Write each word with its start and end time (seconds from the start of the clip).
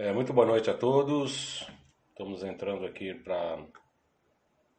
É, 0.00 0.12
muito 0.12 0.32
boa 0.32 0.46
noite 0.46 0.70
a 0.70 0.74
todos. 0.74 1.66
Estamos 2.10 2.44
entrando 2.44 2.86
aqui 2.86 3.14
para 3.14 3.66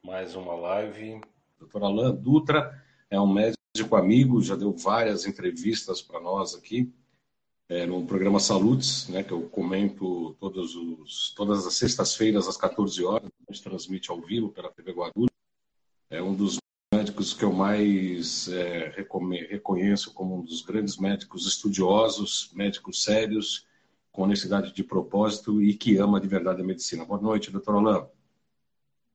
mais 0.02 0.34
uma 0.34 0.54
live. 0.54 1.20
Dr. 1.60 1.84
Alain 1.84 2.16
Dutra 2.16 2.82
é 3.10 3.20
um 3.20 3.30
médico 3.30 3.96
amigo, 3.96 4.40
já 4.40 4.56
deu 4.56 4.72
várias 4.72 5.26
entrevistas 5.26 6.00
para 6.00 6.20
nós 6.20 6.54
aqui 6.54 6.90
é, 7.68 7.84
no 7.84 8.06
programa 8.06 8.40
Salutes, 8.40 9.10
né, 9.10 9.22
que 9.22 9.30
eu 9.30 9.42
comento 9.50 10.34
todos 10.40 10.74
os, 10.74 11.34
todas 11.36 11.66
as 11.66 11.74
sextas-feiras 11.74 12.48
às 12.48 12.56
14 12.56 13.04
horas. 13.04 13.30
A 13.46 13.52
gente 13.52 13.62
transmite 13.62 14.10
ao 14.10 14.22
vivo 14.22 14.48
pela 14.48 14.72
TV 14.72 14.90
Guarulhos. 14.90 15.28
É 16.08 16.22
um 16.22 16.34
dos 16.34 16.56
médicos 16.94 17.34
que 17.34 17.44
eu 17.44 17.52
mais 17.52 18.48
é, 18.48 18.88
reconheço 19.50 20.14
como 20.14 20.38
um 20.38 20.42
dos 20.42 20.62
grandes 20.62 20.96
médicos 20.96 21.46
estudiosos, 21.46 22.50
médicos 22.54 23.02
sérios 23.02 23.68
com 24.12 24.22
honestidade 24.22 24.72
de 24.72 24.82
propósito 24.82 25.62
e 25.62 25.74
que 25.74 25.98
ama 25.98 26.20
de 26.20 26.28
verdade 26.28 26.60
a 26.60 26.64
medicina. 26.64 27.04
Boa 27.04 27.20
noite, 27.20 27.50
doutor 27.50 27.76
Alain. 27.76 28.04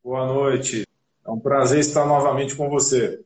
Boa 0.04 0.26
noite. 0.26 0.86
É 1.26 1.32
um 1.32 1.40
prazer 1.40 1.80
estar 1.80 2.06
novamente 2.06 2.56
com 2.56 2.70
você. 2.70 3.24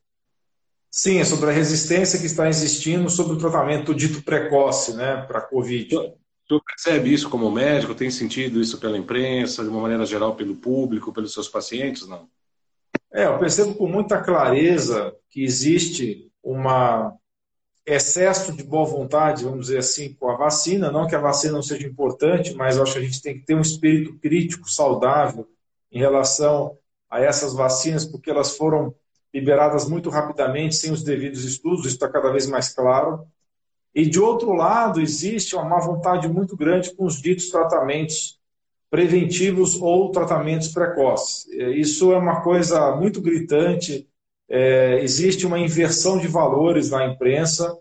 Sim, 0.90 1.20
é 1.20 1.26
sobre 1.26 1.50
a 1.50 1.54
resistência 1.54 2.18
que 2.18 2.26
está 2.26 2.50
existindo 2.50 3.10
sobre 3.10 3.34
o 3.34 3.38
tratamento 3.38 3.94
dito 3.94 4.24
precoce 4.24 4.96
né, 4.96 5.22
para 5.28 5.40
a 5.40 5.42
Covid. 5.42 5.96
O 5.96 6.18
senhor 6.48 6.64
percebe 6.64 7.14
isso 7.14 7.30
como 7.30 7.52
médico? 7.52 7.94
Tem 7.94 8.10
sentido 8.10 8.60
isso 8.60 8.80
pela 8.80 8.98
imprensa, 8.98 9.62
de 9.62 9.70
uma 9.70 9.82
maneira 9.82 10.06
geral, 10.06 10.36
pelo 10.36 10.56
público, 10.56 11.14
pelos 11.14 11.32
seus 11.32 11.48
pacientes? 11.48 12.08
Não? 12.08 12.28
É, 13.14 13.26
eu 13.26 13.38
percebo 13.38 13.76
com 13.76 13.88
muita 13.88 14.20
clareza 14.22 15.16
que 15.30 15.44
existe 15.44 16.32
uma 16.42 17.16
excesso 17.86 18.54
de 18.54 18.64
boa 18.64 18.86
vontade, 18.86 19.44
vamos 19.44 19.68
dizer 19.68 19.80
assim, 19.80 20.14
com 20.14 20.30
a 20.30 20.36
vacina. 20.36 20.92
Não 20.92 21.08
que 21.08 21.16
a 21.16 21.20
vacina 21.20 21.54
não 21.54 21.64
seja 21.64 21.88
importante, 21.88 22.54
mas 22.54 22.80
acho 22.80 22.94
que 22.94 23.00
a 23.00 23.04
gente 23.04 23.22
tem 23.22 23.34
que 23.36 23.46
ter 23.46 23.56
um 23.56 23.62
espírito 23.62 24.18
crítico, 24.20 24.70
saudável, 24.70 25.48
em 25.92 26.00
relação 26.00 26.78
a 27.10 27.20
essas 27.20 27.54
vacinas, 27.54 28.06
porque 28.06 28.30
elas 28.30 28.56
foram 28.56 28.94
liberadas 29.34 29.88
muito 29.88 30.10
rapidamente, 30.10 30.76
sem 30.76 30.92
os 30.92 31.04
devidos 31.04 31.44
estudos, 31.44 31.82
isso 31.82 31.96
está 31.96 32.10
cada 32.10 32.32
vez 32.32 32.48
mais 32.48 32.70
claro. 32.70 33.28
E, 33.94 34.06
de 34.06 34.20
outro 34.20 34.54
lado, 34.54 35.02
existe 35.02 35.56
uma 35.56 35.66
má 35.66 35.80
vontade 35.80 36.28
muito 36.28 36.56
grande 36.56 36.94
com 36.96 37.06
os 37.06 37.22
ditos 37.22 37.50
tratamentos 37.50 38.40
preventivos 38.90 39.80
ou 39.80 40.12
tratamentos 40.12 40.70
precoces. 40.70 41.48
Isso 41.76 42.12
é 42.12 42.18
uma 42.18 42.42
coisa 42.42 42.96
muito 42.96 43.22
gritante, 43.22 44.09
é, 44.50 45.00
existe 45.04 45.46
uma 45.46 45.60
inversão 45.60 46.18
de 46.18 46.28
valores 46.28 46.90
na 46.90 47.06
imprensa. 47.06 47.78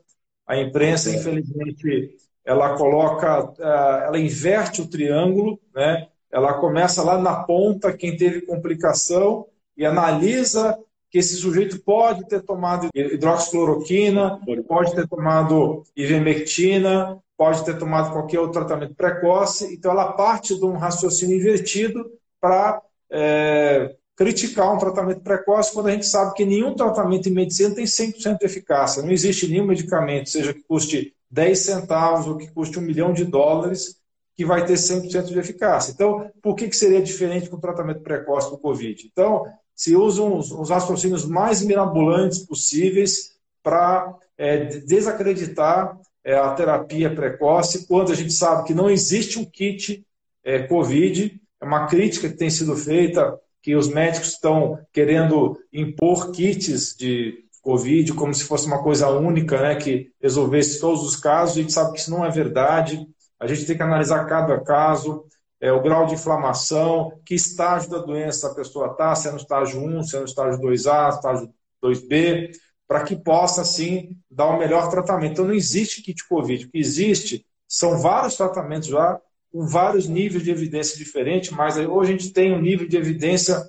A 0.47 0.57
imprensa, 0.59 1.11
infelizmente, 1.11 2.17
ela 2.45 2.77
coloca, 2.77 3.53
é, 3.59 4.07
ela 4.07 4.19
inverte 4.19 4.83
o 4.83 4.89
triângulo, 4.89 5.59
né? 5.75 6.09
Ela 6.31 6.55
começa 6.55 7.03
lá 7.03 7.19
na 7.19 7.43
ponta, 7.45 7.93
quem 7.93 8.17
teve 8.17 8.43
complicação, 8.43 9.47
e 9.77 9.87
analisa 9.87 10.79
que 11.11 11.19
esse 11.19 11.37
sujeito 11.37 11.81
pode 11.81 12.27
ter 12.29 12.43
tomado 12.43 12.89
hidroxicloroquina, 12.95 14.39
pode 14.67 14.95
ter 14.95 15.09
tomado 15.09 15.85
ivermectina, 15.97 17.19
pode 17.35 17.65
ter 17.65 17.79
tomado 17.79 18.13
qualquer 18.13 18.41
outro 18.41 18.61
tratamento 18.61 18.95
precoce. 18.95 19.73
Então, 19.75 19.93
ela 19.93 20.13
parte 20.13 20.59
de 20.59 20.65
um 20.67 20.77
raciocínio 20.77 21.39
invertido 21.39 22.11
para 22.41 22.83
é, 23.11 23.95
criticar 24.19 24.75
um 24.75 24.79
tratamento 24.79 25.21
precoce 25.21 25.73
quando 25.73 25.87
a 25.87 25.93
gente 25.93 26.05
sabe 26.05 26.35
que 26.35 26.45
nenhum 26.45 26.75
tratamento 26.75 27.29
em 27.29 27.33
medicina 27.33 27.73
tem 27.73 27.85
100% 27.85 28.39
de 28.39 28.45
eficácia. 28.45 29.01
Não 29.01 29.13
existe 29.13 29.47
nenhum 29.47 29.65
medicamento, 29.65 30.29
seja 30.29 30.53
que 30.53 30.65
custe 30.65 31.15
10 31.31 31.57
centavos 31.57 32.27
ou 32.27 32.37
que 32.37 32.49
custe 32.49 32.81
um 32.81 32.83
milhão 32.83 33.13
de 33.13 33.25
dólares, 33.25 33.97
que 34.35 34.45
vai 34.45 34.67
ter 34.67 34.75
100% 34.75 35.27
de 35.27 35.39
eficácia. 35.39 35.93
Então, 35.93 36.29
por 36.43 36.57
que, 36.57 36.67
que 36.67 36.77
seria 36.77 37.01
diferente 37.01 37.49
com 37.49 37.57
o 37.57 37.61
tratamento 37.61 38.01
precoce 38.01 38.51
do 38.51 38.59
Covid? 38.59 39.09
Então, 39.13 39.47
se 39.73 39.95
usam 39.95 40.37
os, 40.37 40.51
os 40.51 40.69
raciocínios 40.69 41.25
mais 41.25 41.63
mirabolantes 41.63 42.41
possíveis 42.41 43.37
para 43.63 44.17
é, 44.37 44.65
desacreditar 44.81 45.97
é, 46.25 46.37
a 46.37 46.53
terapia 46.55 47.15
precoce, 47.15 47.87
quando 47.87 48.11
a 48.11 48.17
gente 48.17 48.33
sabe 48.33 48.67
que 48.67 48.75
não 48.75 48.91
existe 48.91 49.39
um 49.39 49.45
kit 49.45 50.05
é, 50.43 50.65
Covid. 50.65 51.41
É 51.61 51.65
uma 51.65 51.87
crítica 51.87 52.29
que 52.29 52.37
tem 52.37 52.51
sido 52.51 52.75
feita 52.75 53.39
que 53.63 53.75
os 53.75 53.89
médicos 53.89 54.31
estão 54.31 54.79
querendo 54.93 55.59
impor 55.73 56.31
kits 56.31 56.95
de 56.97 57.45
Covid 57.63 58.15
como 58.15 58.33
se 58.33 58.45
fosse 58.45 58.67
uma 58.67 58.83
coisa 58.83 59.09
única, 59.09 59.61
né, 59.61 59.77
que 59.77 60.11
resolvesse 60.21 60.81
todos 60.81 61.03
os 61.03 61.17
casos. 61.17 61.59
A 61.59 61.61
gente 61.61 61.73
sabe 61.73 61.93
que 61.93 61.99
isso 61.99 62.11
não 62.11 62.25
é 62.25 62.31
verdade. 62.31 63.07
A 63.39 63.47
gente 63.47 63.67
tem 63.67 63.77
que 63.77 63.83
analisar 63.83 64.25
cada 64.27 64.59
caso, 64.61 65.25
é, 65.61 65.73
o 65.73 65.83
grau 65.83 66.07
de 66.07 66.15
inflamação, 66.15 67.13
que 67.25 67.35
estágio 67.35 67.91
da 67.91 67.99
doença 67.99 68.49
a 68.49 68.55
pessoa 68.55 68.93
está, 68.93 69.15
se 69.15 69.29
é 69.29 69.33
no 69.33 69.37
estágio 69.37 69.81
1, 69.81 70.03
se 70.05 70.17
é 70.17 70.19
no 70.21 70.25
estágio 70.25 70.61
2A, 70.61 71.11
estágio 71.11 71.53
2B, 71.83 72.53
para 72.87 73.05
que 73.05 73.17
possa, 73.17 73.61
assim, 73.63 74.17
dar 74.31 74.47
o 74.47 74.59
melhor 74.59 74.89
tratamento. 74.89 75.33
Então, 75.33 75.45
não 75.45 75.55
existe 75.55 76.01
kit 76.01 76.27
Covid. 76.27 76.65
O 76.65 76.71
que 76.71 76.79
existe 76.79 77.45
são 77.69 77.99
vários 77.99 78.37
tratamentos 78.37 78.89
já 78.89 79.21
com 79.59 79.67
vários 79.67 80.07
níveis 80.07 80.45
de 80.45 80.53
evidência 80.53 80.97
diferentes, 80.97 81.51
mas 81.51 81.77
hoje 81.77 82.15
a 82.15 82.17
gente 82.17 82.33
tem 82.33 82.55
um 82.55 82.61
nível 82.61 82.87
de 82.87 82.97
evidência 82.97 83.69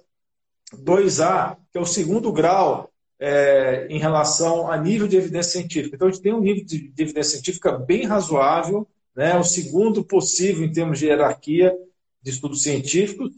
2A, 0.72 1.58
que 1.72 1.80
é 1.80 1.82
o 1.82 1.86
segundo 1.86 2.32
grau 2.32 2.92
é, 3.20 3.88
em 3.90 3.98
relação 3.98 4.70
a 4.70 4.78
nível 4.78 5.08
de 5.08 5.18
evidência 5.18 5.54
científica. 5.54 5.96
Então, 5.96 6.08
a 6.08 6.12
gente 6.12 6.22
tem 6.22 6.32
um 6.32 6.42
nível 6.42 6.64
de, 6.64 6.90
de 6.90 7.02
evidência 7.02 7.32
científica 7.32 7.72
bem 7.72 8.06
razoável, 8.06 8.88
né, 9.16 9.36
o 9.36 9.44
segundo 9.44 10.06
possível 10.06 10.64
em 10.64 10.72
termos 10.72 11.00
de 11.00 11.08
hierarquia 11.08 11.76
de 12.22 12.30
estudos 12.30 12.62
científicos, 12.62 13.32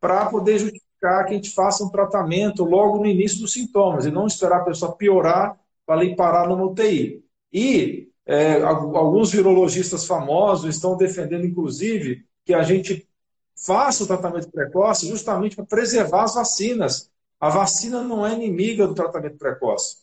para 0.00 0.26
poder 0.26 0.58
justificar 0.58 1.26
que 1.26 1.30
a 1.30 1.36
gente 1.36 1.54
faça 1.54 1.84
um 1.84 1.90
tratamento 1.90 2.64
logo 2.64 2.98
no 2.98 3.06
início 3.06 3.38
dos 3.38 3.52
sintomas, 3.52 4.04
e 4.04 4.10
não 4.10 4.26
esperar 4.26 4.62
a 4.62 4.64
pessoa 4.64 4.96
piorar 4.96 5.56
para 5.86 6.04
ir 6.04 6.16
parar 6.16 6.48
numa 6.48 6.64
UTI. 6.64 7.22
E 7.52 8.08
é, 8.26 8.62
alguns 8.62 9.30
virologistas 9.32 10.06
famosos 10.06 10.74
estão 10.74 10.96
defendendo, 10.96 11.44
inclusive, 11.44 12.24
que 12.44 12.54
a 12.54 12.62
gente 12.62 13.06
faça 13.54 14.02
o 14.02 14.06
tratamento 14.06 14.50
precoce 14.50 15.06
justamente 15.06 15.56
para 15.56 15.66
preservar 15.66 16.24
as 16.24 16.34
vacinas. 16.34 17.10
A 17.38 17.50
vacina 17.50 18.02
não 18.02 18.26
é 18.26 18.32
inimiga 18.32 18.86
do 18.86 18.94
tratamento 18.94 19.36
precoce. 19.36 19.98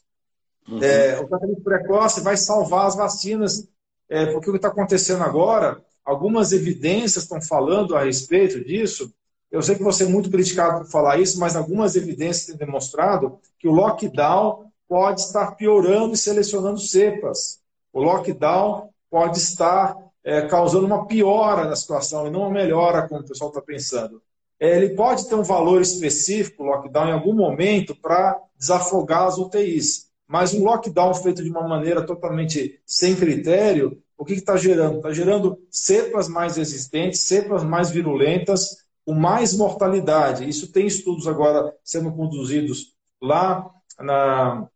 Uhum. 0.67 0.81
É, 0.83 1.19
o 1.19 1.27
tratamento 1.27 1.61
precoce 1.61 2.21
vai 2.21 2.37
salvar 2.37 2.85
as 2.85 2.95
vacinas, 2.95 3.67
é, 4.07 4.27
porque 4.27 4.49
o 4.49 4.53
que 4.53 4.57
está 4.57 4.67
acontecendo 4.67 5.23
agora, 5.23 5.83
algumas 6.05 6.51
evidências 6.51 7.23
estão 7.23 7.41
falando 7.41 7.95
a 7.95 8.03
respeito 8.03 8.63
disso. 8.63 9.11
Eu 9.49 9.63
sei 9.63 9.75
que 9.75 9.83
você 9.83 10.03
é 10.03 10.07
muito 10.07 10.29
criticado 10.29 10.83
por 10.83 10.91
falar 10.91 11.19
isso, 11.19 11.39
mas 11.39 11.55
algumas 11.55 11.95
evidências 11.95 12.45
têm 12.45 12.55
demonstrado 12.55 13.39
que 13.57 13.67
o 13.67 13.71
lockdown 13.71 14.71
pode 14.87 15.21
estar 15.21 15.55
piorando 15.55 16.13
e 16.13 16.17
selecionando 16.17 16.79
cepas 16.79 17.60
o 17.93 18.01
lockdown 18.01 18.89
pode 19.09 19.37
estar 19.37 19.95
é, 20.23 20.41
causando 20.43 20.85
uma 20.85 21.05
piora 21.05 21.65
na 21.65 21.75
situação 21.75 22.27
e 22.27 22.29
não 22.29 22.41
uma 22.41 22.51
melhora, 22.51 23.07
como 23.07 23.21
o 23.21 23.27
pessoal 23.27 23.49
está 23.49 23.61
pensando. 23.61 24.21
É, 24.59 24.77
ele 24.77 24.95
pode 24.95 25.27
ter 25.27 25.35
um 25.35 25.43
valor 25.43 25.81
específico, 25.81 26.63
o 26.63 26.67
lockdown, 26.67 27.07
em 27.07 27.13
algum 27.13 27.33
momento, 27.33 27.95
para 27.95 28.39
desafogar 28.57 29.23
as 29.23 29.37
UTIs. 29.37 30.09
Mas 30.27 30.53
um 30.53 30.63
lockdown 30.63 31.13
feito 31.15 31.43
de 31.43 31.49
uma 31.49 31.67
maneira 31.67 32.05
totalmente 32.05 32.79
sem 32.85 33.15
critério, 33.15 34.01
o 34.17 34.23
que 34.23 34.33
está 34.33 34.55
gerando? 34.55 34.97
Está 34.97 35.11
gerando 35.11 35.57
cepas 35.69 36.29
mais 36.29 36.55
resistentes, 36.55 37.21
cepas 37.21 37.63
mais 37.63 37.89
virulentas, 37.89 38.77
com 39.03 39.13
mais 39.13 39.57
mortalidade. 39.57 40.47
Isso 40.47 40.71
tem 40.71 40.85
estudos 40.85 41.27
agora 41.27 41.73
sendo 41.83 42.11
conduzidos 42.11 42.95
lá 43.19 43.67
na, 43.99 44.67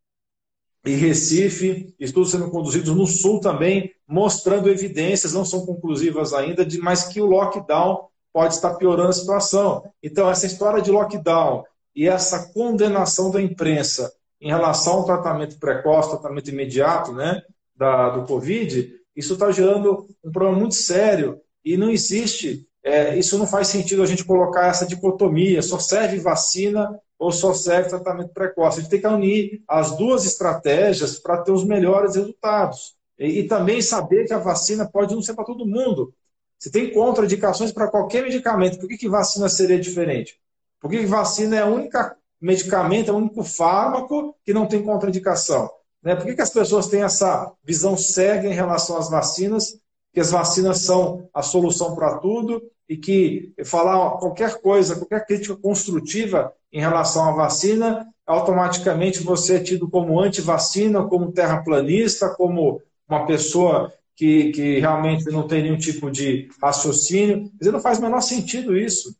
em 0.85 0.95
Recife, 0.95 1.93
estudos 1.99 2.31
sendo 2.31 2.49
conduzidos 2.51 2.95
no 2.95 3.07
Sul 3.07 3.39
também, 3.39 3.91
mostrando 4.07 4.69
evidências, 4.69 5.33
não 5.33 5.43
são 5.43 5.65
conclusivas 5.65 6.33
ainda, 6.33 6.65
de 6.65 6.77
mas 6.77 7.05
que 7.05 7.19
o 7.19 7.25
lockdown 7.25 8.07
pode 8.31 8.53
estar 8.53 8.75
piorando 8.75 9.09
a 9.09 9.13
situação. 9.13 9.83
Então, 10.03 10.29
essa 10.29 10.45
história 10.45 10.81
de 10.81 10.91
lockdown 10.91 11.63
e 11.95 12.07
essa 12.07 12.51
condenação 12.53 13.31
da 13.31 13.41
imprensa 13.41 14.11
em 14.39 14.49
relação 14.49 14.95
ao 14.95 15.05
tratamento 15.05 15.57
precoce, 15.57 16.11
tratamento 16.11 16.49
imediato 16.49 17.13
né, 17.13 17.41
da, 17.75 18.09
do 18.09 18.27
Covid, 18.27 18.93
isso 19.15 19.33
está 19.33 19.51
gerando 19.51 20.05
um 20.23 20.31
problema 20.31 20.59
muito 20.59 20.75
sério 20.75 21.39
e 21.63 21.77
não 21.77 21.89
existe, 21.89 22.67
é, 22.83 23.17
isso 23.17 23.37
não 23.39 23.47
faz 23.47 23.69
sentido 23.69 24.03
a 24.03 24.05
gente 24.05 24.23
colocar 24.23 24.67
essa 24.67 24.85
dicotomia, 24.85 25.61
só 25.61 25.79
serve 25.79 26.19
vacina 26.19 26.99
ou 27.17 27.31
só 27.31 27.53
serve 27.53 27.89
tratamento 27.89 28.33
precoce. 28.33 28.79
A 28.79 28.81
gente 28.81 28.91
tem 28.91 29.01
que 29.01 29.07
unir 29.07 29.63
as 29.67 29.95
duas 29.95 30.25
estratégias 30.25 31.19
para 31.19 31.37
ter 31.37 31.51
os 31.51 31.63
melhores 31.63 32.15
resultados. 32.15 32.95
E, 33.17 33.39
e, 33.39 33.47
também 33.47 33.81
saber 33.81 34.25
que 34.25 34.33
a 34.33 34.37
vacina 34.37 34.85
pode 34.85 35.15
não 35.15 35.21
ser 35.21 35.33
para 35.33 35.45
todo 35.45 35.65
mundo. 35.65 36.13
Se 36.59 36.69
tem 36.69 36.91
contraindicações 36.93 37.71
para 37.71 37.87
qualquer 37.87 38.23
medicamento, 38.23 38.77
por 38.77 38.89
que, 38.89 38.97
que 38.97 39.09
vacina 39.09 39.47
seria 39.47 39.79
diferente? 39.79 40.39
Por 40.81 40.91
que, 40.91 40.99
que 40.99 41.05
vacina 41.05 41.55
é 41.55 41.65
o 41.65 41.73
único 41.75 41.97
medicamento, 42.41 43.09
é 43.09 43.13
o 43.13 43.17
único 43.17 43.43
fármaco 43.43 44.35
que 44.43 44.53
não 44.53 44.67
tem 44.67 44.83
contraindicação? 44.83 45.69
Né? 46.03 46.15
Por 46.15 46.25
que, 46.25 46.35
que 46.35 46.41
as 46.41 46.49
pessoas 46.49 46.87
têm 46.87 47.03
essa 47.03 47.53
visão 47.63 47.95
cega 47.95 48.47
em 48.49 48.53
relação 48.53 48.97
às 48.97 49.09
vacinas 49.09 49.79
que 50.15 50.21
as 50.21 50.31
vacinas 50.31 50.79
são 50.79 51.29
a 51.33 51.41
solução 51.41 51.93
para 51.93 52.17
tudo 52.19 52.63
e 52.87 52.95
que 52.95 53.53
falar 53.65 54.11
qualquer 54.11 54.61
coisa, 54.61 54.95
qualquer 54.95 55.25
crítica 55.25 55.57
construtiva 55.57 56.53
em 56.75 56.79
relação 56.81 57.29
à 57.29 57.31
vacina, 57.31 58.05
automaticamente 58.27 59.23
você 59.23 59.55
é 59.55 59.63
tido 59.63 59.89
como 59.89 60.19
anti-vacina, 60.19 61.03
como 61.03 61.31
terraplanista, 61.31 62.27
como 62.35 62.81
uma 63.07 63.25
pessoa 63.25 63.93
que, 64.13 64.51
que 64.51 64.79
realmente 64.81 65.23
não 65.31 65.47
tem 65.47 65.63
nenhum 65.63 65.77
tipo 65.77 66.11
de 66.11 66.49
raciocínio. 66.61 67.49
Dizer, 67.57 67.71
não 67.71 67.79
faz 67.79 67.97
o 67.97 68.01
menor 68.01 68.19
sentido 68.19 68.77
isso. 68.77 69.15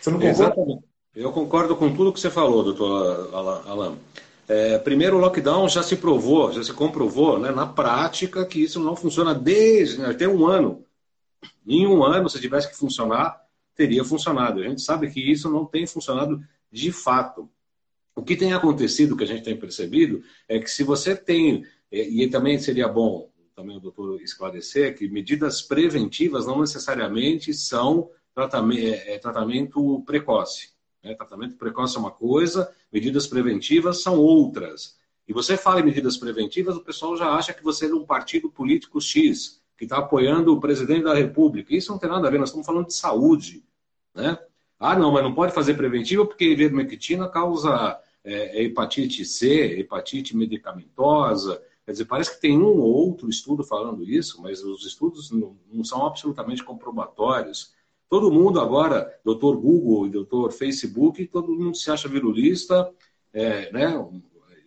Você 0.00 0.08
não 0.08 0.18
concorda? 0.18 0.42
Exatamente. 0.42 0.84
Eu 1.14 1.32
concordo 1.32 1.76
com 1.76 1.94
tudo 1.94 2.14
que 2.14 2.18
você 2.18 2.30
falou, 2.30 2.64
doutor 2.64 3.28
Alain. 3.34 3.98
É, 4.48 4.78
primeiro, 4.78 5.18
o 5.18 5.20
lockdown 5.20 5.68
já 5.68 5.82
se 5.82 5.96
provou, 5.96 6.50
já 6.50 6.64
se 6.64 6.72
comprovou 6.72 7.38
né, 7.38 7.50
na 7.50 7.66
prática 7.66 8.46
que 8.46 8.62
isso 8.62 8.80
não 8.80 8.96
funciona 8.96 9.34
desde 9.34 10.00
né, 10.00 10.08
até 10.08 10.26
um 10.26 10.46
ano. 10.46 10.82
Em 11.66 11.86
um 11.86 12.02
ano, 12.02 12.30
se 12.30 12.40
tivesse 12.40 12.70
que 12.70 12.76
funcionar, 12.76 13.38
teria 13.76 14.02
funcionado. 14.02 14.60
A 14.60 14.64
gente 14.64 14.80
sabe 14.80 15.10
que 15.10 15.20
isso 15.20 15.50
não 15.50 15.66
tem 15.66 15.86
funcionado 15.86 16.42
de 16.74 16.90
fato. 16.90 17.48
O 18.16 18.22
que 18.22 18.36
tem 18.36 18.52
acontecido, 18.52 19.16
que 19.16 19.22
a 19.22 19.26
gente 19.26 19.44
tem 19.44 19.56
percebido, 19.56 20.22
é 20.48 20.58
que 20.58 20.68
se 20.68 20.82
você 20.82 21.14
tem, 21.16 21.64
e 21.90 22.26
também 22.28 22.58
seria 22.58 22.88
bom 22.88 23.30
também 23.54 23.76
o 23.76 23.80
doutor 23.80 24.20
esclarecer, 24.20 24.98
que 24.98 25.08
medidas 25.08 25.62
preventivas 25.62 26.44
não 26.44 26.60
necessariamente 26.60 27.54
são 27.54 28.10
tratamento, 28.34 28.82
é, 28.82 29.14
é, 29.14 29.18
tratamento 29.18 30.02
precoce. 30.04 30.70
Né? 31.02 31.14
Tratamento 31.14 31.56
precoce 31.56 31.96
é 31.96 32.00
uma 32.00 32.10
coisa, 32.10 32.74
medidas 32.92 33.28
preventivas 33.28 34.02
são 34.02 34.18
outras. 34.18 34.98
E 35.28 35.32
você 35.32 35.56
fala 35.56 35.78
em 35.80 35.84
medidas 35.84 36.16
preventivas, 36.16 36.76
o 36.76 36.82
pessoal 36.82 37.16
já 37.16 37.30
acha 37.30 37.54
que 37.54 37.62
você 37.62 37.86
é 37.86 37.94
um 37.94 38.04
partido 38.04 38.50
político 38.50 39.00
X, 39.00 39.62
que 39.78 39.84
está 39.84 39.98
apoiando 39.98 40.52
o 40.52 40.60
presidente 40.60 41.04
da 41.04 41.14
República. 41.14 41.74
Isso 41.74 41.92
não 41.92 41.98
tem 41.98 42.10
nada 42.10 42.26
a 42.26 42.30
ver, 42.30 42.38
nós 42.38 42.48
estamos 42.48 42.66
falando 42.66 42.88
de 42.88 42.94
saúde. 42.94 43.64
Né? 44.12 44.36
Ah, 44.78 44.96
não, 44.96 45.12
mas 45.12 45.22
não 45.22 45.34
pode 45.34 45.54
fazer 45.54 45.74
preventiva 45.74 46.26
porque 46.26 46.44
ivermectina 46.44 47.28
causa 47.28 47.98
é, 48.24 48.62
hepatite 48.62 49.24
C, 49.24 49.78
hepatite 49.78 50.36
medicamentosa. 50.36 51.62
Quer 51.84 51.92
dizer, 51.92 52.04
parece 52.06 52.34
que 52.34 52.40
tem 52.40 52.58
um 52.58 52.78
ou 52.78 52.92
outro 52.92 53.28
estudo 53.28 53.62
falando 53.62 54.02
isso, 54.02 54.40
mas 54.40 54.62
os 54.64 54.86
estudos 54.86 55.30
não, 55.30 55.56
não 55.70 55.84
são 55.84 56.06
absolutamente 56.06 56.64
comprobatórios. 56.64 57.72
Todo 58.08 58.32
mundo 58.32 58.60
agora, 58.60 59.12
doutor 59.24 59.56
Google 59.56 60.06
e 60.06 60.10
doutor 60.10 60.52
Facebook, 60.52 61.26
todo 61.26 61.52
mundo 61.52 61.76
se 61.76 61.90
acha 61.90 62.08
virulista, 62.08 62.90
é, 63.32 63.70
né, 63.72 63.92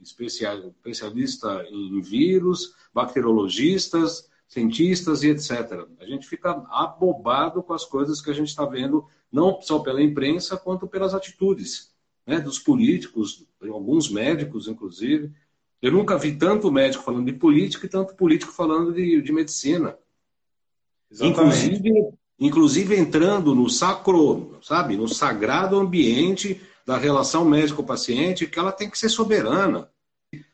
especialista 0.01 1.65
em 1.69 2.01
vírus, 2.01 2.75
bacteriologistas, 2.93 4.29
cientistas 4.47 5.23
e 5.23 5.29
etc. 5.29 5.87
A 5.99 6.05
gente 6.05 6.27
fica 6.27 6.51
abobado 6.69 7.61
com 7.61 7.73
as 7.73 7.85
coisas 7.85 8.21
que 8.21 8.29
a 8.29 8.33
gente 8.33 8.49
está 8.49 8.65
vendo, 8.65 9.05
não 9.31 9.61
só 9.61 9.79
pela 9.79 10.01
imprensa, 10.01 10.57
quanto 10.57 10.87
pelas 10.87 11.13
atitudes 11.13 11.91
né, 12.25 12.39
dos 12.39 12.59
políticos, 12.59 13.45
alguns 13.61 14.09
médicos, 14.09 14.67
inclusive. 14.67 15.31
Eu 15.81 15.91
nunca 15.91 16.17
vi 16.17 16.35
tanto 16.35 16.71
médico 16.71 17.03
falando 17.03 17.25
de 17.25 17.33
política 17.33 17.85
e 17.85 17.89
tanto 17.89 18.15
político 18.15 18.51
falando 18.51 18.93
de, 18.93 19.21
de 19.21 19.31
medicina. 19.31 19.97
Exatamente. 21.09 21.65
Inclusive, 21.65 22.09
inclusive 22.39 22.97
entrando 22.97 23.55
no 23.55 23.69
sacro, 23.69 24.57
sabe, 24.61 24.97
no 24.97 25.07
sagrado 25.07 25.77
ambiente 25.77 26.61
da 26.85 26.97
relação 26.97 27.45
médico-paciente, 27.45 28.47
que 28.47 28.59
ela 28.59 28.71
tem 28.71 28.89
que 28.89 28.97
ser 28.97 29.09
soberana. 29.09 29.89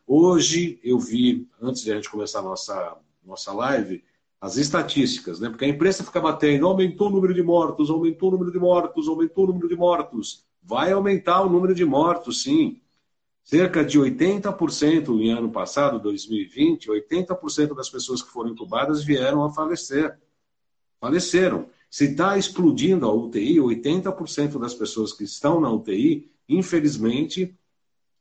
Hoje 0.05 0.79
eu 0.83 0.99
vi, 0.99 1.47
antes 1.61 1.83
de 1.83 1.91
a 1.91 1.95
gente 1.95 2.09
começar 2.09 2.39
a 2.39 2.43
nossa, 2.43 2.97
nossa 3.23 3.53
live, 3.53 4.03
as 4.43 4.57
estatísticas, 4.57 5.39
né? 5.39 5.47
Porque 5.47 5.63
a 5.63 5.69
imprensa 5.69 6.03
fica 6.03 6.19
batendo, 6.19 6.67
aumentou 6.67 7.07
o 7.07 7.11
número 7.11 7.33
de 7.33 7.41
mortos, 7.41 7.89
aumentou 7.89 8.27
o 8.27 8.31
número 8.33 8.51
de 8.51 8.59
mortos, 8.59 9.07
aumentou 9.07 9.45
o 9.45 9.47
número 9.47 9.69
de 9.69 9.75
mortos. 9.77 10.45
Vai 10.61 10.91
aumentar 10.91 11.43
o 11.43 11.49
número 11.49 11.73
de 11.73 11.85
mortos, 11.85 12.43
sim. 12.43 12.81
Cerca 13.41 13.85
de 13.85 13.97
80% 13.97 15.17
em 15.21 15.31
ano 15.31 15.49
passado, 15.49 15.97
2020, 15.97 16.89
80% 16.89 17.73
das 17.73 17.89
pessoas 17.89 18.21
que 18.21 18.29
foram 18.29 18.49
intubadas 18.49 19.01
vieram 19.01 19.45
a 19.45 19.49
falecer 19.49 20.19
faleceram. 20.99 21.69
Se 21.89 22.11
está 22.11 22.37
explodindo 22.37 23.05
a 23.05 23.13
UTI, 23.13 23.59
80% 23.59 24.59
das 24.59 24.73
pessoas 24.73 25.13
que 25.13 25.23
estão 25.23 25.61
na 25.61 25.71
UTI, 25.71 26.29
infelizmente, 26.49 27.57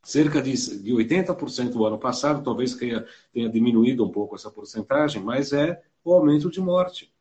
cerca 0.05 0.41
de, 0.41 0.53
de 0.53 0.93
80% 0.93 1.75
o 1.75 1.85
ano 1.85 1.99
passado, 1.99 2.45
talvez 2.45 2.77
tenha, 2.77 3.05
tenha 3.33 3.49
diminuído 3.49 4.05
um 4.05 4.13
pouco 4.13 4.37
essa 4.37 4.53
porcentagem, 4.53 5.21
mas 5.21 5.53
é 5.53 5.83
o 6.05 6.13
aumento 6.13 6.51
de 6.51 6.61
morte. 6.61 7.13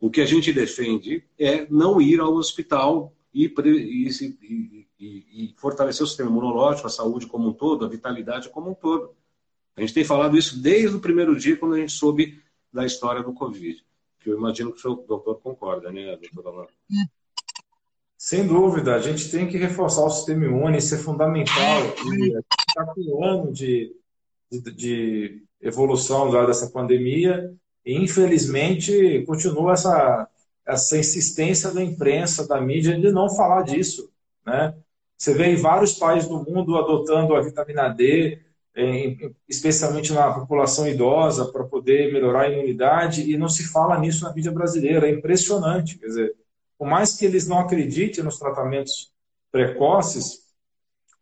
O 0.00 0.10
que 0.10 0.20
a 0.20 0.26
gente 0.26 0.52
defende 0.52 1.24
é 1.38 1.66
não 1.68 2.00
ir 2.00 2.20
ao 2.20 2.34
hospital 2.34 3.12
e, 3.34 3.46
e, 3.46 4.08
e, 4.40 4.86
e, 5.00 5.54
fortalecer 5.56 6.02
o 6.02 6.06
sistema 6.06 6.30
imunológico, 6.30 6.86
a 6.86 6.90
saúde 6.90 7.26
como 7.26 7.48
um 7.48 7.52
todo, 7.52 7.84
a 7.84 7.88
vitalidade 7.88 8.48
como 8.48 8.70
um 8.70 8.74
todo. 8.74 9.14
A 9.76 9.80
gente 9.80 9.94
tem 9.94 10.04
falado 10.04 10.36
isso 10.36 10.60
desde 10.60 10.96
o 10.96 11.00
primeiro 11.00 11.36
dia, 11.36 11.56
quando 11.56 11.74
a 11.74 11.78
gente 11.78 11.92
soube 11.92 12.40
da 12.72 12.84
história 12.84 13.22
do 13.22 13.32
Covid 13.32 13.84
que 14.28 14.30
eu 14.30 14.36
imagino 14.36 14.72
que 14.72 14.86
o 14.86 14.96
doutor 14.96 15.40
concorda, 15.40 15.90
né, 15.90 16.18
doutor 16.34 16.52
Alain? 16.52 16.68
Sem 18.16 18.46
dúvida, 18.46 18.94
a 18.94 18.98
gente 19.00 19.30
tem 19.30 19.48
que 19.48 19.56
reforçar 19.56 20.04
o 20.04 20.10
sistema 20.10 20.44
imune, 20.44 20.78
isso 20.78 20.94
é 20.94 20.98
fundamental. 20.98 21.80
E 22.12 22.36
está 22.68 22.84
com 22.86 23.00
um 23.00 23.24
ano 23.24 23.52
de, 23.52 23.94
de, 24.50 24.72
de 24.72 25.42
evolução 25.60 26.30
dessa 26.46 26.68
pandemia 26.70 27.54
e, 27.88 27.94
infelizmente, 27.94 29.24
continua 29.26 29.72
essa, 29.72 30.28
essa 30.66 30.98
insistência 30.98 31.70
da 31.72 31.82
imprensa, 31.82 32.46
da 32.46 32.60
mídia, 32.60 33.00
de 33.00 33.10
não 33.10 33.34
falar 33.34 33.62
disso. 33.62 34.10
Né? 34.44 34.74
Você 35.16 35.32
vê 35.32 35.46
em 35.46 35.56
vários 35.56 35.94
países 35.94 36.28
do 36.28 36.44
mundo 36.44 36.76
adotando 36.76 37.34
a 37.34 37.40
vitamina 37.40 37.88
D, 37.88 38.42
especialmente 39.48 40.12
na 40.12 40.30
população 40.30 40.86
idosa, 40.86 41.46
para 41.46 41.64
poder 41.64 42.12
melhorar 42.12 42.42
a 42.42 42.50
imunidade, 42.50 43.22
e 43.22 43.38
não 43.38 43.48
se 43.48 43.66
fala 43.66 43.98
nisso 43.98 44.22
na 44.22 44.34
mídia 44.34 44.52
brasileira. 44.52 45.08
É 45.08 45.10
impressionante. 45.10 45.98
Quer 45.98 46.08
dizer, 46.08 46.36
por 46.76 46.86
mais 46.86 47.16
que 47.16 47.24
eles 47.24 47.48
não 47.48 47.58
acreditem 47.58 48.22
nos 48.22 48.38
tratamentos 48.38 49.14
precoces, 49.50 50.40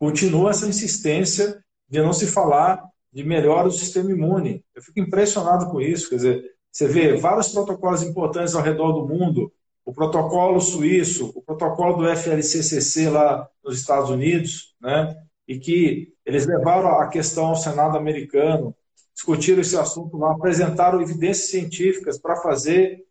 continua 0.01 0.51
essa 0.51 0.67
insistência 0.67 1.63
de 1.89 2.03
não 2.03 2.13
se 2.13 2.27
falar 2.27 2.83
de 3.13 3.23
melhora 3.23 3.69
do 3.69 3.75
sistema 3.75 4.11
imune. 4.11 4.65
Eu 4.75 4.83
fico 4.83 4.99
impressionado 4.99 5.71
com 5.71 5.81
isso. 5.81 6.11
Quer 6.11 6.17
dizer, 6.17 6.56
você 6.77 6.87
vê 6.87 7.17
vários 7.17 7.49
protocolos 7.49 8.03
importantes 8.03 8.55
ao 8.55 8.61
redor 8.61 8.93
do 8.93 9.09
mundo, 9.09 9.51
o 9.83 9.95
protocolo 9.95 10.61
suíço, 10.61 11.33
o 11.35 11.41
protocolo 11.41 11.97
do 11.97 12.07
FLCCC 12.15 13.09
lá 13.09 13.49
nos 13.65 13.81
Estados 13.81 14.11
Unidos, 14.11 14.75
né? 14.79 15.17
e 15.49 15.59
que 15.59 16.13
eles 16.27 16.47
levaram 16.47 17.01
a 17.01 17.09
questão 17.09 17.47
ao 17.47 17.57
Senado 17.57 17.97
americano, 17.97 18.77
discutiram 19.15 19.63
esse 19.63 19.75
assunto 19.75 20.19
lá, 20.19 20.33
apresentaram 20.33 21.01
evidências 21.01 21.49
científicas 21.49 22.19
para 22.19 22.37
fazer 22.37 23.07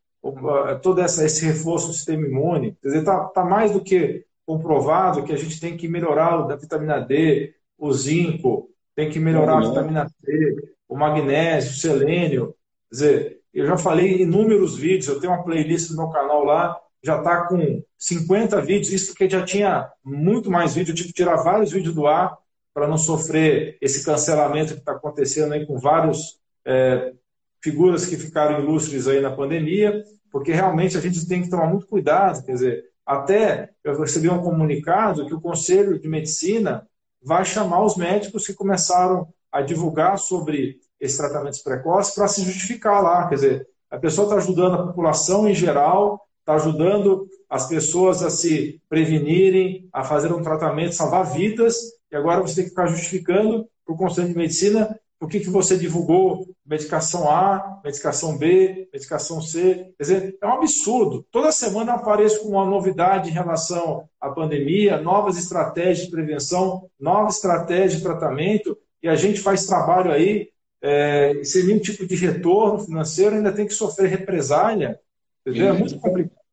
todo 0.84 1.02
essa, 1.02 1.26
esse 1.26 1.44
reforço 1.44 1.88
do 1.88 1.94
sistema 1.94 2.28
imune. 2.28 2.78
Quer 2.84 2.90
dizer, 2.90 3.00
está 3.00 3.24
tá 3.30 3.44
mais 3.44 3.72
do 3.72 3.82
que 3.82 4.26
comprovado 4.46 5.24
que 5.24 5.34
a 5.34 5.38
gente 5.38 5.60
tem 5.60 5.76
que 5.76 5.88
melhorar 5.88 6.36
a 6.36 6.56
vitamina 6.56 7.00
D, 7.00 7.56
o 7.80 7.92
zinco, 7.92 8.70
tem 8.96 9.10
que 9.10 9.20
melhorar 9.20 9.58
a 9.58 9.68
vitamina 9.68 10.08
C, 10.08 10.76
o 10.88 10.96
magnésio, 10.96 11.72
o 11.72 11.76
selênio. 11.76 12.56
Quer 12.90 12.96
dizer, 12.96 13.45
eu 13.60 13.66
já 13.66 13.78
falei 13.78 14.22
inúmeros 14.22 14.78
vídeos, 14.78 15.08
eu 15.08 15.20
tenho 15.20 15.34
uma 15.34 15.44
playlist 15.44 15.90
no 15.92 15.98
meu 15.98 16.10
canal 16.10 16.44
lá, 16.44 16.78
já 17.04 17.18
está 17.18 17.48
com 17.48 17.82
50 17.98 18.62
vídeos, 18.62 18.92
isso 18.92 19.08
porque 19.08 19.30
já 19.30 19.44
tinha 19.46 19.90
muito 20.04 20.52
mais 20.52 20.74
vídeos, 20.76 20.90
eu 20.90 20.96
tive 20.96 21.10
que 21.10 21.24
tirar 21.24 21.38
vários 21.38 21.72
vídeos 21.72 21.94
do 21.94 22.06
ar 22.06 22.38
para 22.74 22.88
não 22.88 22.98
sofrer 22.98 23.78
esse 23.80 24.04
cancelamento 24.04 24.74
que 24.74 24.80
está 24.80 24.92
acontecendo 24.92 25.54
aí 25.54 25.66
com 25.66 25.78
vários 25.78 26.40
é, 26.66 27.14
figuras 27.62 28.06
que 28.06 28.18
ficaram 28.18 28.60
ilustres 28.60 29.08
aí 29.08 29.22
na 29.22 29.32
pandemia, 29.32 30.04
porque 30.32 30.52
realmente 30.52 30.98
a 30.98 31.02
gente 31.02 31.26
tem 31.28 31.42
que 31.42 31.50
tomar 31.50 31.68
muito 31.68 31.88
cuidado, 31.88 32.44
quer 32.44 32.52
dizer, 32.52 32.84
até 33.06 33.70
eu 33.84 33.98
recebi 34.00 34.30
um 34.30 34.42
comunicado 34.42 35.26
que 35.26 35.34
o 35.34 35.40
Conselho 35.40 35.98
de 36.00 36.10
Medicina 36.10 36.86
vai 37.22 37.46
chamar 37.46 37.84
os 37.86 37.96
médicos 37.96 38.46
que 38.46 38.54
começaram 38.54 39.28
a 39.52 39.62
divulgar 39.62 40.18
sobre 40.18 40.80
esses 41.00 41.18
tratamentos 41.18 41.60
precoces 41.60 42.14
para 42.14 42.28
se 42.28 42.44
justificar 42.44 43.02
lá, 43.02 43.28
quer 43.28 43.36
dizer, 43.36 43.68
a 43.90 43.98
pessoa 43.98 44.26
está 44.26 44.38
ajudando 44.38 44.76
a 44.76 44.88
população 44.88 45.48
em 45.48 45.54
geral, 45.54 46.28
está 46.40 46.56
ajudando 46.56 47.28
as 47.50 47.68
pessoas 47.68 48.22
a 48.24 48.30
se 48.30 48.82
prevenirem, 48.90 49.88
a 49.92 50.04
fazer 50.04 50.34
um 50.34 50.42
tratamento, 50.42 50.96
salvar 50.96 51.32
vidas, 51.34 51.76
e 52.12 52.16
agora 52.16 52.42
você 52.42 52.56
tem 52.56 52.64
que 52.66 52.70
ficar 52.72 52.88
justificando 52.88 53.68
para 53.86 53.94
o 53.94 53.98
Conselho 53.98 54.30
de 54.30 54.38
Medicina 54.38 55.00
por 55.20 55.30
que, 55.30 55.40
que 55.40 55.50
você 55.50 55.78
divulgou 55.78 56.46
medicação 56.66 57.30
A, 57.30 57.80
medicação 57.84 58.38
B, 58.38 58.90
medicação 58.92 59.42
C. 59.42 59.92
Quer 59.98 60.04
dizer, 60.04 60.38
é 60.42 60.46
um 60.46 60.54
absurdo. 60.54 61.26
Toda 61.32 61.52
semana 61.52 61.94
eu 61.94 61.96
apareço 61.96 62.42
com 62.42 62.50
uma 62.50 62.66
novidade 62.66 63.30
em 63.30 63.34
relação 63.34 64.08
à 64.20 64.30
pandemia, 64.30 65.02
novas 65.02 65.38
estratégias 65.38 66.06
de 66.06 66.12
prevenção, 66.12 66.90
novas 67.00 67.36
estratégias 67.36 67.98
de 67.98 68.04
tratamento, 68.04 68.78
e 69.02 69.08
a 69.08 69.16
gente 69.16 69.40
faz 69.40 69.66
trabalho 69.66 70.12
aí 70.12 70.50
é, 70.88 71.44
sem 71.44 71.64
nenhum 71.64 71.80
tipo 71.80 72.06
de 72.06 72.16
retorno 72.16 72.78
financeiro, 72.86 73.36
ainda 73.36 73.52
tem 73.52 73.66
que 73.66 73.74
sofrer 73.74 74.08
represália. 74.08 75.00
Entendeu? 75.42 75.70
É 75.70 75.74
muito 75.74 76.00
complicado. 76.00 76.46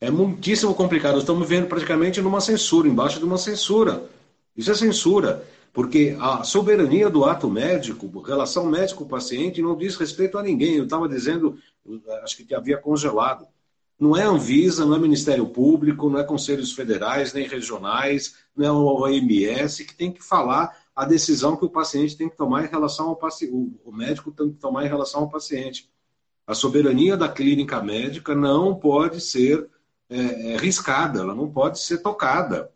É 0.00 0.10
muitíssimo 0.10 0.74
complicado. 0.74 1.18
Estamos 1.18 1.46
vendo 1.46 1.66
praticamente 1.66 2.22
numa 2.22 2.40
censura, 2.40 2.88
embaixo 2.88 3.18
de 3.18 3.24
uma 3.26 3.36
censura. 3.36 4.04
Isso 4.56 4.70
é 4.70 4.74
censura, 4.74 5.44
porque 5.74 6.16
a 6.18 6.42
soberania 6.42 7.10
do 7.10 7.26
ato 7.26 7.50
médico, 7.50 8.20
relação 8.22 8.64
médico-paciente, 8.64 9.60
não 9.60 9.76
diz 9.76 9.94
respeito 9.96 10.38
a 10.38 10.42
ninguém. 10.42 10.76
Eu 10.76 10.84
estava 10.84 11.06
dizendo, 11.06 11.58
acho 12.22 12.38
que 12.38 12.54
havia 12.54 12.78
congelado. 12.78 13.46
Não 13.98 14.16
é 14.16 14.22
Anvisa, 14.22 14.86
não 14.86 14.96
é 14.96 14.98
Ministério 14.98 15.46
Público, 15.46 16.08
não 16.08 16.18
é 16.18 16.24
Conselhos 16.24 16.72
Federais, 16.72 17.34
nem 17.34 17.46
regionais, 17.46 18.36
não 18.56 18.66
é 18.66 18.72
o 18.72 19.02
OMS 19.02 19.84
que 19.84 19.94
tem 19.94 20.10
que 20.10 20.24
falar 20.24 20.74
a 21.00 21.06
decisão 21.06 21.56
que 21.56 21.64
o 21.64 21.70
paciente 21.70 22.14
tem 22.14 22.28
que 22.28 22.36
tomar 22.36 22.62
em 22.62 22.68
relação 22.68 23.08
ao 23.08 23.16
paciente, 23.16 23.54
o 23.86 23.90
médico 23.90 24.30
tem 24.30 24.50
que 24.50 24.58
tomar 24.58 24.84
em 24.84 24.88
relação 24.88 25.22
ao 25.22 25.30
paciente. 25.30 25.90
A 26.46 26.52
soberania 26.54 27.16
da 27.16 27.26
clínica 27.26 27.82
médica 27.82 28.34
não 28.34 28.74
pode 28.74 29.18
ser 29.18 29.66
é, 30.10 30.52
é, 30.52 30.56
riscada, 30.58 31.20
ela 31.20 31.34
não 31.34 31.50
pode 31.50 31.80
ser 31.80 32.02
tocada. 32.02 32.70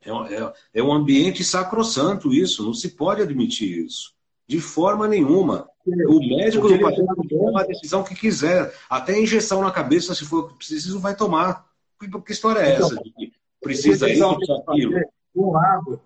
É, 0.00 0.10
é, 0.10 0.52
é 0.72 0.82
um 0.82 0.90
ambiente 0.90 1.44
sacrossanto 1.44 2.32
isso, 2.32 2.64
não 2.64 2.72
se 2.72 2.92
pode 2.92 3.20
admitir 3.20 3.84
isso. 3.84 4.14
De 4.48 4.58
forma 4.58 5.06
nenhuma. 5.06 5.68
O 5.86 6.20
médico 6.20 6.66
do 6.66 6.80
paciente 6.80 7.14
pode 7.14 7.28
tomar 7.28 7.60
a 7.60 7.66
decisão 7.66 8.02
que 8.02 8.14
quiser. 8.14 8.74
Até 8.88 9.20
injeção 9.20 9.60
na 9.60 9.70
cabeça, 9.70 10.14
se 10.14 10.24
for 10.24 10.50
preciso, 10.54 10.98
vai 10.98 11.14
tomar. 11.14 11.66
Que, 12.00 12.08
que 12.08 12.32
história 12.32 12.60
é 12.60 12.76
então, 12.76 12.86
essa? 12.86 12.96
De 12.96 13.34
precisa 13.60 14.08
isso, 14.08 14.34
precisa 14.34 14.62
aquilo. 14.66 14.94
Um 15.36 15.50
lado, 15.50 16.00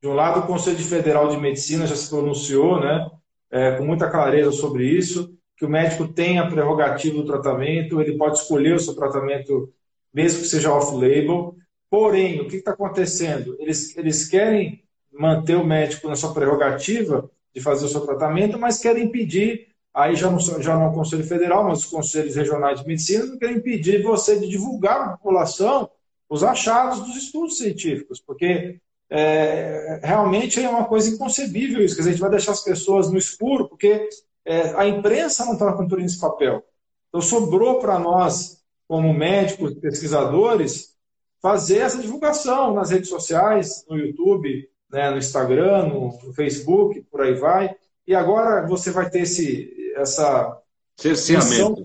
de 0.00 0.08
um 0.08 0.14
lado, 0.14 0.40
o 0.40 0.46
Conselho 0.46 0.78
Federal 0.78 1.28
de 1.28 1.36
Medicina 1.36 1.86
já 1.86 1.94
se 1.94 2.08
pronunciou, 2.08 2.80
né, 2.80 3.10
é, 3.50 3.72
com 3.72 3.84
muita 3.84 4.08
clareza 4.08 4.50
sobre 4.52 4.86
isso, 4.86 5.36
que 5.56 5.64
o 5.66 5.68
médico 5.68 6.08
tem 6.08 6.38
a 6.38 6.46
prerrogativa 6.46 7.16
do 7.16 7.26
tratamento, 7.26 8.00
ele 8.00 8.16
pode 8.16 8.38
escolher 8.38 8.74
o 8.74 8.80
seu 8.80 8.94
tratamento, 8.94 9.70
mesmo 10.12 10.40
que 10.40 10.46
seja 10.46 10.72
off-label. 10.72 11.54
Porém, 11.90 12.40
o 12.40 12.48
que 12.48 12.56
está 12.56 12.70
acontecendo? 12.70 13.56
Eles, 13.58 13.94
eles 13.96 14.26
querem 14.26 14.82
manter 15.12 15.56
o 15.56 15.66
médico 15.66 16.08
na 16.08 16.16
sua 16.16 16.32
prerrogativa 16.32 17.30
de 17.54 17.60
fazer 17.60 17.84
o 17.84 17.88
seu 17.88 18.00
tratamento, 18.00 18.58
mas 18.58 18.78
querem 18.78 19.04
impedir, 19.04 19.68
aí 19.92 20.14
já 20.14 20.30
não, 20.30 20.38
já 20.38 20.74
não 20.74 20.84
é 20.84 20.88
o 20.88 20.94
Conselho 20.94 21.24
Federal, 21.24 21.64
mas 21.64 21.80
os 21.80 21.86
conselhos 21.86 22.36
regionais 22.36 22.80
de 22.80 22.86
medicina 22.86 23.26
não 23.26 23.38
querem 23.38 23.56
impedir 23.56 24.02
você 24.02 24.38
de 24.38 24.48
divulgar 24.48 25.00
à 25.00 25.08
população 25.10 25.90
os 26.28 26.42
achados 26.42 27.00
dos 27.00 27.16
estudos 27.16 27.58
científicos, 27.58 28.18
porque 28.18 28.80
é, 29.10 30.00
realmente 30.04 30.62
é 30.62 30.68
uma 30.68 30.84
coisa 30.84 31.10
inconcebível 31.10 31.84
isso, 31.84 31.96
que 31.96 32.02
a 32.02 32.04
gente 32.04 32.20
vai 32.20 32.30
deixar 32.30 32.52
as 32.52 32.62
pessoas 32.62 33.10
no 33.10 33.18
escuro, 33.18 33.68
porque 33.68 34.08
é, 34.44 34.72
a 34.76 34.86
imprensa 34.86 35.44
não 35.44 35.54
está 35.54 35.72
cumprindo 35.72 36.06
esse 36.06 36.20
papel. 36.20 36.64
Então 37.08 37.20
sobrou 37.20 37.80
para 37.80 37.98
nós, 37.98 38.62
como 38.86 39.12
médicos, 39.12 39.74
pesquisadores, 39.74 40.94
fazer 41.42 41.78
essa 41.78 41.98
divulgação 41.98 42.72
nas 42.72 42.90
redes 42.90 43.08
sociais, 43.08 43.84
no 43.88 43.98
YouTube, 43.98 44.68
né, 44.90 45.10
no 45.10 45.18
Instagram, 45.18 45.86
no, 45.86 46.32
Facebook, 46.32 47.00
por 47.10 47.22
aí 47.22 47.34
vai. 47.34 47.74
E 48.06 48.14
agora 48.14 48.66
você 48.66 48.90
vai 48.90 49.10
ter 49.10 49.22
esse, 49.22 49.92
essa 49.96 50.56
cerceamento. 50.96 51.84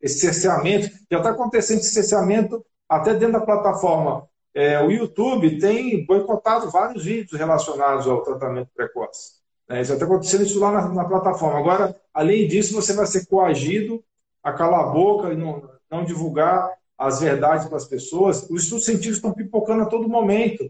esse 0.00 0.18
cerceamento. 0.18 0.90
Já 1.10 1.18
está 1.18 1.30
acontecendo 1.30 1.78
esse 1.78 1.92
cerceamento 1.92 2.64
até 2.88 3.14
dentro 3.14 3.40
da 3.40 3.46
plataforma. 3.46 4.28
É, 4.58 4.82
o 4.82 4.90
YouTube 4.90 5.60
tem 5.60 6.04
boicotado 6.04 6.68
vários 6.68 7.04
vídeos 7.04 7.38
relacionados 7.38 8.08
ao 8.08 8.22
tratamento 8.22 8.70
precoce. 8.74 9.34
É, 9.68 9.84
já 9.84 9.94
está 9.94 10.04
acontecendo 10.04 10.42
isso 10.42 10.58
lá 10.58 10.72
na, 10.72 10.88
na, 10.88 11.04
plataforma. 11.04 11.60
Agora, 11.60 11.94
além 12.12 12.48
disso, 12.48 12.74
você 12.74 12.92
vai 12.92 13.06
ser 13.06 13.26
coagido 13.26 14.02
a 14.42 14.52
calar 14.52 14.80
a 14.80 14.88
boca 14.88 15.32
e 15.32 15.36
não, 15.36 15.62
não 15.88 16.04
divulgar 16.04 16.68
as 16.98 17.20
verdades 17.20 17.68
para 17.68 17.76
as 17.76 17.84
pessoas. 17.84 18.50
Os 18.50 18.64
estudos 18.64 18.84
científicos 18.84 19.18
estão 19.18 19.32
pipocando 19.32 19.84
a 19.84 19.86
todo 19.86 20.08
momento. 20.08 20.68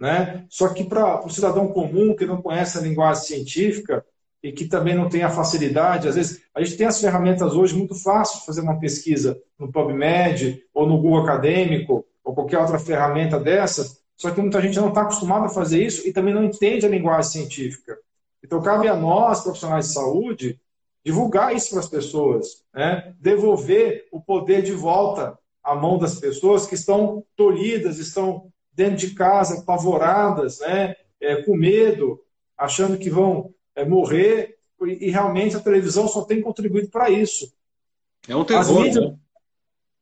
Né? 0.00 0.44
Só 0.48 0.70
que 0.70 0.82
para 0.82 1.24
o 1.24 1.30
cidadão 1.30 1.68
comum 1.68 2.16
que 2.16 2.26
não 2.26 2.42
conhece 2.42 2.76
a 2.76 2.80
linguagem 2.80 3.22
científica 3.22 4.04
e 4.42 4.50
que 4.50 4.64
também 4.64 4.96
não 4.96 5.08
tem 5.08 5.22
a 5.22 5.30
facilidade, 5.30 6.08
às 6.08 6.16
vezes 6.16 6.42
a 6.52 6.60
gente 6.60 6.76
tem 6.76 6.88
as 6.88 7.00
ferramentas 7.00 7.54
hoje 7.54 7.76
muito 7.76 7.94
fácil 7.94 8.40
de 8.40 8.46
fazer 8.46 8.62
uma 8.62 8.80
pesquisa 8.80 9.40
no 9.56 9.70
PubMed 9.70 10.60
ou 10.74 10.88
no 10.88 11.00
Google 11.00 11.22
Acadêmico 11.22 12.04
ou 12.28 12.34
qualquer 12.34 12.58
outra 12.58 12.78
ferramenta 12.78 13.40
dessa, 13.40 13.96
só 14.14 14.30
que 14.30 14.38
muita 14.38 14.60
gente 14.60 14.78
não 14.78 14.90
está 14.90 15.00
acostumada 15.00 15.46
a 15.46 15.48
fazer 15.48 15.82
isso 15.82 16.06
e 16.06 16.12
também 16.12 16.34
não 16.34 16.44
entende 16.44 16.84
a 16.84 16.88
linguagem 16.88 17.30
científica. 17.30 17.96
Então 18.44 18.60
cabe 18.60 18.86
a 18.86 18.94
nós, 18.94 19.40
profissionais 19.40 19.86
de 19.86 19.94
saúde, 19.94 20.60
divulgar 21.02 21.56
isso 21.56 21.70
para 21.70 21.78
as 21.78 21.88
pessoas, 21.88 22.62
né? 22.74 23.14
devolver 23.18 24.08
o 24.12 24.20
poder 24.20 24.62
de 24.62 24.72
volta 24.72 25.38
à 25.64 25.74
mão 25.74 25.96
das 25.96 26.16
pessoas 26.20 26.66
que 26.66 26.74
estão 26.74 27.24
tolhidas, 27.34 27.98
estão 27.98 28.52
dentro 28.74 28.96
de 28.96 29.14
casa, 29.14 29.60
apavoradas, 29.60 30.60
né? 30.60 30.96
É, 31.18 31.36
com 31.42 31.56
medo, 31.56 32.22
achando 32.58 32.98
que 32.98 33.08
vão 33.08 33.54
é, 33.74 33.86
morrer, 33.86 34.58
e, 34.82 35.10
realmente 35.10 35.56
a 35.56 35.60
televisão 35.60 36.06
só 36.06 36.22
tem 36.24 36.42
contribuído 36.42 36.90
para 36.90 37.08
isso. 37.08 37.50
É 38.28 38.36
um 38.36 38.44
terror, 38.44 38.60
as 38.60 38.70
mídias, 38.70 39.04
né? 39.04 39.18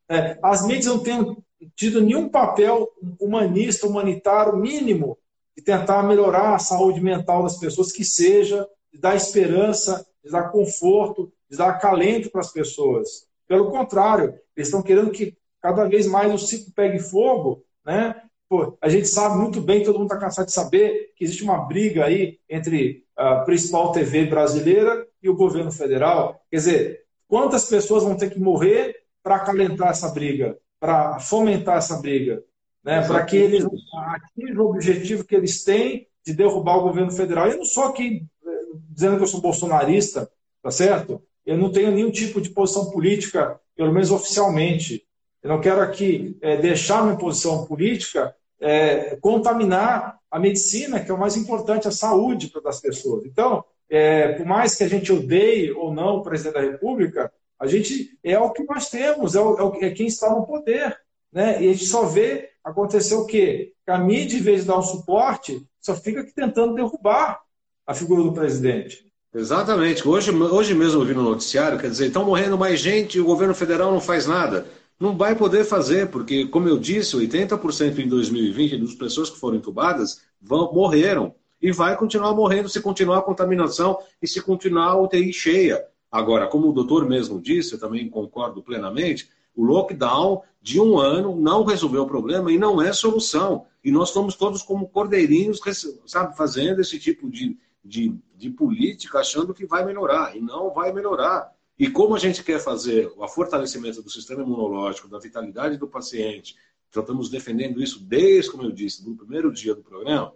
é, 0.09 0.38
as 0.42 0.66
mídias 0.66 0.87
não 0.87 0.99
têm 0.99 1.45
tido 1.75 2.00
nenhum 2.00 2.28
papel 2.28 2.88
humanista, 3.20 3.86
humanitário 3.86 4.56
mínimo 4.56 5.18
de 5.56 5.62
tentar 5.62 6.02
melhorar 6.02 6.54
a 6.54 6.58
saúde 6.58 7.00
mental 7.00 7.42
das 7.42 7.58
pessoas, 7.58 7.92
que 7.92 8.04
seja 8.04 8.68
de 8.92 9.00
dar 9.00 9.16
esperança, 9.16 10.06
de 10.22 10.30
dar 10.30 10.50
conforto, 10.50 11.32
de 11.48 11.56
dar 11.56 11.70
acalento 11.70 12.30
para 12.30 12.40
as 12.40 12.52
pessoas. 12.52 13.26
Pelo 13.48 13.70
contrário, 13.70 14.34
eles 14.54 14.68
estão 14.68 14.82
querendo 14.82 15.10
que 15.10 15.36
cada 15.60 15.88
vez 15.88 16.06
mais 16.06 16.32
o 16.32 16.38
ciclo 16.38 16.72
pegue 16.75 16.98
fogo, 16.98 17.64
né? 17.84 18.20
Pô, 18.48 18.76
a 18.80 18.88
gente 18.88 19.08
sabe 19.08 19.36
muito 19.38 19.60
bem, 19.60 19.82
todo 19.82 19.98
mundo 19.98 20.12
está 20.12 20.18
cansado 20.18 20.46
de 20.46 20.52
saber 20.52 21.12
que 21.16 21.25
existe 21.25 21.42
uma 21.42 21.64
briga 21.64 22.04
aí 22.04 22.38
entre 22.48 23.04
a 23.16 23.40
principal 23.40 23.90
TV 23.90 24.26
brasileira 24.26 25.06
e 25.20 25.28
o 25.28 25.34
governo 25.34 25.72
federal. 25.72 26.40
Quer 26.50 26.56
dizer, 26.56 27.04
quantas 27.26 27.64
pessoas 27.68 28.04
vão 28.04 28.16
ter 28.16 28.30
que 28.30 28.38
morrer 28.38 28.94
para 29.22 29.36
acalentar 29.36 29.88
essa 29.88 30.08
briga, 30.10 30.56
para 30.78 31.18
fomentar 31.18 31.78
essa 31.78 31.97
briga, 32.00 32.42
né? 32.85 33.06
para 33.06 33.25
que 33.25 33.37
eles 33.37 33.64
atinjam 33.64 34.64
o 34.64 34.71
objetivo 34.71 35.25
que 35.25 35.35
eles 35.35 35.64
têm 35.64 36.06
de 36.25 36.35
derrubar 36.35 36.78
o 36.78 36.83
governo 36.83 37.11
federal. 37.11 37.49
Eu 37.49 37.59
não 37.59 37.64
sou 37.64 37.85
aqui 37.85 38.25
eh, 38.45 38.61
dizendo 38.90 39.16
que 39.16 39.23
eu 39.23 39.28
sou 39.28 39.40
bolsonarista, 39.40 40.30
tá 40.62 40.71
certo? 40.71 41.23
Eu 41.45 41.56
não 41.56 41.71
tenho 41.71 41.92
nenhum 41.92 42.11
tipo 42.11 42.40
de 42.40 42.50
posição 42.50 42.90
política, 42.90 43.61
pelo 43.76 43.92
menos 43.92 44.11
oficialmente. 44.11 45.06
Eu 45.42 45.50
não 45.50 45.61
quero 45.61 45.80
aqui 45.80 46.37
é, 46.40 46.56
deixar 46.56 47.04
minha 47.04 47.16
posição 47.16 47.64
política 47.66 48.35
é, 48.61 49.16
contaminar 49.16 50.18
a 50.28 50.40
medicina, 50.40 50.99
que 50.99 51.11
é 51.11 51.14
o 51.14 51.18
mais 51.18 51.37
importante, 51.37 51.87
a 51.87 51.92
saúde 51.92 52.52
das 52.64 52.80
pessoas. 52.80 53.25
Então, 53.25 53.64
é, 53.88 54.33
por 54.33 54.45
mais 54.45 54.75
que 54.75 54.83
a 54.83 54.88
gente 54.88 55.12
odeie 55.12 55.71
ou 55.71 55.95
não 55.95 56.16
o 56.16 56.23
presidente 56.23 56.54
da 56.54 56.61
República, 56.61 57.33
a 57.58 57.66
gente 57.66 58.18
é 58.22 58.38
o 58.38 58.50
que 58.50 58.64
nós 58.64 58.90
temos, 58.90 59.34
é, 59.34 59.40
o, 59.40 59.75
é, 59.80 59.86
é 59.86 59.90
quem 59.90 60.06
está 60.06 60.30
no 60.30 60.46
poder. 60.46 60.96
Né? 61.32 61.62
E 61.62 61.68
a 61.68 61.72
gente 61.72 61.86
só 61.86 62.04
vê 62.04 62.50
acontecer 62.64 63.14
o 63.14 63.26
quê? 63.26 63.72
Que 63.84 63.90
a 63.90 63.98
mídia, 63.98 64.38
em 64.38 64.42
vez 64.42 64.62
de 64.62 64.68
dar 64.68 64.78
um 64.78 64.82
suporte, 64.82 65.66
só 65.80 65.94
fica 65.94 66.20
aqui 66.20 66.34
tentando 66.34 66.75
derrubar 66.75 67.40
a 67.86 67.94
figura 67.94 68.22
do 68.22 68.32
presidente. 68.32 69.06
Exatamente. 69.34 70.06
Hoje, 70.06 70.30
hoje 70.32 70.75
mesmo 70.75 71.02
eu 71.02 71.06
vi 71.06 71.14
no 71.14 71.22
noticiário, 71.22 71.78
quer 71.78 71.90
dizer, 71.90 72.06
estão 72.06 72.25
morrendo 72.25 72.56
mais 72.56 72.80
gente 72.80 73.18
e 73.18 73.20
o 73.20 73.25
governo 73.25 73.54
federal 73.54 73.92
não 73.92 74.00
faz 74.00 74.26
nada 74.26 74.66
não 74.98 75.16
vai 75.16 75.36
poder 75.36 75.64
fazer, 75.64 76.10
porque, 76.10 76.46
como 76.46 76.68
eu 76.68 76.78
disse, 76.78 77.16
80% 77.16 77.98
em 77.98 78.08
2020 78.08 78.78
das 78.78 78.94
pessoas 78.94 79.28
que 79.28 79.38
foram 79.38 79.58
entubadas 79.58 80.22
vão, 80.40 80.72
morreram. 80.72 81.34
E 81.60 81.72
vai 81.72 81.96
continuar 81.96 82.34
morrendo 82.34 82.68
se 82.68 82.80
continuar 82.80 83.18
a 83.18 83.22
contaminação 83.22 83.98
e 84.20 84.28
se 84.28 84.42
continuar 84.42 84.88
a 84.88 85.00
UTI 85.00 85.32
cheia. 85.32 85.82
Agora, 86.10 86.46
como 86.46 86.68
o 86.68 86.72
doutor 86.72 87.08
mesmo 87.08 87.40
disse, 87.40 87.75
eu 87.75 87.80
também 87.80 88.08
concordo 88.08 88.62
plenamente, 88.62 89.28
o 89.54 89.64
lockdown 89.64 90.42
de 90.60 90.80
um 90.80 90.98
ano 90.98 91.34
não 91.34 91.64
resolveu 91.64 92.02
o 92.02 92.06
problema 92.06 92.52
e 92.52 92.58
não 92.58 92.80
é 92.80 92.92
solução. 92.92 93.66
E 93.82 93.90
nós 93.90 94.08
estamos 94.08 94.34
todos 94.34 94.62
como 94.62 94.88
cordeirinhos, 94.88 95.60
sabe, 96.06 96.36
fazendo 96.36 96.80
esse 96.80 96.98
tipo 96.98 97.30
de, 97.30 97.56
de, 97.84 98.14
de 98.36 98.50
política, 98.50 99.20
achando 99.20 99.54
que 99.54 99.64
vai 99.64 99.84
melhorar. 99.84 100.36
E 100.36 100.40
não 100.40 100.72
vai 100.72 100.92
melhorar. 100.92 101.52
E 101.78 101.88
como 101.90 102.14
a 102.14 102.18
gente 102.18 102.42
quer 102.42 102.58
fazer 102.58 103.12
o 103.16 103.28
fortalecimento 103.28 104.02
do 104.02 104.10
sistema 104.10 104.42
imunológico, 104.42 105.08
da 105.08 105.18
vitalidade 105.18 105.76
do 105.76 105.86
paciente, 105.86 106.56
já 106.94 107.00
estamos 107.00 107.28
defendendo 107.28 107.82
isso 107.82 108.02
desde, 108.02 108.50
como 108.50 108.62
eu 108.62 108.72
disse, 108.72 109.04
do 109.04 109.14
primeiro 109.14 109.52
dia 109.52 109.75
do 109.75 109.82
programa, 109.82 110.32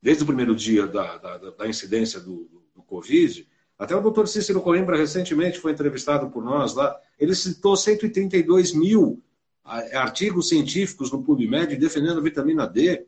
desde 0.00 0.22
o 0.22 0.26
primeiro 0.26 0.54
dia 0.54 0.86
da, 0.86 1.18
da, 1.18 1.38
da 1.38 1.68
incidência 1.68 2.18
do, 2.18 2.44
do, 2.44 2.62
do, 2.74 2.82
Covid, 2.82 3.46
até 3.82 3.96
o 3.96 4.00
doutor 4.00 4.28
Cícero 4.28 4.60
Coimbra 4.60 4.96
recentemente 4.96 5.58
foi 5.58 5.72
entrevistado 5.72 6.30
por 6.30 6.44
nós 6.44 6.74
lá, 6.74 6.96
ele 7.18 7.34
citou 7.34 7.76
132 7.76 8.72
mil 8.72 9.22
artigos 9.64 10.48
científicos 10.48 11.10
no 11.10 11.22
PubMed 11.22 11.76
defendendo 11.76 12.18
a 12.18 12.22
vitamina 12.22 12.66
D, 12.66 13.06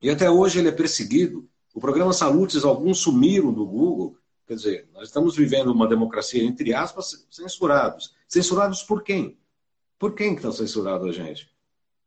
e 0.00 0.10
até 0.10 0.30
hoje 0.30 0.58
ele 0.58 0.68
é 0.68 0.72
perseguido. 0.72 1.48
O 1.74 1.80
programa 1.80 2.12
Salutes, 2.12 2.64
alguns 2.64 2.98
sumiram 2.98 3.52
do 3.52 3.64
Google, 3.64 4.16
Quer 4.46 4.56
dizer, 4.56 4.88
nós 4.92 5.04
estamos 5.04 5.36
vivendo 5.36 5.72
uma 5.72 5.88
democracia, 5.88 6.42
entre 6.42 6.74
aspas, 6.74 7.26
censurados. 7.30 8.14
Censurados 8.28 8.82
por 8.82 9.02
quem? 9.02 9.38
Por 9.98 10.14
quem 10.14 10.34
que 10.34 10.40
está 10.40 10.52
censurado 10.52 11.06
a 11.06 11.12
gente? 11.12 11.50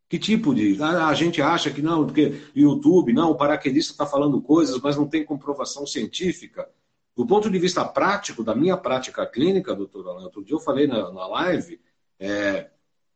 Que 0.07 0.19
tipo 0.19 0.53
de. 0.53 0.77
Ah, 0.79 1.07
a 1.07 1.13
gente 1.15 1.41
acha 1.41 1.71
que 1.71 1.81
não, 1.81 2.05
porque 2.05 2.41
YouTube, 2.55 3.13
não, 3.13 3.31
o 3.31 3.35
paraquedista 3.35 3.93
está 3.93 4.05
falando 4.05 4.41
coisas, 4.41 4.79
mas 4.79 4.95
não 4.95 5.07
tem 5.07 5.25
comprovação 5.25 5.87
científica. 5.87 6.69
Do 7.15 7.25
ponto 7.25 7.49
de 7.49 7.57
vista 7.57 7.85
prático, 7.85 8.43
da 8.43 8.53
minha 8.53 8.75
prática 8.75 9.25
clínica, 9.25 9.73
doutor 9.73 10.07
Alan, 10.07 10.23
outro 10.23 10.43
dia 10.43 10.55
eu 10.55 10.59
falei 10.59 10.85
na, 10.85 11.11
na 11.11 11.27
live, 11.27 11.79
é, 12.19 12.69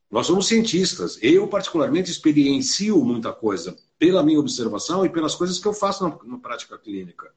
nós 0.10 0.26
somos 0.26 0.48
cientistas. 0.48 1.20
Eu, 1.22 1.48
particularmente, 1.48 2.10
experiencio 2.10 3.04
muita 3.04 3.34
coisa 3.34 3.76
pela 3.98 4.24
minha 4.24 4.40
observação 4.40 5.06
e 5.06 5.10
pelas 5.10 5.36
coisas 5.36 5.60
que 5.60 5.68
eu 5.68 5.74
faço 5.74 6.08
na, 6.08 6.18
na 6.24 6.38
prática 6.38 6.78
clínica. 6.78 7.32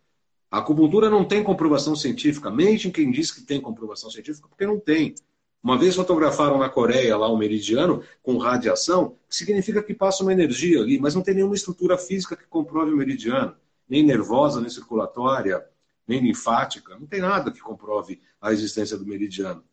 A 0.51 0.59
acupuntura 0.59 1.11
não 1.11 1.25
tem 1.25 1.43
comprovação 1.43 1.97
científica. 1.97 2.51
Mente 2.51 2.87
em 2.87 2.91
quem 2.91 3.11
diz 3.11 3.31
que 3.31 3.41
tem 3.41 3.61
comprovação 3.61 4.11
científica, 4.11 4.47
porque 4.49 4.67
não 4.67 4.79
tem. 4.79 5.15
Uma 5.63 5.79
vez 5.79 5.97
fotografaram 5.97 6.59
na 6.59 6.69
Coreia 6.69 7.17
lá 7.17 7.33
um 7.33 7.39
meridiano 7.39 8.03
com 8.23 8.37
radiação, 8.37 9.17
que 9.29 9.35
significa 9.35 9.83
que 9.83 9.95
passa 9.95 10.23
uma 10.23 10.33
energia 10.33 10.81
ali, 10.81 10.99
mas 10.99 11.15
não 11.15 11.23
tem 11.23 11.35
nenhuma 11.35 11.55
estrutura 11.55 11.97
física 11.97 12.37
que 12.37 12.47
comprove 12.47 12.93
o 12.93 12.97
meridiano, 12.97 13.55
nem 13.89 14.03
nervosa, 14.03 14.61
nem 14.61 14.69
circulatória, 14.69 15.65
nem 16.07 16.21
linfática, 16.21 16.99
não 16.99 17.07
tem 17.07 17.21
nada 17.21 17.51
que 17.51 17.61
comprove 17.61 18.21
a 18.41 18.53
existência 18.53 18.97
do 18.97 19.07
meridiano. 19.07 19.65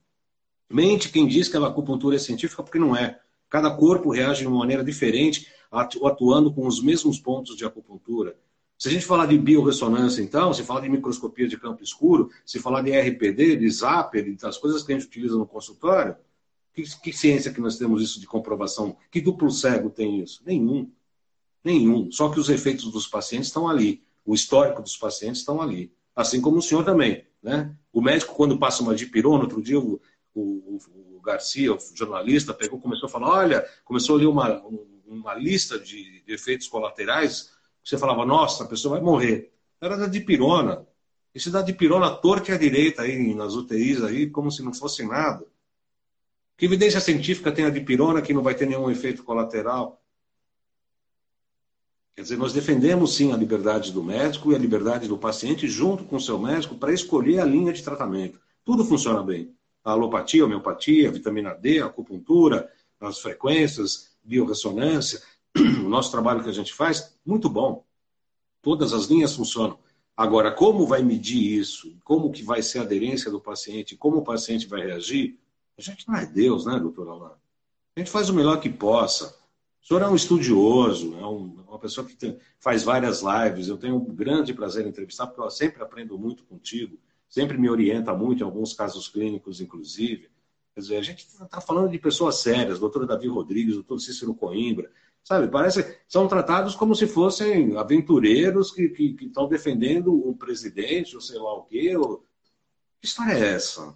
Mente 0.70 1.10
quem 1.10 1.28
diz 1.28 1.48
que 1.48 1.58
a 1.58 1.66
acupuntura 1.66 2.16
é 2.16 2.20
científica, 2.20 2.62
porque 2.62 2.78
não 2.78 2.96
é. 2.96 3.20
Cada 3.50 3.72
corpo 3.72 4.12
reage 4.12 4.42
de 4.42 4.48
uma 4.48 4.60
maneira 4.60 4.84
diferente, 4.84 5.48
atuando 5.72 6.54
com 6.54 6.68
os 6.68 6.82
mesmos 6.82 7.20
pontos 7.20 7.58
de 7.58 7.66
acupuntura. 7.66 8.38
Se 8.78 8.88
a 8.88 8.92
gente 8.92 9.06
falar 9.06 9.26
de 9.26 9.38
biorressonância, 9.38 10.22
então, 10.22 10.54
se 10.54 10.64
falar 10.64 10.82
de 10.82 10.90
microscopia 10.90 11.48
de 11.48 11.58
campo 11.58 11.84
escuro, 11.84 12.30
se 12.46 12.60
falar 12.60 12.82
de 12.82 12.92
RPD, 12.92 13.58
de 13.58 13.70
Zapper, 13.70 14.36
das 14.38 14.58
coisas 14.58 14.84
que 14.84 14.94
a 14.94 14.96
gente 14.98 15.08
utiliza 15.08 15.36
no 15.36 15.46
consultório, 15.46 16.16
que, 16.74 16.84
que 17.02 17.12
ciência 17.12 17.52
que 17.52 17.60
nós 17.60 17.78
temos 17.78 18.02
isso 18.02 18.20
de 18.20 18.28
comprovação? 18.28 18.96
Que 19.12 19.20
duplo 19.20 19.52
cego 19.52 19.90
tem 19.90 20.22
isso? 20.22 20.42
Nenhum. 20.46 20.90
Nenhum. 21.64 22.12
Só 22.12 22.30
que 22.30 22.40
os 22.40 22.50
efeitos 22.50 22.90
dos 22.92 23.08
pacientes 23.08 23.48
estão 23.48 23.68
ali. 23.68 24.04
O 24.26 24.34
histórico 24.34 24.82
dos 24.82 24.96
pacientes 24.96 25.40
estão 25.40 25.62
ali. 25.62 25.92
Assim 26.20 26.42
como 26.42 26.58
o 26.58 26.62
senhor 26.62 26.84
também. 26.84 27.26
Né? 27.42 27.74
O 27.94 28.02
médico, 28.02 28.36
quando 28.36 28.58
passa 28.58 28.84
uma 28.84 28.96
dipirona, 28.96 29.44
outro 29.44 29.62
dia 29.62 29.80
o, 29.80 30.02
o, 30.34 30.80
o 31.16 31.22
Garcia, 31.22 31.74
o 31.74 31.80
jornalista, 31.96 32.54
pegou, 32.54 32.80
começou 32.80 33.08
a 33.08 33.12
falar, 33.12 33.30
olha, 33.30 33.66
começou 33.86 34.16
a 34.16 34.20
ler 34.20 34.26
uma, 34.26 34.62
uma 35.08 35.34
lista 35.36 35.80
de, 35.80 36.22
de 36.22 36.34
efeitos 36.34 36.68
colaterais 36.68 37.58
você 37.90 37.98
falava, 37.98 38.26
nossa, 38.26 38.64
a 38.64 38.68
pessoa 38.68 38.96
vai 38.96 39.04
morrer. 39.04 39.52
Era 39.82 39.98
da 39.98 40.08
dipirona. 40.08 40.86
E 41.34 41.40
se 41.40 41.50
dá 41.50 41.62
dipirona 41.62 42.10
torta 42.16 42.54
à 42.54 42.58
direita 42.58 43.02
aí 43.02 43.34
nas 43.34 43.56
UTIs 43.56 44.04
aí, 44.04 44.30
como 44.30 44.52
se 44.52 44.62
não 44.62 44.74
fosse 44.74 45.04
nada. 45.04 45.46
Que 46.58 46.66
evidência 46.66 47.00
científica 47.00 47.52
tem 47.52 47.66
a 47.66 47.70
dipirona 47.70 48.22
que 48.22 48.34
não 48.34 48.44
vai 48.44 48.54
ter 48.54 48.68
nenhum 48.68 48.92
efeito 48.92 49.24
colateral? 49.24 49.99
Quer 52.20 52.24
dizer, 52.24 52.38
nós 52.38 52.52
defendemos 52.52 53.16
sim 53.16 53.32
a 53.32 53.38
liberdade 53.38 53.94
do 53.94 54.04
médico 54.04 54.52
e 54.52 54.56
a 54.56 54.58
liberdade 54.58 55.08
do 55.08 55.18
paciente 55.18 55.70
junto 55.70 56.04
com 56.04 56.18
o 56.18 56.20
seu 56.20 56.38
médico 56.38 56.76
para 56.76 56.92
escolher 56.92 57.40
a 57.40 57.46
linha 57.46 57.72
de 57.72 57.82
tratamento. 57.82 58.38
Tudo 58.66 58.84
funciona 58.84 59.24
bem. 59.24 59.56
A 59.86 59.92
alopatia, 59.92 60.44
a 60.44 60.46
homeopatia, 60.46 61.08
a 61.08 61.12
vitamina 61.14 61.54
D, 61.54 61.80
a 61.80 61.86
acupuntura, 61.86 62.70
as 63.00 63.20
frequências, 63.20 64.18
biorressonância, 64.22 65.22
o 65.56 65.88
nosso 65.88 66.12
trabalho 66.12 66.44
que 66.44 66.50
a 66.50 66.52
gente 66.52 66.74
faz, 66.74 67.18
muito 67.26 67.50
bom. 67.50 67.86
Todas 68.62 68.92
as 68.92 69.06
linhas 69.06 69.34
funcionam. 69.34 69.80
Agora, 70.18 70.52
como 70.52 70.86
vai 70.86 71.02
medir 71.02 71.58
isso? 71.58 71.96
Como 72.04 72.34
que 72.34 72.44
vai 72.44 72.62
ser 72.62 72.80
a 72.80 72.82
aderência 72.82 73.32
do 73.32 73.40
paciente? 73.40 73.96
Como 73.96 74.18
o 74.18 74.26
paciente 74.26 74.68
vai 74.68 74.86
reagir? 74.86 75.40
A 75.78 75.82
gente 75.82 76.06
não 76.06 76.18
é 76.18 76.26
Deus, 76.26 76.66
né, 76.66 76.78
doutor 76.82 77.08
Alain? 77.08 77.32
A 77.96 78.00
gente 78.02 78.12
faz 78.12 78.28
o 78.28 78.34
melhor 78.34 78.60
que 78.60 78.70
possa. 78.70 79.40
O 79.82 79.88
senhor 79.88 80.02
é 80.02 80.08
um 80.08 80.16
estudioso, 80.16 81.18
é 81.18 81.26
um, 81.26 81.64
uma 81.68 81.80
pessoa 81.80 82.06
que 82.06 82.16
tem, 82.16 82.38
faz 82.60 82.84
várias 82.84 83.22
lives. 83.22 83.68
Eu 83.68 83.78
tenho 83.78 83.96
um 83.96 84.06
grande 84.06 84.54
prazer 84.54 84.86
em 84.86 84.90
entrevistar, 84.90 85.28
porque 85.28 85.42
eu 85.42 85.50
sempre 85.50 85.82
aprendo 85.82 86.18
muito 86.18 86.44
contigo. 86.44 86.98
Sempre 87.28 87.58
me 87.58 87.70
orienta 87.70 88.14
muito, 88.14 88.42
em 88.42 88.46
alguns 88.46 88.74
casos 88.74 89.08
clínicos, 89.08 89.62
inclusive. 89.62 90.30
Quer 90.74 90.82
dizer, 90.82 90.98
a 90.98 91.02
gente 91.02 91.26
está 91.26 91.62
falando 91.62 91.90
de 91.90 91.98
pessoas 91.98 92.36
sérias, 92.36 92.80
doutor 92.80 93.06
Davi 93.06 93.28
Rodrigues, 93.28 93.76
doutor 93.76 94.00
Cícero 94.00 94.34
Coimbra, 94.34 94.92
Sabe, 95.24 95.48
parece 95.48 95.98
são 96.08 96.28
tratados 96.28 96.76
como 96.76 96.96
se 96.96 97.06
fossem 97.06 97.78
aventureiros 97.78 98.72
que 98.72 99.16
estão 99.22 99.48
defendendo 99.48 100.12
o 100.12 100.36
presidente, 100.36 101.16
ou 101.16 101.22
sei 101.22 101.38
lá 101.38 101.54
o 101.54 101.66
quê. 101.66 101.96
Ou... 101.96 102.26
Que 103.00 103.06
história 103.06 103.34
é 103.34 103.54
essa? 103.54 103.94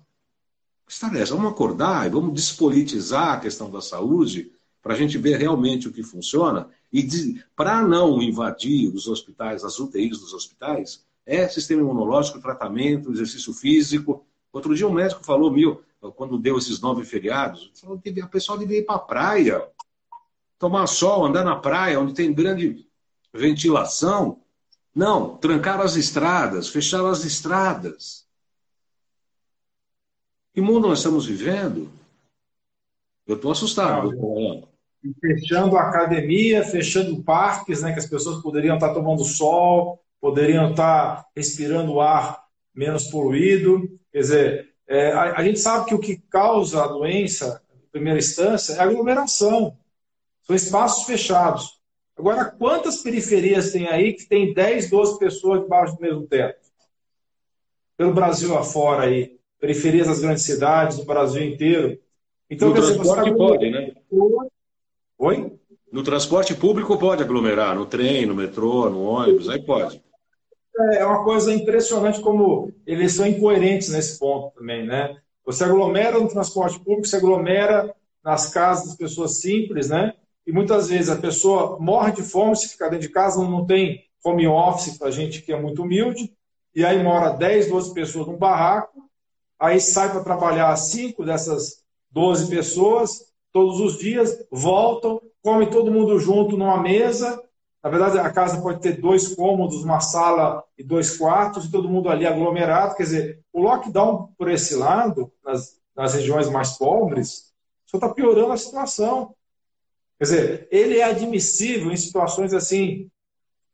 Que 0.86 0.94
história 0.94 1.18
é 1.18 1.22
essa? 1.22 1.36
Vamos 1.36 1.52
acordar 1.52 2.06
e 2.06 2.10
vamos 2.10 2.34
despolitizar 2.34 3.34
a 3.34 3.40
questão 3.40 3.72
da 3.72 3.82
saúde 3.82 4.53
para 4.84 4.94
a 4.94 4.98
gente 4.98 5.18
ver 5.18 5.40
realmente 5.40 5.88
o 5.88 5.94
que 5.94 6.04
funciona 6.04 6.68
e 6.92 7.42
para 7.56 7.82
não 7.82 8.22
invadir 8.22 8.94
os 8.94 9.08
hospitais, 9.08 9.64
as 9.64 9.80
UTIs 9.80 10.20
dos 10.20 10.34
hospitais, 10.34 11.04
é 11.26 11.48
sistema 11.48 11.82
imunológico, 11.82 12.42
tratamento, 12.42 13.12
exercício 13.12 13.54
físico. 13.54 14.26
Outro 14.52 14.76
dia 14.76 14.86
um 14.86 14.94
médico 14.94 15.24
falou, 15.24 15.50
meu, 15.50 15.82
quando 16.16 16.38
deu 16.38 16.58
esses 16.58 16.82
nove 16.82 17.06
feriados, 17.06 17.72
falou 17.76 18.00
a 18.22 18.28
pessoa 18.28 18.60
devia 18.60 18.80
ir 18.80 18.86
para 18.86 18.96
a 18.96 19.00
praia 19.00 19.66
tomar 20.60 20.86
sol, 20.86 21.26
andar 21.26 21.46
na 21.46 21.56
praia, 21.56 22.00
onde 22.00 22.14
tem 22.14 22.34
grande 22.34 22.86
ventilação. 23.34 24.42
Não, 24.94 25.38
trancaram 25.38 25.84
as 25.84 25.96
estradas, 25.96 26.68
fecharam 26.68 27.08
as 27.08 27.24
estradas. 27.24 28.28
Que 30.54 30.62
mundo 30.62 30.90
nós 30.90 31.00
estamos 31.00 31.26
vivendo? 31.26 31.90
Eu 33.26 33.38
estou 33.38 33.52
assustado. 33.52 34.12
Não, 34.12 34.68
fechando 35.20 35.78
a 35.78 35.90
academia, 35.90 36.64
fechando 36.64 37.22
parques, 37.24 37.82
né, 37.82 37.92
que 37.92 38.00
as 38.00 38.06
pessoas 38.06 38.42
poderiam 38.42 38.76
estar 38.76 38.94
tomando 38.94 39.24
sol, 39.24 40.00
poderiam 40.22 40.72
estar 40.72 41.26
respirando 41.36 42.00
ar 42.00 42.44
menos 42.74 43.08
poluído. 43.08 44.00
Quer 44.12 44.20
dizer, 44.20 44.70
é, 44.88 45.12
a, 45.12 45.40
a, 45.40 45.44
gente 45.44 45.60
sabe 45.60 45.86
que 45.88 45.96
o 45.96 46.00
que 46.00 46.18
causa 46.30 46.84
a 46.84 46.88
doença, 46.88 47.62
em 47.74 47.90
primeira 47.92 48.20
instância, 48.20 48.74
é 48.74 48.80
a 48.80 48.84
aglomeração. 48.84 49.78
São 50.44 50.56
espaços 50.56 51.06
fechados. 51.06 51.80
Agora, 52.18 52.46
quantas 52.46 52.98
periferias 52.98 53.72
tem 53.72 53.88
aí 53.88 54.14
que 54.14 54.26
tem 54.26 54.54
10, 54.54 54.90
12 54.90 55.20
pessoas 55.20 55.62
debaixo 55.62 55.96
do 55.96 56.02
mesmo 56.02 56.28
teto? 56.28 56.62
Pelo 57.98 58.14
Brasil 58.14 58.56
afora 58.58 59.04
aí. 59.04 59.38
Periferias 59.60 60.08
das 60.08 60.20
grandes 60.20 60.44
cidades, 60.44 60.98
no 60.98 61.06
Brasil 61.06 61.44
inteiro. 61.44 61.98
Então, 62.50 62.70
no 62.70 62.76
transporte 62.76 63.24
dizer, 63.24 63.38
pode, 63.38 63.70
né? 63.72 63.94
Oi? 65.24 65.58
No 65.92 66.04
transporte 66.04 66.54
público 66.54 66.98
pode 66.98 67.24
aglomerar, 67.24 67.76
no 67.76 67.86
trem, 67.86 68.26
no 68.26 68.36
metrô, 68.36 68.90
no 68.90 69.04
ônibus, 69.04 69.48
aí 69.48 69.62
pode. 69.62 70.04
É, 70.78 70.98
é 70.98 71.06
uma 71.06 71.24
coisa 71.24 71.54
impressionante 71.54 72.20
como 72.20 72.72
eles 72.86 73.14
são 73.14 73.26
incoerentes 73.26 73.90
nesse 73.90 74.20
ponto 74.20 74.54
também, 74.56 74.86
né? 74.86 75.16
Você 75.46 75.64
aglomera 75.64 76.20
no 76.20 76.28
transporte 76.28 76.80
público, 76.80 77.08
você 77.08 77.18
aglomera 77.18 77.96
nas 78.24 78.50
casas 78.50 78.88
das 78.88 78.98
pessoas 78.98 79.40
simples, 79.40 79.90
né? 79.90 80.14
e 80.46 80.52
muitas 80.52 80.90
vezes 80.90 81.10
a 81.10 81.16
pessoa 81.16 81.78
morre 81.80 82.12
de 82.12 82.24
fome 82.24 82.56
se 82.56 82.70
ficar 82.70 82.90
dentro 82.90 83.08
de 83.08 83.14
casa, 83.14 83.42
não, 83.42 83.66
tem 83.66 84.04
home 84.24 84.48
office 84.48 84.98
para 84.98 85.12
gente 85.12 85.42
que 85.42 85.52
é 85.52 85.60
muito 85.60 85.84
humilde, 85.84 86.34
e 86.76 86.84
aí 86.86 87.02
mora 87.02 87.30
10, 87.30 87.70
12 87.70 87.94
pessoas 87.94 88.28
num 88.28 88.38
barraco, 88.38 89.10
aí 89.60 89.80
sai 89.80 90.12
para 90.12 90.24
trabalhar 90.24 90.76
cinco 90.76 91.26
dessas 91.26 91.84
12 92.12 92.50
pessoas, 92.50 93.33
todos 93.54 93.80
os 93.80 93.98
dias, 94.00 94.46
voltam, 94.52 95.22
come 95.42 95.68
todo 95.68 95.92
mundo 95.92 96.20
junto 96.20 96.58
numa 96.58 96.82
mesa. 96.82 97.42
Na 97.84 97.90
verdade, 97.90 98.18
a 98.18 98.30
casa 98.32 98.62
pode 98.62 98.82
ter 98.82 99.00
dois 99.00 99.36
cômodos, 99.36 99.84
uma 99.84 100.00
sala 100.00 100.64
e 100.78 100.84
dois 100.84 101.18
quartos, 101.18 101.66
e 101.66 101.72
todo 101.72 101.88
mundo 101.88 102.10
ali 102.10 102.26
aglomerado. 102.26 102.96
Quer 102.96 103.04
dizer, 103.04 103.40
o 103.54 103.62
lockdown, 103.62 104.30
por 104.38 104.50
esse 104.50 104.76
lado, 104.76 105.32
nas, 105.46 105.80
nas 105.96 106.16
regiões 106.16 106.50
mais 106.50 106.78
pobres, 106.78 107.54
só 107.86 107.98
está 107.98 108.10
piorando 108.10 108.54
a 108.54 108.58
situação. 108.58 109.36
Quer 110.18 110.24
dizer, 110.24 110.68
ele 110.72 110.98
é 110.98 111.04
admissível 111.04 111.92
em 111.92 111.98
situações 111.98 112.54
assim 112.54 113.12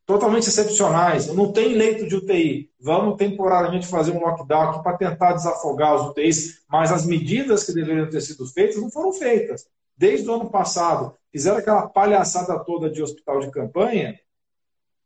totalmente 0.10 0.50
excepcionais. 0.50 1.28
Não 1.28 1.52
tem 1.52 1.76
leito 1.76 2.08
de 2.08 2.16
UTI. 2.16 2.72
Vamos 2.82 3.16
temporariamente 3.16 3.86
fazer 3.86 4.12
um 4.12 4.20
lockdown 4.20 4.70
aqui 4.70 4.82
para 4.82 4.98
tentar 4.98 5.34
desafogar 5.34 5.94
os 5.94 6.10
UTIs, 6.10 6.64
mas 6.68 6.92
as 6.92 7.06
medidas 7.06 7.64
que 7.64 7.72
deveriam 7.72 8.10
ter 8.10 8.20
sido 8.22 8.44
feitas 8.48 8.82
não 8.82 8.90
foram 8.90 9.14
feitas. 9.14 9.68
Desde 9.96 10.28
o 10.28 10.34
ano 10.34 10.50
passado, 10.50 11.14
fizeram 11.32 11.60
aquela 11.60 11.88
palhaçada 11.88 12.58
toda 12.58 12.90
de 12.90 13.04
hospital 13.04 13.40
de 13.40 13.52
campanha. 13.52 14.20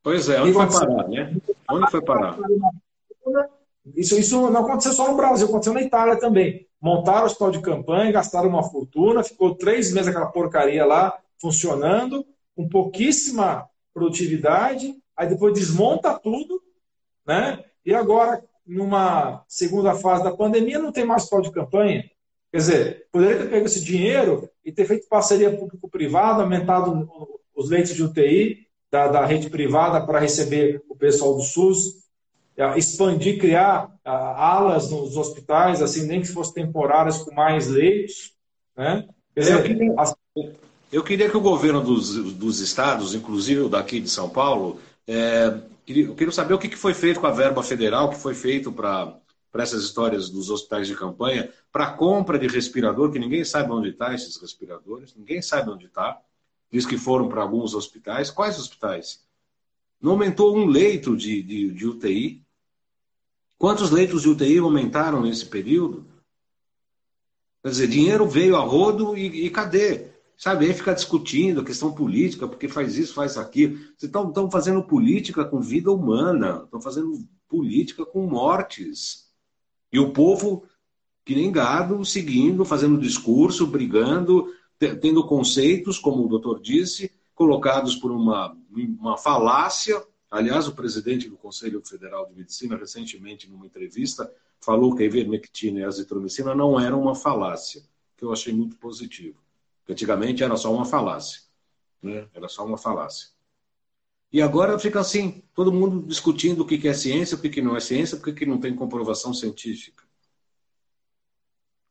Pois 0.02 0.30
é, 0.30 0.42
onde 0.42 0.54
foi 0.54 0.68
parar, 0.68 1.10
né? 1.10 1.36
Onde 1.70 1.92
foi 1.92 2.02
parar? 2.02 2.38
Isso, 3.98 4.18
isso 4.18 4.50
não 4.52 4.62
aconteceu 4.62 4.94
só 4.94 5.10
no 5.10 5.18
Brasil, 5.18 5.48
aconteceu 5.48 5.74
na 5.74 5.82
Itália 5.82 6.18
também. 6.18 6.66
Montaram 6.80 7.24
o 7.24 7.26
hospital 7.26 7.52
de 7.52 7.60
campanha, 7.60 8.10
gastaram 8.14 8.48
uma 8.48 8.64
fortuna, 8.64 9.22
ficou 9.22 9.54
três 9.54 9.92
meses 9.92 10.08
aquela 10.08 10.28
porcaria 10.28 10.86
lá, 10.86 11.14
funcionando, 11.42 12.26
com 12.56 12.70
pouquíssima 12.70 13.68
produtividade, 13.94 14.96
aí 15.16 15.28
depois 15.28 15.54
desmonta 15.54 16.18
tudo, 16.20 16.62
né? 17.26 17.64
E 17.86 17.94
agora 17.94 18.44
numa 18.66 19.44
segunda 19.48 19.94
fase 19.94 20.24
da 20.24 20.36
pandemia, 20.36 20.80
não 20.80 20.92
tem 20.92 21.06
mais 21.06 21.24
hospital 21.24 21.42
de 21.42 21.52
campanha. 21.52 22.10
Quer 22.52 22.58
dizer, 22.58 23.08
poderia 23.12 23.40
ter 23.40 23.50
pego 23.50 23.66
esse 23.66 23.84
dinheiro 23.84 24.50
e 24.64 24.72
ter 24.72 24.86
feito 24.86 25.08
parceria 25.08 25.56
público-privada, 25.56 26.44
aumentado 26.44 27.10
os 27.56 27.70
leitos 27.70 27.94
de 27.94 28.04
UTI 28.04 28.68
da, 28.90 29.08
da 29.08 29.26
rede 29.26 29.50
privada 29.50 30.06
para 30.06 30.20
receber 30.20 30.82
o 30.88 30.96
pessoal 30.96 31.36
do 31.36 31.42
SUS, 31.42 32.04
expandir, 32.78 33.40
criar 33.40 33.92
alas 34.06 34.92
nos 34.92 35.18
hospitais, 35.18 35.82
assim, 35.82 36.06
nem 36.06 36.22
que 36.22 36.28
fosse 36.28 36.54
temporárias, 36.54 37.18
com 37.18 37.34
mais 37.34 37.68
leitos. 37.68 38.34
Né? 38.78 39.08
Quer 39.34 39.40
dizer, 39.42 39.64
queria, 39.64 39.96
eu 40.94 41.04
queria 41.04 41.28
que 41.28 41.36
o 41.36 41.42
governo 41.42 41.82
dos, 41.82 42.14
dos 42.36 42.60
estados, 42.60 43.16
inclusive 43.16 43.62
o 43.62 43.70
daqui 43.70 44.00
de 44.00 44.08
São 44.08 44.30
Paulo, 44.30 44.80
é, 45.08 45.60
eu 45.88 46.14
queria 46.14 46.32
saber 46.32 46.54
o 46.54 46.60
que 46.60 46.76
foi 46.76 46.94
feito 46.94 47.20
com 47.20 47.26
a 47.26 47.32
verba 47.32 47.64
federal, 47.64 48.12
que 48.12 48.20
foi 48.20 48.36
feito 48.36 48.72
para 48.72 49.20
essas 49.56 49.84
histórias 49.84 50.30
dos 50.30 50.52
hospitais 50.52 50.88
de 50.88 50.96
campanha, 50.96 51.52
para 51.72 51.92
compra 51.92 52.38
de 52.38 52.48
respirador, 52.48 53.12
que 53.12 53.18
ninguém 53.18 53.44
sabe 53.44 53.72
onde 53.72 53.90
está 53.90 54.14
esses 54.14 54.38
respiradores, 54.38 55.16
ninguém 55.16 55.42
sabe 55.42 55.72
onde 55.72 55.88
está. 55.88 56.22
Diz 56.72 56.86
que 56.86 56.98
foram 56.98 57.28
para 57.28 57.42
alguns 57.42 57.74
hospitais. 57.74 58.30
Quais 58.30 58.60
hospitais? 58.60 59.24
Não 60.00 60.12
aumentou 60.12 60.56
um 60.56 60.68
leito 60.68 61.18
de, 61.18 61.42
de, 61.42 61.72
de 61.72 61.88
UTI. 61.88 62.44
Quantos 63.58 63.90
leitos 63.90 64.22
de 64.22 64.30
UTI 64.30 64.60
aumentaram 64.60 65.24
nesse 65.24 65.48
período? 65.48 66.06
Quer 67.64 67.70
dizer, 67.70 67.88
dinheiro 67.88 68.28
veio 68.28 68.56
a 68.56 68.62
rodo 68.62 69.18
e, 69.18 69.48
e 69.48 69.50
cadê? 69.50 70.13
Sabe, 70.38 70.66
aí 70.66 70.74
fica 70.74 70.94
discutindo 70.94 71.62
a 71.62 71.66
questão 71.66 71.94
política, 71.94 72.48
porque 72.48 72.68
faz 72.68 72.98
isso, 72.98 73.14
faz 73.14 73.38
aquilo. 73.38 73.78
Vocês 73.98 74.12
estão 74.12 74.50
fazendo 74.50 74.84
política 74.84 75.46
com 75.46 75.62
vida 75.62 75.92
humana, 75.92 76.64
estão 76.66 76.82
fazendo 76.82 77.26
política 77.48 78.06
com 78.06 78.26
mortes. 78.26 79.32
E 79.92 80.00
o 80.00 80.12
povo, 80.12 80.64
que 81.24 81.36
nem 81.36 81.52
gado, 81.52 82.04
seguindo, 82.04 82.66
fazendo 82.66 83.00
discurso, 83.00 83.68
brigando, 83.68 84.52
tendo 84.78 85.26
conceitos, 85.28 86.00
como 86.00 86.26
o 86.26 86.28
doutor 86.28 86.60
disse, 86.60 87.12
colocados 87.36 87.96
por 87.96 88.12
uma, 88.12 88.58
uma 89.00 89.18
falácia. 89.18 90.04
Aliás, 90.30 90.68
o 90.68 90.74
presidente 90.74 91.30
do 91.30 91.38
Conselho 91.38 91.82
Federal 91.86 92.26
de 92.26 92.36
Medicina, 92.36 92.76
recentemente, 92.76 93.48
numa 93.48 93.68
entrevista, 93.68 94.32
falou 94.60 94.96
que 94.96 95.04
a 95.04 95.06
ivermectina 95.06 95.80
e 95.80 95.84
a 95.84 95.88
azitromicina 95.88 96.56
não 96.56 96.80
eram 96.80 97.02
uma 97.02 97.14
falácia, 97.14 97.84
que 98.18 98.26
eu 98.26 98.32
achei 98.32 98.52
muito 98.52 98.76
positivo. 98.78 99.43
Antigamente 99.88 100.44
era 100.44 100.56
só 100.56 100.74
uma 100.74 100.86
falácia. 100.86 101.42
Né? 102.02 102.28
Era 102.34 102.48
só 102.48 102.66
uma 102.66 102.78
falácia. 102.78 103.30
E 104.32 104.42
agora 104.42 104.80
fica 104.80 105.00
assim, 105.00 105.44
todo 105.54 105.72
mundo 105.72 106.08
discutindo 106.08 106.62
o 106.62 106.66
que 106.66 106.88
é 106.88 106.94
ciência, 106.94 107.38
o 107.38 107.40
que 107.40 107.62
não 107.62 107.78
é 107.78 107.80
ciência, 107.80 108.18
porque 108.18 108.34
que 108.34 108.46
não 108.46 108.60
tem 108.60 108.76
comprovação 108.76 109.34
científica. 109.34 110.04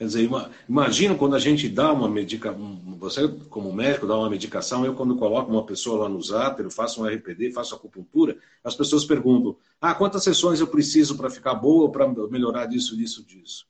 Quer 0.03 0.07
dizer, 0.07 0.29
imagina 0.69 1.15
quando 1.15 1.37
a 1.37 1.39
gente 1.39 1.69
dá 1.69 1.93
uma 1.93 2.09
medicação, 2.09 2.83
você 2.99 3.29
como 3.49 3.73
médico 3.73 4.05
dá 4.05 4.17
uma 4.19 4.29
medicação, 4.29 4.85
eu 4.85 4.95
quando 4.95 5.15
coloco 5.15 5.53
uma 5.53 5.65
pessoa 5.65 6.03
lá 6.03 6.09
no 6.09 6.21
zátero, 6.21 6.69
faço 6.73 7.01
um 7.01 7.07
RPD, 7.07 7.53
faço 7.53 7.77
acupuntura, 7.77 8.37
as 8.65 8.75
pessoas 8.75 9.05
perguntam, 9.05 9.57
ah, 9.81 9.95
quantas 9.95 10.25
sessões 10.25 10.59
eu 10.59 10.67
preciso 10.67 11.17
para 11.17 11.31
ficar 11.31 11.55
boa, 11.55 11.93
para 11.93 12.09
melhorar 12.29 12.67
disso, 12.67 12.97
disso, 12.97 13.25
disso? 13.25 13.65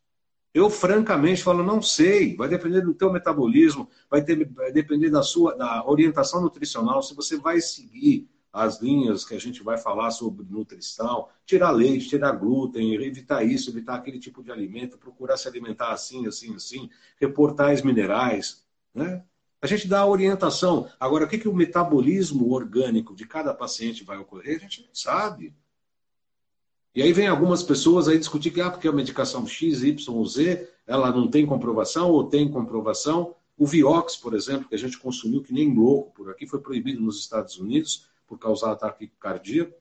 Eu 0.55 0.69
francamente 0.69 1.43
falo, 1.43 1.63
não 1.63 1.81
sei, 1.81 2.37
vai 2.37 2.49
depender 2.49 2.83
do 2.83 2.93
teu 2.93 3.11
metabolismo, 3.11 3.89
vai, 4.11 4.23
ter, 4.23 4.47
vai 4.51 4.71
depender 4.71 5.09
da 5.09 5.23
sua 5.23 5.57
da 5.57 5.85
orientação 5.87 6.43
nutricional, 6.43 7.03
se 7.03 7.15
você 7.15 7.39
vai 7.39 7.61
seguir 7.61 8.29
as 8.53 8.83
linhas 8.83 9.25
que 9.25 9.35
a 9.35 9.41
gente 9.41 9.63
vai 9.63 9.79
falar 9.79 10.11
sobre 10.11 10.45
nutrição, 10.51 11.27
tirar 11.47 11.71
leite, 11.71 12.09
tirar 12.09 12.33
glúten, 12.33 12.95
evitar 12.95 13.43
isso, 13.43 13.71
evitar 13.71 13.95
aquele 13.95 14.19
tipo 14.19 14.43
de 14.43 14.53
alimento, 14.53 14.99
procurar 14.99 15.39
se 15.39 15.49
alimentar 15.49 15.91
assim, 15.91 16.27
assim, 16.27 16.55
assim, 16.55 16.91
reportar 17.19 17.73
minerais, 17.83 18.63
né? 18.95 19.25
A 19.63 19.67
gente 19.67 19.87
dá 19.87 20.01
a 20.01 20.07
orientação. 20.07 20.91
Agora, 20.99 21.25
o 21.25 21.29
que, 21.29 21.39
que 21.39 21.49
o 21.49 21.55
metabolismo 21.55 22.53
orgânico 22.53 23.15
de 23.15 23.25
cada 23.25 23.55
paciente 23.55 24.03
vai 24.03 24.19
ocorrer, 24.19 24.57
a 24.57 24.59
gente 24.59 24.83
não 24.83 24.93
sabe. 24.93 25.55
E 26.95 27.03
aí 27.03 27.13
vem 27.13 27.27
algumas 27.27 27.63
pessoas 27.63 28.07
aí 28.07 28.19
discutir 28.19 28.51
que 28.51 28.61
ah, 28.61 28.71
porque 28.71 28.87
a 28.87 28.93
medicação 28.93 29.47
X, 29.47 29.83
Y, 29.83 30.25
Z, 30.27 30.69
ela 30.87 31.11
não 31.11 31.27
tem 31.29 31.47
comprovação 31.47 32.11
ou 32.11 32.25
tem 32.25 32.51
comprovação. 32.51 33.35
O 33.57 33.67
Vioxx, 33.67 34.17
por 34.17 34.35
exemplo, 34.35 34.69
que 34.69 34.75
a 34.75 34.79
gente 34.79 34.99
consumiu 34.99 35.43
que 35.43 35.55
nem 35.55 35.75
louco 35.75 36.13
por 36.13 36.31
aqui, 36.31 36.47
foi 36.47 36.61
proibido 36.61 37.01
nos 37.01 37.19
Estados 37.21 37.59
Unidos 37.59 38.07
por 38.27 38.39
causar 38.39 38.73
ataque 38.73 39.11
cardíaco. 39.19 39.75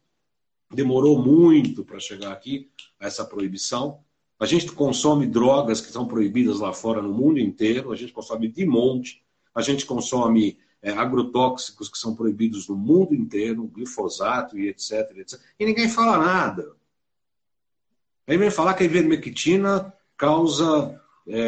Demorou 0.73 1.21
muito 1.21 1.83
para 1.83 1.99
chegar 1.99 2.31
aqui 2.31 2.69
essa 2.97 3.25
proibição. 3.25 3.99
A 4.39 4.45
gente 4.45 4.71
consome 4.71 5.27
drogas 5.27 5.81
que 5.81 5.87
estão 5.87 6.07
proibidas 6.07 6.59
lá 6.59 6.71
fora 6.71 7.01
no 7.01 7.13
mundo 7.13 7.39
inteiro, 7.39 7.91
a 7.91 7.95
gente 7.95 8.13
consome 8.13 8.47
de 8.47 8.65
monte, 8.65 9.21
a 9.53 9.61
gente 9.61 9.85
consome 9.85 10.57
é, 10.81 10.91
agrotóxicos 10.91 11.89
que 11.89 11.97
são 11.97 12.15
proibidos 12.15 12.67
no 12.67 12.75
mundo 12.75 13.13
inteiro, 13.13 13.67
glifosato 13.67 14.57
e 14.57 14.69
etc, 14.69 15.11
etc. 15.17 15.39
E 15.59 15.65
ninguém 15.65 15.89
fala 15.89 16.17
nada. 16.17 16.71
Aí 18.27 18.37
vem 18.37 18.51
falar 18.51 18.73
que 18.73 18.83
a 18.83 18.85
ivermectina 18.85 19.93
causa 20.17 20.99
é, 21.27 21.39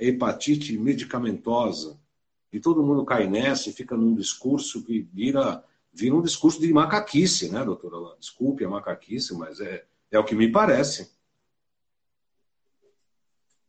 é, 0.00 0.08
hepatite 0.08 0.76
medicamentosa. 0.78 1.98
E 2.52 2.60
todo 2.60 2.82
mundo 2.82 3.04
cai 3.04 3.26
nessa 3.26 3.68
e 3.68 3.72
fica 3.72 3.96
num 3.96 4.14
discurso 4.14 4.82
que 4.84 5.06
vira 5.12 5.62
vira 5.94 6.16
um 6.16 6.22
discurso 6.22 6.60
de 6.60 6.72
macaquice, 6.72 7.50
né, 7.50 7.64
doutora? 7.64 8.16
Desculpe 8.18 8.64
a 8.64 8.68
macaquice, 8.68 9.32
mas 9.34 9.60
é, 9.60 9.84
é 10.10 10.18
o 10.18 10.24
que 10.24 10.34
me 10.34 10.50
parece. 10.50 11.12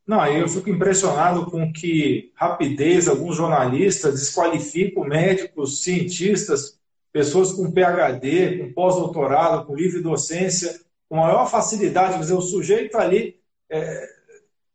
Não, 0.07 0.25
eu 0.27 0.47
fico 0.47 0.69
impressionado 0.69 1.45
com 1.49 1.71
que 1.71 2.31
rapidez 2.35 3.07
alguns 3.07 3.35
jornalistas 3.35 4.13
desqualificam 4.13 5.03
médicos, 5.03 5.83
cientistas, 5.83 6.79
pessoas 7.11 7.53
com 7.53 7.71
PhD, 7.71 8.59
com 8.59 8.73
pós-doutorado, 8.73 9.65
com 9.65 9.75
livre 9.75 10.01
docência, 10.01 10.79
com 11.09 11.17
maior 11.17 11.49
facilidade. 11.49 12.13
Quer 12.13 12.19
dizer, 12.19 12.33
o 12.33 12.41
sujeito 12.41 12.97
ali 12.97 13.39
é, 13.69 14.07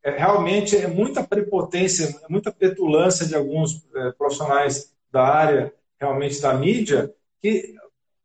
é, 0.03 0.11
realmente 0.13 0.77
é 0.77 0.87
muita 0.87 1.23
prepotência, 1.23 2.21
muita 2.29 2.53
petulância 2.53 3.27
de 3.27 3.35
alguns 3.35 3.85
é, 3.95 4.13
profissionais 4.13 4.95
da 5.11 5.23
área, 5.23 5.75
realmente 5.99 6.41
da 6.41 6.55
mídia, 6.55 7.13
que 7.41 7.75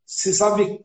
se 0.05 0.33
sabe 0.33 0.81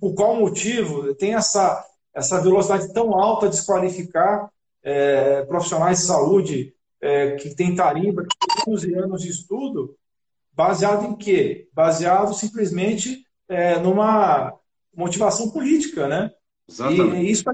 por 0.00 0.14
qual 0.14 0.36
motivo 0.36 1.14
tem 1.14 1.34
essa, 1.34 1.84
essa 2.12 2.40
velocidade 2.40 2.92
tão 2.92 3.14
alta 3.14 3.48
de 3.48 3.56
desqualificar 3.56 4.50
é, 4.82 5.42
profissionais 5.44 5.98
de 5.98 6.04
saúde 6.04 6.74
é, 7.00 7.36
que 7.36 7.54
têm 7.54 7.74
tarimba, 7.74 8.24
que 8.24 8.36
têm 8.38 8.64
anos 8.66 8.84
e 8.84 8.94
anos 8.94 9.22
de 9.22 9.30
estudo, 9.30 9.96
baseado 10.52 11.04
em 11.04 11.14
quê? 11.14 11.68
Baseado 11.72 12.34
simplesmente 12.34 13.24
é, 13.48 13.78
numa 13.78 14.52
motivação 14.94 15.50
política, 15.50 16.08
né? 16.08 16.32
Exatamente. 16.68 17.26
E 17.26 17.30
isso 17.30 17.44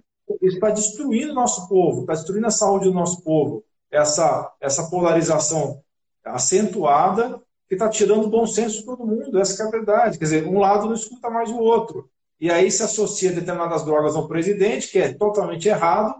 está 0.43 0.71
destruindo 0.71 1.33
o 1.33 1.35
nosso 1.35 1.69
povo, 1.69 2.03
está 2.03 2.15
destruindo 2.15 2.47
a 2.47 2.51
saúde 2.51 2.87
do 2.87 2.95
nosso 2.95 3.23
povo. 3.23 3.65
Essa, 3.91 4.51
essa 4.61 4.89
polarização 4.89 5.83
acentuada 6.25 7.41
que 7.69 7.75
está 7.75 7.89
tirando 7.89 8.29
bom 8.29 8.47
senso 8.47 8.79
de 8.79 8.85
todo 8.85 9.07
mundo, 9.07 9.39
essa 9.39 9.63
é 9.63 9.67
a 9.67 9.71
verdade. 9.71 10.19
Quer 10.19 10.25
dizer, 10.25 10.47
um 10.47 10.59
lado 10.59 10.87
não 10.87 10.95
escuta 10.95 11.31
mais 11.31 11.51
o 11.51 11.59
outro. 11.59 12.09
E 12.41 12.51
aí 12.51 12.71
se 12.71 12.83
associa 12.83 13.33
determinadas 13.33 13.85
drogas 13.85 14.17
ao 14.17 14.29
presidente, 14.29 14.89
que 14.89 14.99
é 14.99 15.13
totalmente 15.13 15.69
errado, 15.69 16.15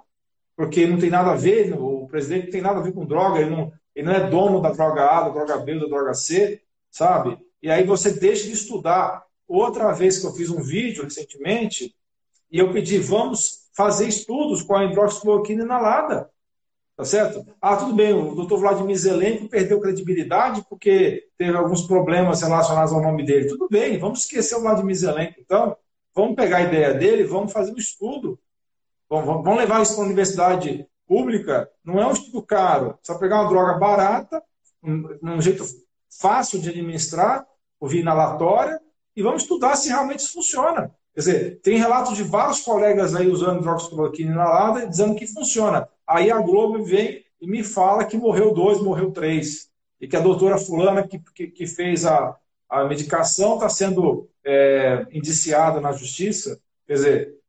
porque 0.57 0.87
não 0.87 0.99
tem 0.99 1.11
nada 1.11 1.33
a 1.33 1.37
ver, 1.37 1.73
o 1.75 2.07
presidente 2.07 2.45
não 2.45 2.53
tem 2.53 2.63
nada 2.63 2.79
a 2.79 2.83
ver 2.83 2.93
com 2.93 3.05
droga, 3.05 3.41
ele 3.41 3.51
não, 3.51 3.73
ele 3.95 4.07
não 4.07 4.15
é 4.15 4.31
dono 4.31 4.61
da 4.61 4.71
droga 4.71 5.03
A, 5.03 5.23
da 5.23 5.29
droga 5.31 5.59
B, 5.59 5.81
da 5.81 5.87
droga 5.87 6.15
C, 6.15 6.63
sabe? 6.91 7.39
E 7.63 7.71
aí 7.71 7.85
você 7.85 8.13
deixa 8.13 8.47
de 8.47 8.53
estudar. 8.53 9.25
Outra 9.49 9.93
vez 9.93 10.19
que 10.19 10.27
eu 10.27 10.33
fiz 10.33 10.49
um 10.49 10.63
vídeo 10.63 11.05
recentemente, 11.05 11.95
e 12.53 12.59
eu 12.59 12.71
pedi, 12.71 12.99
vamos 12.99 13.71
fazer 13.75 14.07
estudos 14.07 14.63
com 14.63 14.77
a 14.77 14.85
hidroxicloroquina 14.85 15.65
inalada. 15.65 16.31
Tá 16.95 17.07
certo? 17.07 17.47
Ah, 17.59 17.75
tudo 17.75 17.95
bem, 17.95 18.13
o 18.13 18.35
doutor 18.35 18.59
Vladimir 18.59 18.95
Zelenko 18.95 19.49
perdeu 19.49 19.81
credibilidade 19.81 20.63
porque 20.69 21.27
teve 21.39 21.57
alguns 21.57 21.87
problemas 21.87 22.43
relacionados 22.43 22.93
ao 22.93 23.01
nome 23.01 23.25
dele. 23.25 23.49
Tudo 23.49 23.67
bem, 23.71 23.99
vamos 23.99 24.21
esquecer 24.21 24.55
o 24.57 24.61
Vladimir 24.61 24.95
Zelenko, 24.95 25.41
então. 25.41 25.75
Vamos 26.15 26.37
pegar 26.37 26.59
a 26.59 26.63
ideia 26.63 26.93
dele, 26.93 27.25
vamos 27.25 27.51
fazer 27.51 27.73
um 27.73 27.79
estudo. 27.79 28.39
Vamos 29.09 29.57
levar 29.57 29.81
isso 29.81 29.95
para 29.95 30.05
a 30.05 30.07
universidade 30.07 30.87
pública. 31.07 31.71
Não 31.83 31.99
é 31.99 32.07
um 32.07 32.13
estudo 32.13 32.43
caro. 32.43 32.99
Só 33.03 33.17
pegar 33.17 33.41
uma 33.41 33.49
droga 33.49 33.79
barata, 33.79 34.43
um, 34.83 35.19
um 35.23 35.41
jeito 35.41 35.65
fácil 36.21 36.61
de 36.61 36.69
administrar, 36.69 37.47
por 37.81 37.89
via 37.89 38.03
inalatória, 38.03 38.79
e 39.17 39.23
vamos 39.23 39.43
estudar 39.43 39.75
se 39.77 39.89
realmente 39.89 40.21
isso 40.21 40.35
funciona. 40.35 40.95
Quer 41.15 41.21
dizer, 41.21 41.61
tem 41.63 41.79
relatos 41.79 42.17
de 42.17 42.23
vários 42.23 42.61
colegas 42.61 43.15
aí 43.15 43.29
usando 43.29 43.61
hidroxicloroquina 43.61 44.33
inalada 44.33 44.87
dizendo 44.87 45.15
que 45.15 45.27
funciona. 45.27 45.89
Aí 46.07 46.31
a 46.31 46.39
Globo 46.39 46.83
vem 46.85 47.25
e 47.41 47.47
me 47.47 47.63
fala 47.63 48.05
que 48.05 48.17
morreu 48.17 48.55
dois, 48.55 48.81
morreu 48.81 49.11
três. 49.11 49.69
E 50.01 50.09
que 50.09 50.17
a 50.17 50.21
doutora 50.21 50.59
fulana 50.59 51.07
que, 51.07 51.19
que, 51.35 51.47
que 51.49 51.67
fez 51.67 52.05
a, 52.05 52.37
a 52.69 52.85
medicação 52.85 53.55
está 53.55 53.69
sendo 53.69 54.29
é, 54.45 55.07
indiciada 55.13 55.81
na 55.81 55.93
justiça. 55.93 56.59
Quer 56.87 56.95
dizer, 56.95 57.43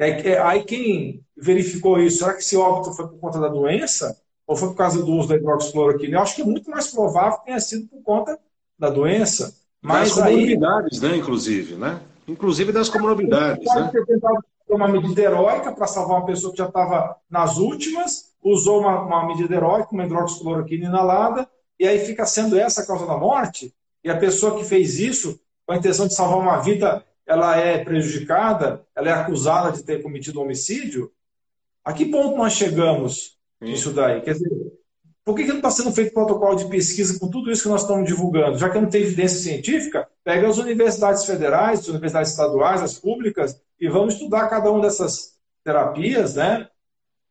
É, 0.00 0.38
aí 0.38 0.62
quem 0.62 1.24
verificou 1.36 2.00
isso, 2.00 2.18
será 2.18 2.32
que 2.34 2.40
esse 2.40 2.56
óbito 2.56 2.94
foi 2.94 3.08
por 3.08 3.18
conta 3.18 3.40
da 3.40 3.48
doença? 3.48 4.16
Ou 4.46 4.56
foi 4.56 4.68
por 4.68 4.76
causa 4.76 5.02
do 5.02 5.12
uso 5.12 5.28
da 5.28 5.34
hidroxicloroquina? 5.34 6.16
Eu 6.16 6.22
acho 6.22 6.36
que 6.36 6.42
é 6.42 6.44
muito 6.44 6.70
mais 6.70 6.86
provável 6.86 7.38
que 7.40 7.46
tenha 7.46 7.60
sido 7.60 7.88
por 7.88 8.00
conta 8.02 8.38
da 8.78 8.88
doença. 8.90 9.52
Mas 9.82 10.14
das 10.14 10.24
comunidades, 10.24 11.02
aí... 11.02 11.10
né, 11.10 11.16
inclusive, 11.16 11.74
né? 11.74 12.00
Inclusive 12.28 12.72
das 12.72 12.88
comunidades. 12.88 13.64
Pode 13.64 13.80
né? 13.80 13.90
ter 13.90 14.04
tentado 14.04 14.44
uma 14.68 14.86
medida 14.86 15.22
heróica 15.22 15.72
para 15.72 15.86
salvar 15.86 16.18
uma 16.18 16.26
pessoa 16.26 16.52
que 16.52 16.58
já 16.58 16.66
estava 16.66 17.16
nas 17.30 17.56
últimas, 17.56 18.32
usou 18.42 18.80
uma, 18.80 19.00
uma 19.02 19.26
medida 19.26 19.54
heróica, 19.54 19.88
uma 19.92 20.04
hidroxicloroquina 20.04 20.86
inalada, 20.86 21.48
e 21.78 21.86
aí 21.86 21.98
fica 22.00 22.26
sendo 22.26 22.58
essa 22.58 22.82
a 22.82 22.86
causa 22.86 23.06
da 23.06 23.16
morte, 23.16 23.74
e 24.04 24.10
a 24.10 24.16
pessoa 24.16 24.56
que 24.56 24.64
fez 24.64 24.98
isso, 24.98 25.40
com 25.66 25.72
a 25.72 25.76
intenção 25.76 26.06
de 26.06 26.14
salvar 26.14 26.38
uma 26.38 26.58
vida, 26.58 27.04
ela 27.26 27.56
é 27.56 27.82
prejudicada, 27.82 28.84
ela 28.94 29.08
é 29.08 29.12
acusada 29.12 29.72
de 29.72 29.82
ter 29.82 30.02
cometido 30.02 30.38
um 30.38 30.42
homicídio, 30.42 31.10
a 31.84 31.92
que 31.92 32.06
ponto 32.06 32.36
nós 32.36 32.52
chegamos 32.52 33.38
nisso 33.60 33.92
daí? 33.92 34.20
Quer 34.20 34.32
dizer, 34.32 34.50
por 35.24 35.34
que, 35.34 35.44
que 35.44 35.48
não 35.48 35.56
está 35.56 35.70
sendo 35.70 35.92
feito 35.92 36.14
protocolo 36.14 36.56
de 36.56 36.66
pesquisa 36.66 37.18
com 37.18 37.28
tudo 37.28 37.50
isso 37.50 37.62
que 37.62 37.68
nós 37.68 37.82
estamos 37.82 38.06
divulgando? 38.06 38.58
Já 38.58 38.70
que 38.70 38.80
não 38.80 38.88
tem 38.88 39.02
evidência 39.02 39.38
científica, 39.38 40.08
pega 40.28 40.46
as 40.46 40.58
universidades 40.58 41.24
federais, 41.24 41.80
as 41.80 41.88
universidades 41.88 42.32
estaduais, 42.32 42.82
as 42.82 42.98
públicas, 42.98 43.58
e 43.80 43.88
vamos 43.88 44.12
estudar 44.12 44.46
cada 44.50 44.70
uma 44.70 44.82
dessas 44.82 45.38
terapias, 45.64 46.34
né? 46.34 46.68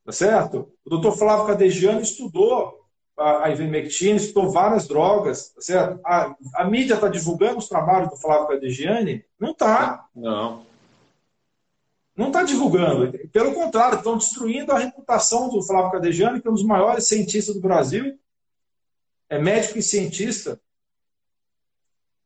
Tá 0.04 0.12
certo? 0.12 0.74
O 0.84 0.90
doutor 0.90 1.16
Flávio 1.16 1.46
Cadegiano 1.46 2.02
estudou 2.02 2.88
a 3.16 3.52
ivermectina, 3.52 4.18
estudou 4.18 4.50
várias 4.50 4.88
drogas, 4.88 5.50
tá 5.50 5.62
certo? 5.62 6.00
A, 6.04 6.36
a 6.56 6.66
mídia 6.66 6.96
está 6.96 7.08
divulgando 7.08 7.60
os 7.60 7.70
trabalhos 7.70 8.10
do 8.10 8.18
Flávio 8.18 8.48
Cadegiani? 8.48 9.24
Não 9.40 9.52
está. 9.52 10.08
Não. 10.16 10.66
Não 12.16 12.28
está 12.30 12.42
divulgando. 12.42 13.16
Pelo 13.32 13.54
contrário, 13.54 14.00
estão 14.00 14.18
destruindo 14.18 14.72
a 14.72 14.80
reputação 14.80 15.50
do 15.50 15.62
Flávio 15.62 15.92
Cadegiani, 15.92 16.42
que 16.42 16.48
é 16.48 16.52
um 16.52 16.56
dos 16.56 16.66
maiores 16.66 17.06
cientistas 17.08 17.54
do 17.54 17.62
Brasil. 17.62 18.18
É 19.30 19.38
médico 19.38 19.78
e 19.78 19.84
cientista. 19.84 20.60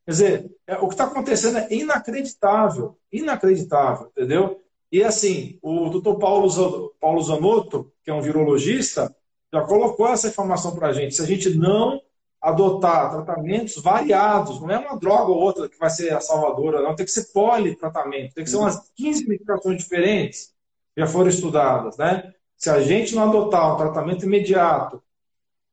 Quer 0.04 0.10
dizer, 0.10 0.50
é, 0.66 0.76
o 0.76 0.88
que 0.88 0.94
está 0.94 1.04
acontecendo 1.04 1.58
é 1.58 1.68
inacreditável. 1.72 2.98
Inacreditável, 3.12 4.08
entendeu? 4.08 4.60
E 4.90 5.02
assim, 5.02 5.58
o 5.62 5.88
doutor 5.88 6.18
Paulo, 6.18 6.94
Paulo 7.00 7.22
Zanotto, 7.22 7.92
que 8.04 8.10
é 8.10 8.14
um 8.14 8.20
virologista, 8.20 9.14
já 9.52 9.62
colocou 9.62 10.08
essa 10.08 10.28
informação 10.28 10.74
para 10.74 10.88
a 10.88 10.92
gente. 10.92 11.14
Se 11.14 11.22
a 11.22 11.26
gente 11.26 11.54
não 11.56 12.00
adotar 12.40 13.12
tratamentos 13.12 13.80
variados, 13.80 14.60
não 14.60 14.70
é 14.70 14.78
uma 14.78 14.98
droga 14.98 15.30
ou 15.30 15.38
outra 15.38 15.68
que 15.68 15.78
vai 15.78 15.88
ser 15.88 16.12
a 16.12 16.20
salvadora, 16.20 16.82
não, 16.82 16.96
tem 16.96 17.06
que 17.06 17.12
ser 17.12 17.32
politratamento, 17.32 18.34
tem 18.34 18.42
que 18.42 18.50
ser 18.50 18.56
umas 18.56 18.90
15 18.96 19.28
medicações 19.28 19.78
diferentes 19.78 20.52
já 20.96 21.06
foram 21.06 21.28
estudadas, 21.28 21.96
né? 21.96 22.34
Se 22.56 22.68
a 22.68 22.80
gente 22.80 23.14
não 23.14 23.28
adotar 23.28 23.74
um 23.74 23.76
tratamento 23.76 24.24
imediato 24.24 25.02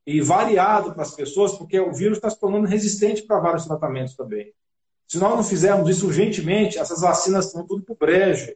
e 0.05 0.21
variado 0.21 0.93
para 0.93 1.03
as 1.03 1.13
pessoas, 1.15 1.53
porque 1.53 1.79
o 1.79 1.93
vírus 1.93 2.17
está 2.17 2.29
se 2.29 2.39
tornando 2.39 2.67
resistente 2.67 3.23
para 3.23 3.39
vários 3.39 3.65
tratamentos 3.65 4.15
também. 4.15 4.53
Se 5.07 5.17
nós 5.17 5.35
não 5.35 5.43
fizermos 5.43 5.89
isso 5.89 6.05
urgentemente, 6.05 6.77
essas 6.77 7.01
vacinas 7.01 7.47
estão 7.47 7.65
tudo 7.65 7.83
para 7.83 7.93
o 7.93 7.97
brejo. 7.97 8.53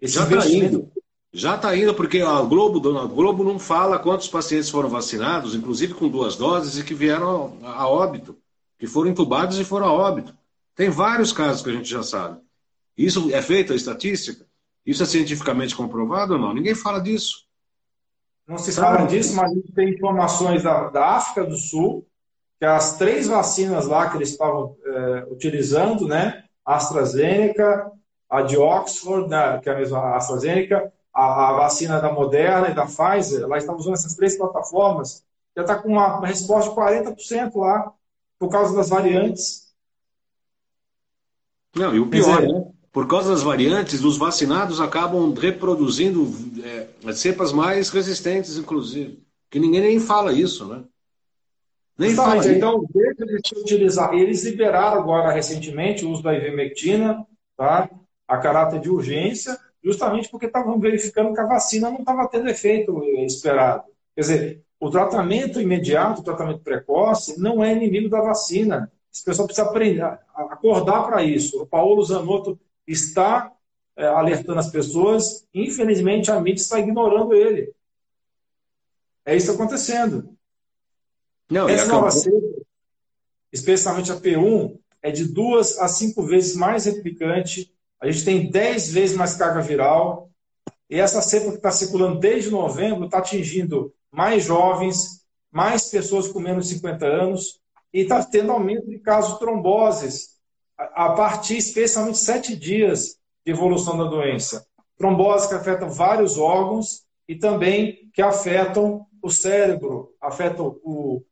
Esse 0.00 0.14
já 0.14 0.24
está 0.24 0.48
indo. 0.48 0.92
Já 1.32 1.56
está 1.56 1.76
indo, 1.76 1.94
porque 1.94 2.20
a 2.20 2.40
Globo, 2.42 2.80
dona 2.80 3.04
Globo 3.04 3.44
não 3.44 3.58
fala 3.58 3.98
quantos 3.98 4.28
pacientes 4.28 4.70
foram 4.70 4.88
vacinados, 4.88 5.54
inclusive 5.54 5.94
com 5.94 6.08
duas 6.08 6.36
doses, 6.36 6.78
e 6.78 6.84
que 6.84 6.94
vieram 6.94 7.58
a 7.62 7.88
óbito, 7.88 8.38
que 8.78 8.86
foram 8.86 9.10
entubados 9.10 9.58
e 9.58 9.64
foram 9.64 9.86
a 9.86 9.92
óbito. 9.92 10.34
Tem 10.74 10.88
vários 10.88 11.32
casos 11.32 11.62
que 11.62 11.70
a 11.70 11.72
gente 11.72 11.88
já 11.88 12.02
sabe. 12.02 12.40
Isso 12.96 13.30
é 13.32 13.42
feita 13.42 13.72
a 13.72 13.76
estatística? 13.76 14.46
Isso 14.84 15.02
é 15.02 15.06
cientificamente 15.06 15.74
comprovado 15.74 16.34
ou 16.34 16.38
não? 16.38 16.54
Ninguém 16.54 16.74
fala 16.74 17.00
disso. 17.00 17.45
Não 18.46 18.58
se 18.58 18.72
fala 18.72 19.06
disso, 19.06 19.34
mas 19.34 19.50
a 19.50 19.54
gente 19.54 19.72
tem 19.72 19.90
informações 19.90 20.62
da, 20.62 20.88
da 20.88 21.16
África 21.16 21.44
do 21.44 21.56
Sul, 21.56 22.06
que 22.58 22.64
as 22.64 22.96
três 22.96 23.26
vacinas 23.26 23.86
lá 23.86 24.08
que 24.08 24.16
eles 24.16 24.30
estavam 24.30 24.76
é, 24.84 25.26
utilizando, 25.30 26.06
né? 26.06 26.44
A 26.64 26.76
AstraZeneca, 26.76 27.90
a 28.28 28.42
de 28.42 28.56
Oxford, 28.56 29.28
né, 29.28 29.58
que 29.62 29.68
é 29.68 29.72
a 29.72 29.76
mesma 29.76 30.16
AstraZeneca, 30.16 30.92
a, 31.12 31.50
a, 31.50 31.52
vacina 31.54 32.00
da 32.00 32.12
Moderna 32.12 32.68
e 32.68 32.74
da 32.74 32.86
Pfizer, 32.86 33.42
ela 33.42 33.56
está 33.56 33.72
usando 33.72 33.94
essas 33.94 34.14
três 34.14 34.36
plataformas, 34.36 35.24
já 35.56 35.62
está 35.62 35.76
com 35.76 35.88
uma, 35.88 36.18
uma, 36.18 36.26
resposta 36.26 36.70
de 36.70 36.76
40% 36.76 37.56
lá, 37.56 37.92
por 38.38 38.50
causa 38.50 38.76
das 38.76 38.90
variantes. 38.90 39.74
Não, 41.74 41.94
e 41.94 42.00
o 42.00 42.08
pior, 42.08 42.40
dizer, 42.40 42.52
né? 42.52 42.66
Por 42.96 43.06
causa 43.06 43.28
das 43.28 43.42
variantes, 43.42 44.02
os 44.02 44.16
vacinados 44.16 44.80
acabam 44.80 45.30
reproduzindo 45.34 46.32
é, 46.64 47.12
cepas 47.12 47.52
mais 47.52 47.90
resistentes, 47.90 48.56
inclusive. 48.56 49.22
Que 49.50 49.60
ninguém 49.60 49.82
nem 49.82 50.00
fala 50.00 50.32
isso, 50.32 50.64
né? 50.66 50.82
Nem 51.98 52.14
fala 52.14 52.38
então, 52.50 52.86
deixa 52.94 53.26
de 53.26 53.48
se 53.48 53.54
utilizar. 53.54 54.14
Eles 54.14 54.44
liberaram 54.44 54.98
agora 54.98 55.30
recentemente 55.30 56.06
o 56.06 56.10
uso 56.10 56.22
da 56.22 56.34
ivermectina, 56.34 57.22
tá? 57.54 57.86
a 58.26 58.38
caráter 58.38 58.80
de 58.80 58.88
urgência, 58.88 59.58
justamente 59.84 60.30
porque 60.30 60.46
estavam 60.46 60.80
verificando 60.80 61.34
que 61.34 61.40
a 61.40 61.46
vacina 61.46 61.90
não 61.90 61.98
estava 61.98 62.26
tendo 62.28 62.48
efeito 62.48 63.04
esperado. 63.26 63.84
Quer 64.14 64.20
dizer, 64.22 64.62
o 64.80 64.88
tratamento 64.88 65.60
imediato, 65.60 66.22
o 66.22 66.24
tratamento 66.24 66.60
precoce, 66.60 67.38
não 67.38 67.62
é 67.62 67.74
inimigo 67.74 68.08
da 68.08 68.22
vacina. 68.22 68.90
Esse 69.12 69.22
pessoal 69.22 69.46
precisa 69.46 69.68
aprender, 69.68 70.18
acordar 70.34 71.04
para 71.04 71.22
isso. 71.22 71.60
O 71.60 71.66
Paulo 71.66 72.02
Zanotto 72.02 72.58
está 72.86 73.52
é, 73.96 74.06
alertando 74.06 74.60
as 74.60 74.70
pessoas, 74.70 75.46
infelizmente 75.52 76.30
a 76.30 76.40
mídia 76.40 76.62
está 76.62 76.78
ignorando 76.78 77.34
ele. 77.34 77.72
É 79.24 79.34
isso 79.34 79.50
acontecendo. 79.50 80.36
Não, 81.50 81.68
Essa 81.68 81.86
nova 81.86 82.10
cepa, 82.10 82.36
especialmente 83.52 84.12
a 84.12 84.16
P1, 84.16 84.78
é 85.02 85.10
de 85.10 85.24
duas 85.24 85.78
a 85.78 85.88
cinco 85.88 86.22
vezes 86.24 86.54
mais 86.54 86.84
replicante 86.84 87.72
a 88.00 88.10
gente 88.10 88.24
tem 88.24 88.50
10 88.50 88.92
vezes 88.92 89.16
mais 89.16 89.34
carga 89.36 89.60
viral. 89.60 90.30
E 90.88 91.00
essa 91.00 91.20
cepa 91.20 91.50
que 91.50 91.56
está 91.56 91.70
circulando 91.70 92.20
desde 92.20 92.50
novembro 92.50 93.06
está 93.06 93.18
atingindo 93.18 93.92
mais 94.10 94.44
jovens, 94.44 95.24
mais 95.50 95.88
pessoas 95.88 96.28
com 96.28 96.38
menos 96.38 96.68
de 96.68 96.74
50 96.74 97.06
anos, 97.06 97.60
e 97.92 98.00
está 98.00 98.22
tendo 98.22 98.52
aumento 98.52 98.88
de 98.88 98.98
casos 98.98 99.34
de 99.34 99.38
tromboses, 99.40 100.35
a 100.78 101.10
partir 101.10 101.56
especialmente 101.56 102.18
sete 102.18 102.54
dias 102.54 103.18
de 103.44 103.52
evolução 103.52 103.96
da 103.96 104.04
doença. 104.04 104.66
Tromboses 104.96 105.48
que 105.48 105.54
afetam 105.54 105.90
vários 105.90 106.38
órgãos 106.38 107.04
e 107.28 107.34
também 107.34 108.10
que 108.12 108.22
afetam 108.22 109.06
o 109.22 109.30
cérebro, 109.30 110.14
afetam 110.20 110.78
o 110.82 111.22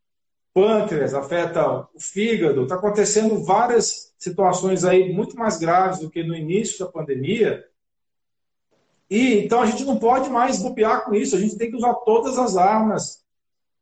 pâncreas, 0.53 1.15
afeta 1.15 1.89
o 1.95 2.01
fígado. 2.01 2.63
Está 2.63 2.77
acontecendo 2.77 3.43
várias 3.45 4.15
situações 4.19 4.85
aí 4.85 5.13
muito 5.13 5.37
mais 5.37 5.59
graves 5.59 5.99
do 5.99 6.11
que 6.11 6.23
no 6.23 6.35
início 6.35 6.85
da 6.85 6.91
pandemia. 6.91 7.65
E 9.11 9.39
então 9.45 9.61
a 9.61 9.67
gente 9.67 9.85
não 9.85 9.99
pode 9.99 10.31
mais 10.31 10.63
bobear 10.63 11.05
com 11.05 11.15
isso. 11.15 11.37
A 11.37 11.41
gente 11.41 11.57
tem 11.57 11.71
que 11.71 11.77
usar 11.77 11.95
todas 11.95 12.39
as 12.39 12.57
armas 12.57 13.25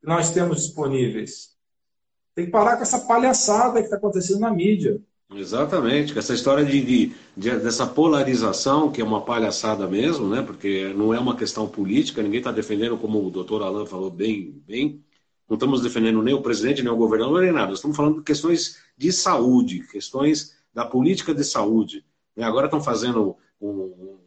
que 0.00 0.06
nós 0.06 0.32
temos 0.32 0.62
disponíveis. 0.62 1.52
Tem 2.34 2.46
que 2.46 2.50
parar 2.50 2.76
com 2.76 2.82
essa 2.82 3.00
palhaçada 3.00 3.78
que 3.78 3.84
está 3.84 3.96
acontecendo 3.96 4.40
na 4.40 4.50
mídia. 4.50 5.00
Exatamente, 5.34 6.18
essa 6.18 6.34
história 6.34 6.64
de, 6.64 6.80
de, 6.80 7.14
de, 7.36 7.58
dessa 7.58 7.86
polarização, 7.86 8.92
que 8.92 9.00
é 9.00 9.04
uma 9.04 9.24
palhaçada 9.24 9.86
mesmo, 9.86 10.28
né? 10.28 10.42
porque 10.42 10.92
não 10.94 11.14
é 11.14 11.18
uma 11.18 11.36
questão 11.36 11.66
política, 11.66 12.22
ninguém 12.22 12.38
está 12.38 12.52
defendendo, 12.52 12.98
como 12.98 13.24
o 13.26 13.30
doutor 13.30 13.62
Alain 13.62 13.86
falou 13.86 14.10
bem, 14.10 14.62
bem, 14.66 15.02
não 15.48 15.56
estamos 15.56 15.82
defendendo 15.82 16.22
nem 16.22 16.32
o 16.32 16.40
presidente, 16.40 16.82
nem 16.82 16.92
o 16.92 16.96
governador, 16.96 17.42
nem 17.42 17.52
nada. 17.52 17.74
Estamos 17.74 17.94
falando 17.94 18.18
de 18.18 18.22
questões 18.22 18.78
de 18.96 19.12
saúde, 19.12 19.86
questões 19.86 20.56
da 20.72 20.84
política 20.84 21.34
de 21.34 21.44
saúde. 21.44 22.04
Né? 22.34 22.44
Agora 22.44 22.66
estão 22.66 22.82
fazendo 22.82 23.36
um, 23.60 23.68
um, 23.68 24.18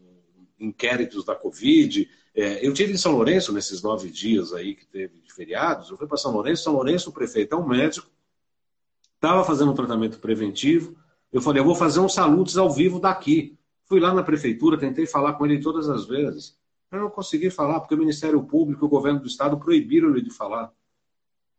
inquéritos 0.59 1.25
da 1.25 1.33
Covid. 1.33 2.07
É, 2.35 2.65
eu 2.65 2.73
tive 2.73 2.93
em 2.93 2.97
São 2.97 3.13
Lourenço 3.13 3.51
nesses 3.51 3.81
nove 3.81 4.11
dias 4.11 4.53
aí 4.53 4.75
que 4.75 4.85
teve 4.85 5.19
de 5.19 5.33
feriados. 5.33 5.89
Eu 5.89 5.97
fui 5.97 6.05
para 6.05 6.17
São 6.17 6.31
Lourenço. 6.31 6.63
São 6.63 6.73
Lourenço, 6.73 7.09
o 7.09 7.13
prefeito 7.13 7.55
é 7.55 7.57
um 7.57 7.67
médico, 7.67 8.07
estava 9.25 9.43
fazendo 9.43 9.71
um 9.71 9.75
tratamento 9.75 10.19
preventivo. 10.19 10.95
Eu 11.33 11.41
falei, 11.41 11.59
eu 11.59 11.65
vou 11.65 11.75
fazer 11.75 11.99
uns 11.99 12.13
salutos 12.13 12.57
ao 12.57 12.71
vivo 12.71 12.99
daqui. 12.99 13.57
Fui 13.85 13.99
lá 13.99 14.13
na 14.13 14.23
prefeitura, 14.23 14.77
tentei 14.77 15.05
falar 15.05 15.33
com 15.33 15.45
ele 15.45 15.59
todas 15.59 15.89
as 15.89 16.05
vezes. 16.05 16.57
Eu 16.91 16.99
não 17.01 17.09
consegui 17.09 17.49
falar, 17.49 17.79
porque 17.79 17.95
o 17.95 17.97
Ministério 17.97 18.41
Público 18.43 18.85
e 18.85 18.87
o 18.87 18.89
governo 18.89 19.19
do 19.19 19.27
Estado 19.27 19.57
proibiram 19.57 20.09
ele 20.09 20.21
de 20.21 20.29
falar. 20.29 20.71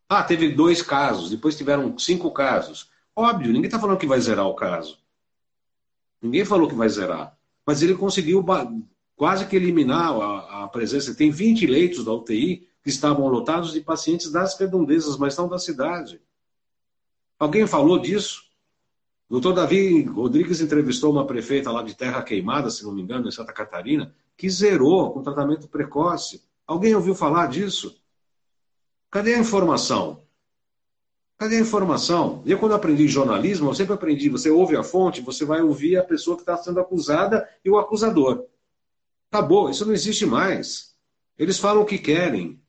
Ah, 0.08 0.22
teve 0.22 0.50
dois 0.50 0.80
casos, 0.80 1.30
depois 1.30 1.56
tiveram 1.56 1.98
cinco 1.98 2.30
casos. 2.30 2.90
Óbvio, 3.14 3.52
ninguém 3.52 3.66
está 3.66 3.78
falando 3.78 3.98
que 3.98 4.06
vai 4.06 4.20
zerar 4.20 4.46
o 4.46 4.54
caso. 4.54 4.98
Ninguém 6.22 6.44
falou 6.44 6.68
que 6.68 6.74
vai 6.74 6.88
zerar. 6.88 7.36
Mas 7.66 7.82
ele 7.82 7.94
conseguiu 7.94 8.44
quase 9.16 9.46
que 9.46 9.56
eliminar 9.56 10.14
a, 10.14 10.64
a 10.64 10.68
presença. 10.68 11.14
Tem 11.14 11.30
20 11.30 11.66
leitos 11.66 12.04
da 12.04 12.12
UTI 12.12 12.68
que 12.82 12.88
estavam 12.90 13.26
lotados 13.26 13.72
de 13.72 13.80
pacientes 13.80 14.30
das 14.30 14.56
redondezas, 14.56 15.16
mas 15.16 15.36
não 15.36 15.48
da 15.48 15.58
cidade. 15.58 16.20
Alguém 17.38 17.66
falou 17.66 17.98
disso? 17.98 18.42
O 19.28 19.34
doutor 19.34 19.54
Davi 19.54 20.04
Rodrigues 20.04 20.60
entrevistou 20.60 21.12
uma 21.12 21.26
prefeita 21.26 21.70
lá 21.70 21.82
de 21.82 21.94
Terra 21.94 22.22
Queimada, 22.22 22.70
se 22.70 22.84
não 22.84 22.92
me 22.92 23.02
engano, 23.02 23.28
em 23.28 23.32
Santa 23.32 23.52
Catarina, 23.52 24.14
que 24.36 24.48
zerou 24.48 25.12
com 25.12 25.22
tratamento 25.22 25.68
precoce. 25.68 26.42
Alguém 26.66 26.94
ouviu 26.94 27.14
falar 27.14 27.48
disso? 27.48 28.00
Cadê 29.10 29.34
a 29.34 29.38
informação? 29.38 30.22
Cadê 31.38 31.56
a 31.56 31.60
informação? 31.60 32.42
Eu, 32.46 32.58
quando 32.58 32.74
aprendi 32.74 33.08
jornalismo, 33.08 33.68
eu 33.68 33.74
sempre 33.74 33.94
aprendi: 33.94 34.28
você 34.28 34.48
ouve 34.48 34.76
a 34.76 34.82
fonte, 34.82 35.20
você 35.20 35.44
vai 35.44 35.60
ouvir 35.60 35.96
a 35.96 36.04
pessoa 36.04 36.36
que 36.36 36.42
está 36.42 36.56
sendo 36.56 36.80
acusada 36.80 37.48
e 37.64 37.70
o 37.70 37.78
acusador. 37.78 38.46
Acabou, 39.30 39.68
isso 39.68 39.84
não 39.84 39.92
existe 39.92 40.24
mais. 40.24 40.94
Eles 41.38 41.58
falam 41.58 41.82
o 41.82 41.86
que 41.86 41.98
querem. 41.98 42.62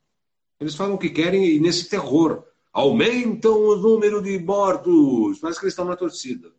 Eles 0.60 0.76
falam 0.76 0.96
o 0.96 0.98
que 0.98 1.10
querem 1.10 1.46
e 1.46 1.60
nesse 1.60 1.88
terror. 1.88 2.44
Aumentam 2.78 3.60
o 3.60 3.76
número 3.76 4.22
de 4.22 4.38
mortos. 4.38 5.40
Parece 5.40 5.60
que 5.60 5.66
eles 5.66 5.74
estão 5.74 5.84
na 5.84 5.96
torcida. 5.96 6.54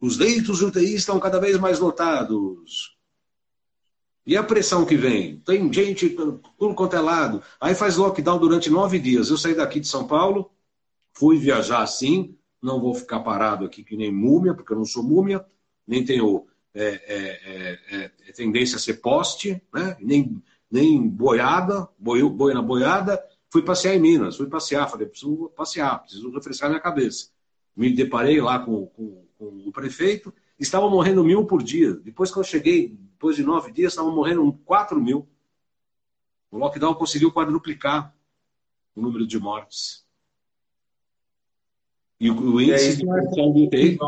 Os 0.00 0.16
leitos 0.16 0.62
UTI 0.62 0.94
estão 0.94 1.20
cada 1.20 1.38
vez 1.38 1.58
mais 1.58 1.78
lotados. 1.78 2.96
E 4.26 4.34
a 4.34 4.42
pressão 4.42 4.86
que 4.86 4.96
vem? 4.96 5.38
Tem 5.40 5.70
gente 5.70 6.08
por 6.56 6.74
quanto 6.74 6.96
é 6.96 7.00
lado. 7.00 7.42
Aí 7.60 7.74
faz 7.74 7.98
lockdown 7.98 8.38
durante 8.38 8.70
nove 8.70 8.98
dias. 8.98 9.28
Eu 9.28 9.36
saí 9.36 9.54
daqui 9.54 9.78
de 9.78 9.86
São 9.86 10.06
Paulo, 10.06 10.50
fui 11.12 11.36
viajar 11.36 11.82
assim, 11.82 12.34
não 12.62 12.80
vou 12.80 12.94
ficar 12.94 13.20
parado 13.20 13.66
aqui 13.66 13.84
que 13.84 13.94
nem 13.94 14.10
múmia, 14.10 14.54
porque 14.54 14.72
eu 14.72 14.78
não 14.78 14.86
sou 14.86 15.02
múmia, 15.02 15.44
nem 15.86 16.02
tenho 16.02 16.46
é, 16.72 16.86
é, 16.86 17.80
é, 17.94 18.10
é 18.26 18.32
tendência 18.32 18.76
a 18.76 18.80
ser 18.80 19.02
poste, 19.02 19.60
né? 19.70 19.98
nem, 20.00 20.42
nem 20.70 21.06
boiada, 21.06 21.86
boi, 21.98 22.22
boi 22.22 22.54
na 22.54 22.62
boiada. 22.62 23.22
Fui 23.50 23.62
passear 23.62 23.94
em 23.94 24.00
Minas, 24.00 24.36
fui 24.36 24.48
passear, 24.48 24.88
falei, 24.88 25.06
preciso 25.06 25.50
passear, 25.56 26.02
preciso 26.02 26.30
refrescar 26.30 26.68
minha 26.68 26.80
cabeça. 26.80 27.30
Me 27.76 27.92
deparei 27.94 28.40
lá 28.40 28.58
com, 28.58 28.86
com, 28.86 29.24
com 29.38 29.44
o 29.66 29.72
prefeito, 29.72 30.32
estavam 30.58 30.90
morrendo 30.90 31.24
mil 31.24 31.46
por 31.46 31.62
dia. 31.62 31.94
Depois 31.94 32.32
que 32.32 32.38
eu 32.38 32.44
cheguei, 32.44 32.88
depois 32.88 33.36
de 33.36 33.44
nove 33.44 33.70
dias, 33.72 33.92
estavam 33.92 34.14
morrendo 34.14 34.52
quatro 34.64 35.00
mil. 35.00 35.28
O 36.50 36.58
lockdown 36.58 36.94
conseguiu 36.94 37.32
quadruplicar 37.32 38.14
o 38.94 39.00
número 39.00 39.26
de 39.26 39.38
mortes. 39.38 40.04
E 42.18 42.30
o 42.30 42.60
índice 42.60 42.96
de 42.96 43.06
produção 43.06 43.52
do 43.52 43.64
UTI. 43.64 43.98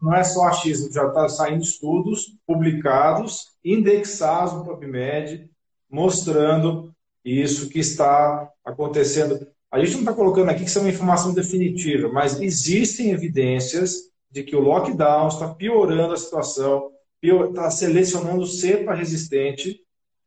Não 0.00 0.14
é 0.14 0.22
só 0.22 0.46
achismo, 0.48 0.92
já 0.92 1.06
está 1.08 1.28
saindo 1.28 1.62
estudos 1.62 2.36
publicados, 2.46 3.54
indexados 3.64 4.52
no 4.52 4.64
PubMed, 4.64 5.50
mostrando 5.88 6.93
isso 7.24 7.68
que 7.68 7.78
está 7.78 8.50
acontecendo. 8.64 9.46
A 9.70 9.78
gente 9.78 9.92
não 9.92 10.00
está 10.00 10.12
colocando 10.12 10.50
aqui 10.50 10.64
que 10.64 10.68
isso 10.68 10.78
é 10.78 10.82
uma 10.82 10.90
informação 10.90 11.32
definitiva, 11.32 12.08
mas 12.08 12.40
existem 12.40 13.10
evidências 13.10 14.12
de 14.30 14.42
que 14.42 14.54
o 14.54 14.60
lockdown 14.60 15.28
está 15.28 15.54
piorando 15.54 16.12
a 16.12 16.16
situação, 16.16 16.90
está 17.22 17.70
selecionando 17.70 18.46
cepa 18.46 18.94
resistente 18.94 19.80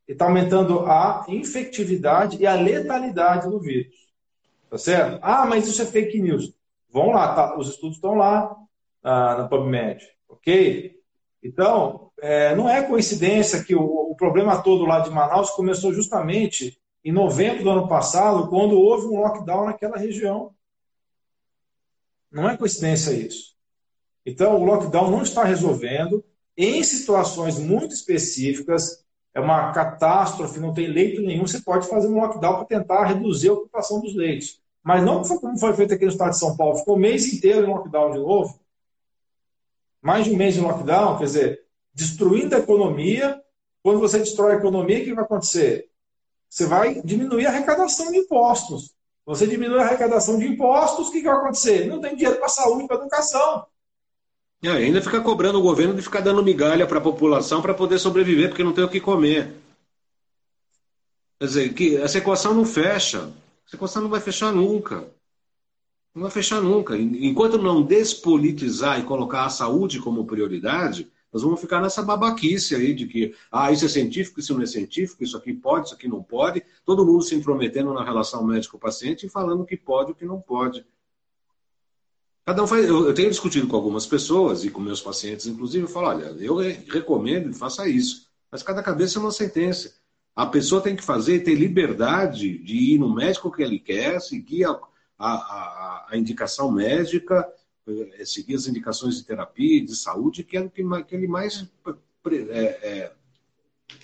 e 0.07 0.13
está 0.13 0.25
aumentando 0.25 0.79
a 0.81 1.25
infectividade 1.27 2.37
e 2.41 2.47
a 2.47 2.55
letalidade 2.55 3.49
do 3.49 3.59
vírus. 3.59 3.93
Tá 4.69 4.77
certo? 4.77 5.19
Ah, 5.21 5.45
mas 5.45 5.67
isso 5.67 5.81
é 5.81 5.85
fake 5.85 6.21
news. 6.21 6.53
Vão 6.89 7.11
lá, 7.11 7.35
tá, 7.35 7.57
os 7.57 7.69
estudos 7.69 7.97
estão 7.97 8.15
lá 8.15 8.55
ah, 9.03 9.35
na 9.37 9.47
PubMed, 9.47 10.03
ok? 10.27 10.97
Então, 11.43 12.09
é, 12.19 12.55
não 12.55 12.69
é 12.69 12.81
coincidência 12.83 13.63
que 13.63 13.75
o, 13.75 13.83
o, 13.83 14.15
problema 14.15 14.61
todo 14.61 14.85
lá 14.85 14.99
de 14.99 15.09
Manaus 15.09 15.51
começou 15.51 15.93
justamente 15.93 16.79
em 17.07 17.11
novembro 17.13 17.63
do 17.63 17.69
ano 17.69 17.87
passado, 17.87 18.49
quando 18.49 18.77
houve 18.77 19.07
um 19.07 19.21
lockdown 19.21 19.67
naquela 19.67 19.95
região. 19.95 20.53
Não 22.29 22.49
é 22.49 22.57
coincidência 22.57 23.11
isso. 23.11 23.55
Então, 24.25 24.61
o 24.61 24.65
lockdown 24.65 25.09
não 25.09 25.21
está 25.21 25.45
resolvendo. 25.45 26.21
Em 26.57 26.83
situações 26.83 27.57
muito 27.57 27.93
específicas, 27.93 29.05
é 29.33 29.39
uma 29.39 29.71
catástrofe, 29.71 30.59
não 30.59 30.73
tem 30.73 30.87
leito 30.87 31.21
nenhum, 31.21 31.47
você 31.47 31.61
pode 31.61 31.87
fazer 31.87 32.09
um 32.09 32.19
lockdown 32.19 32.55
para 32.55 32.65
tentar 32.65 33.05
reduzir 33.05 33.47
a 33.47 33.53
ocupação 33.53 34.01
dos 34.01 34.13
leitos. 34.13 34.61
Mas 34.83 35.01
não 35.01 35.21
como 35.21 35.57
foi 35.57 35.73
feito 35.75 35.93
aqui 35.93 36.03
no 36.03 36.11
estado 36.11 36.31
de 36.31 36.39
São 36.39 36.57
Paulo, 36.57 36.79
ficou 36.79 36.97
o 36.97 36.99
mês 36.99 37.31
inteiro 37.31 37.65
em 37.65 37.69
lockdown 37.69 38.11
de 38.11 38.19
novo. 38.19 38.59
Mais 40.01 40.25
de 40.25 40.31
um 40.31 40.35
mês 40.35 40.57
em 40.57 40.61
lockdown, 40.61 41.17
quer 41.19 41.23
dizer, 41.23 41.63
destruindo 41.93 42.53
a 42.53 42.59
economia. 42.59 43.41
Quando 43.81 44.01
você 44.01 44.19
destrói 44.19 44.55
a 44.55 44.57
economia, 44.57 44.99
o 44.99 45.03
que 45.05 45.13
vai 45.13 45.23
acontecer? 45.23 45.89
Você 46.49 46.65
vai 46.65 47.01
diminuir 47.01 47.45
a 47.45 47.49
arrecadação 47.49 48.11
de 48.11 48.19
impostos. 48.19 48.95
Você 49.25 49.45
diminui 49.45 49.79
a 49.79 49.83
arrecadação 49.83 50.39
de 50.39 50.47
impostos, 50.47 51.09
o 51.09 51.11
que 51.11 51.21
vai 51.21 51.35
acontecer? 51.35 51.85
Não 51.87 51.99
tem 51.99 52.15
dinheiro 52.15 52.39
para 52.39 52.47
saúde, 52.47 52.87
para 52.87 52.95
educação. 52.95 53.65
E 54.63 54.69
ainda 54.69 55.01
fica 55.01 55.19
cobrando 55.21 55.59
o 55.59 55.61
governo 55.61 55.93
de 55.93 56.01
ficar 56.01 56.21
dando 56.21 56.41
migalha 56.41 56.87
para 56.87 56.97
a 56.97 57.01
população 57.01 57.61
para 57.61 57.73
poder 57.73 57.99
sobreviver, 57.99 58.49
porque 58.49 58.63
não 58.63 58.73
tem 58.73 58.85
o 58.85 58.89
que 58.89 59.01
comer. 59.01 59.53
Quer 61.39 61.45
dizer, 61.45 61.73
que 61.73 61.97
essa 61.97 62.17
equação 62.17 62.53
não 62.53 62.65
fecha. 62.65 63.29
Essa 63.67 63.75
equação 63.75 64.01
não 64.01 64.09
vai 64.09 64.21
fechar 64.21 64.51
nunca. 64.51 65.05
Não 66.15 66.23
vai 66.23 66.31
fechar 66.31 66.61
nunca. 66.61 66.97
Enquanto 66.97 67.61
não 67.61 67.83
despolitizar 67.83 68.99
e 68.99 69.03
colocar 69.03 69.45
a 69.45 69.49
saúde 69.49 69.99
como 69.99 70.25
prioridade, 70.25 71.11
nós 71.31 71.43
vamos 71.43 71.59
ficar 71.59 71.81
nessa 71.81 72.01
babaquice 72.01 72.73
aí 72.73 72.93
de 72.93 73.05
que, 73.05 73.35
ah, 73.51 73.71
isso 73.71 73.85
é 73.85 73.89
científico, 73.89 74.39
isso 74.39 74.53
não 74.53 74.61
é 74.61 74.65
científico, 74.65 75.23
isso 75.23 75.35
aqui 75.35 75.53
pode, 75.53 75.87
isso 75.87 75.95
aqui 75.95 76.07
não 76.07 76.23
pode. 76.23 76.63
Todo 76.85 77.05
mundo 77.05 77.21
se 77.21 77.35
intrometendo 77.35 77.93
na 77.93 78.03
relação 78.03 78.45
médico-paciente 78.45 79.25
e 79.25 79.29
falando 79.29 79.61
o 79.61 79.65
que 79.65 79.75
pode 79.75 80.09
e 80.09 80.13
o 80.13 80.15
que 80.15 80.25
não 80.25 80.39
pode. 80.39 80.85
Cada 82.45 82.63
um 82.63 82.67
faz. 82.67 82.87
Eu, 82.87 83.13
tenho 83.13 83.29
discutido 83.29 83.67
com 83.67 83.75
algumas 83.75 84.05
pessoas 84.05 84.63
e 84.63 84.69
com 84.69 84.79
meus 84.79 85.01
pacientes, 85.01 85.47
inclusive, 85.47 85.83
eu 85.83 85.89
falo: 85.89 86.07
olha, 86.07 86.35
eu 86.39 86.55
recomendo 86.55 87.49
que 87.49 87.59
faça 87.59 87.89
isso. 87.89 88.27
Mas 88.49 88.63
cada 88.63 88.81
cabeça 88.81 89.19
é 89.19 89.21
uma 89.21 89.31
sentença. 89.31 89.93
A 90.33 90.45
pessoa 90.45 90.81
tem 90.81 90.95
que 90.95 91.03
fazer, 91.03 91.39
ter 91.39 91.55
liberdade 91.55 92.57
de 92.59 92.93
ir 92.93 92.99
no 92.99 93.13
médico 93.13 93.51
que 93.51 93.61
ele 93.61 93.79
quer, 93.79 94.21
seguir 94.21 94.63
a, 94.63 94.79
a, 95.19 95.33
a, 95.33 96.07
a 96.11 96.17
indicação 96.17 96.71
médica, 96.71 97.45
seguir 98.25 98.55
as 98.55 98.67
indicações 98.67 99.15
de 99.17 99.23
terapia, 99.23 99.83
de 99.83 99.95
saúde, 99.95 100.43
que 100.43 100.57
é 100.57 100.61
o 100.61 100.69
que, 100.69 100.83
que 101.07 101.15
ele 101.15 101.27
mais 101.27 101.67
é, 102.51 102.63
é, 102.81 103.13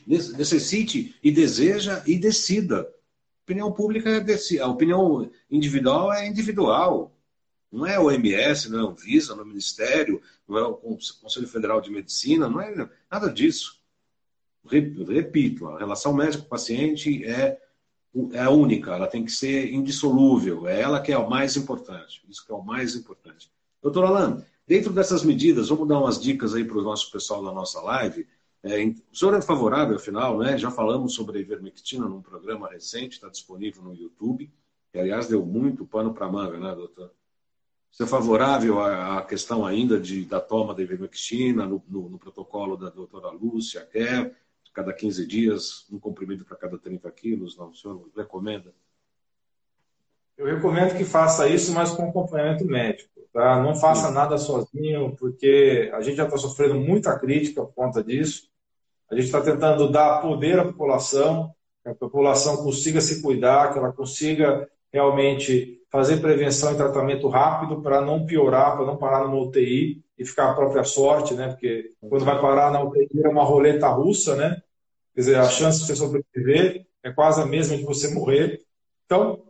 necessite 0.05 1.15
e 1.21 1.31
deseja 1.31 2.03
e 2.05 2.17
decida. 2.17 2.81
A 2.81 3.43
opinião 3.43 3.71
pública 3.71 4.09
é 4.09 4.59
a 4.61 4.67
opinião 4.67 5.29
individual 5.51 6.13
é 6.13 6.27
individual. 6.27 7.13
Não 7.71 7.87
é 7.87 7.99
OMS, 7.99 8.69
não 8.69 8.79
é 8.79 8.83
o 8.83 8.93
Visa, 8.93 9.33
não 9.33 9.41
é 9.41 9.45
o 9.45 9.47
Ministério, 9.47 10.21
não 10.47 10.57
é 10.57 10.63
o 10.63 10.75
Conselho 10.75 11.47
Federal 11.47 11.81
de 11.81 11.89
Medicina, 11.89 12.47
não 12.47 12.61
é 12.61 12.89
nada 13.11 13.29
disso. 13.29 13.81
Repito, 14.65 15.67
a 15.67 15.79
relação 15.79 16.13
médico-paciente 16.13 17.25
é, 17.25 17.59
é 18.33 18.47
única, 18.47 18.95
ela 18.95 19.07
tem 19.07 19.25
que 19.25 19.31
ser 19.31 19.73
indissolúvel, 19.73 20.67
é 20.67 20.79
ela 20.79 21.01
que 21.01 21.11
é 21.11 21.17
o 21.17 21.29
mais 21.29 21.57
importante. 21.57 22.23
Isso 22.29 22.45
que 22.45 22.51
é 22.51 22.55
o 22.55 22.63
mais 22.63 22.95
importante. 22.95 23.51
Doutor 23.83 24.05
Alan, 24.05 24.41
dentro 24.65 24.93
dessas 24.93 25.25
medidas, 25.25 25.67
vamos 25.67 25.89
dar 25.89 25.99
umas 25.99 26.19
dicas 26.19 26.55
aí 26.55 26.63
para 26.63 26.77
o 26.77 26.81
nosso 26.81 27.11
pessoal 27.11 27.43
da 27.43 27.51
nossa 27.51 27.81
live. 27.81 28.25
É, 28.63 28.81
o 28.85 29.15
senhor 29.15 29.33
é 29.33 29.41
favorável, 29.41 29.97
afinal, 29.97 30.39
né? 30.39 30.57
Já 30.57 30.71
falamos 30.71 31.13
sobre 31.13 31.37
a 31.37 31.41
ivermectina 31.41 32.07
num 32.07 32.21
programa 32.21 32.69
recente, 32.69 33.15
está 33.15 33.27
disponível 33.27 33.83
no 33.83 33.93
YouTube, 33.93 34.49
que 34.89 34.97
aliás 34.97 35.27
deu 35.27 35.45
muito 35.45 35.85
pano 35.85 36.13
para 36.13 36.31
manga, 36.31 36.57
né, 36.57 36.73
doutor? 36.73 37.11
Você 37.91 38.03
é 38.03 38.07
favorável 38.07 38.81
à 38.81 39.21
questão 39.21 39.65
ainda 39.65 39.99
de, 39.99 40.23
da 40.23 40.39
toma 40.39 40.73
da 40.73 40.81
ivermectina 40.81 41.65
no, 41.65 41.83
no, 41.87 42.09
no 42.09 42.17
protocolo 42.17 42.77
da 42.77 42.89
doutora 42.89 43.29
Lúcia 43.29 43.85
Kerr? 43.85 44.33
cada 44.73 44.91
15 44.91 45.27
dias, 45.27 45.85
um 45.91 45.99
comprimido 45.99 46.43
para 46.43 46.57
cada 46.57 46.79
30 46.79 47.09
quilos? 47.11 47.55
Não, 47.55 47.69
o 47.69 47.75
senhor 47.75 48.09
recomenda? 48.17 48.73
Eu 50.37 50.45
recomendo 50.45 50.97
que 50.97 51.03
faça 51.03 51.47
isso, 51.47 51.73
mas 51.73 51.91
com 51.91 52.07
acompanhamento 52.07 52.65
médico. 52.65 53.09
Tá? 53.31 53.61
Não 53.61 53.75
faça 53.75 54.07
Sim. 54.07 54.13
nada 54.13 54.37
sozinho, 54.37 55.15
porque 55.17 55.91
a 55.93 56.01
gente 56.01 56.17
já 56.17 56.25
está 56.25 56.37
sofrendo 56.37 56.75
muita 56.75 57.17
crítica 57.17 57.63
por 57.63 57.73
conta 57.73 58.03
disso. 58.03 58.43
A 59.09 59.15
gente 59.15 59.25
está 59.25 59.41
tentando 59.41 59.91
dar 59.91 60.21
poder 60.21 60.59
à 60.59 60.65
população, 60.65 61.53
que 61.84 61.89
a 61.89 61.95
população 61.95 62.57
consiga 62.57 63.01
se 63.01 63.21
cuidar, 63.21 63.71
que 63.71 63.79
ela 63.79 63.91
consiga 63.91 64.67
realmente 64.91 65.79
fazer 65.91 66.17
prevenção 66.17 66.73
e 66.73 66.77
tratamento 66.77 67.27
rápido 67.27 67.81
para 67.81 68.01
não 68.01 68.25
piorar, 68.25 68.75
para 68.75 68.86
não 68.86 68.97
parar 68.97 69.27
numa 69.27 69.41
UTI 69.41 70.03
e 70.17 70.25
ficar 70.25 70.51
à 70.51 70.53
própria 70.53 70.84
sorte, 70.84 71.34
né? 71.34 71.49
Porque 71.49 71.91
quando 72.09 72.25
vai 72.25 72.39
parar 72.39 72.71
na 72.71 72.84
UTI 72.84 73.09
é 73.23 73.27
uma 73.27 73.43
roleta 73.43 73.88
russa, 73.89 74.36
né? 74.36 74.61
Quer 75.13 75.21
dizer, 75.21 75.36
a 75.36 75.49
chance 75.49 75.81
de 75.81 75.86
você 75.86 75.95
sobreviver 75.95 76.86
é 77.03 77.11
quase 77.11 77.41
a 77.41 77.45
mesma 77.45 77.77
de 77.77 77.84
você 77.84 78.11
morrer. 78.13 78.61
Então, 79.05 79.43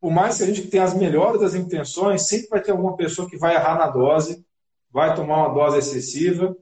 por 0.00 0.10
mais 0.10 0.38
que 0.38 0.44
a 0.44 0.46
gente 0.46 0.68
tenha 0.68 0.84
as 0.84 0.94
melhores 0.94 1.40
das 1.40 1.54
intenções, 1.54 2.22
sempre 2.28 2.48
vai 2.48 2.62
ter 2.62 2.72
alguma 2.72 2.96
pessoa 2.96 3.28
que 3.28 3.36
vai 3.36 3.54
errar 3.54 3.78
na 3.78 3.88
dose, 3.88 4.44
vai 4.90 5.14
tomar 5.14 5.46
uma 5.46 5.54
dose 5.54 5.78
excessiva 5.78 6.56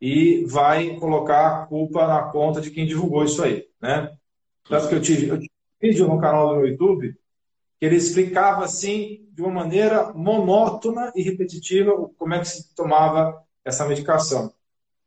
e 0.00 0.44
vai 0.46 0.96
colocar 0.96 1.62
a 1.62 1.66
culpa 1.66 2.06
na 2.06 2.22
conta 2.24 2.60
de 2.60 2.70
quem 2.70 2.86
divulgou 2.86 3.24
isso 3.24 3.42
aí, 3.42 3.66
né? 3.80 4.16
Tanto 4.68 4.88
que 4.88 4.94
eu 4.94 5.00
tive, 5.00 5.28
eu 5.28 5.38
tive 5.38 5.50
um 5.50 5.88
vídeo 5.88 6.08
no 6.08 6.20
canal 6.20 6.48
do 6.48 6.56
meu 6.56 6.66
YouTube 6.66 7.16
que 7.78 7.84
ele 7.84 7.96
explicava 7.96 8.64
assim, 8.64 9.28
de 9.32 9.42
uma 9.42 9.50
maneira 9.50 10.12
monótona 10.14 11.12
e 11.14 11.22
repetitiva, 11.22 12.10
como 12.16 12.34
é 12.34 12.38
que 12.40 12.48
se 12.48 12.74
tomava 12.74 13.42
essa 13.64 13.86
medicação. 13.86 14.46
O 14.46 14.52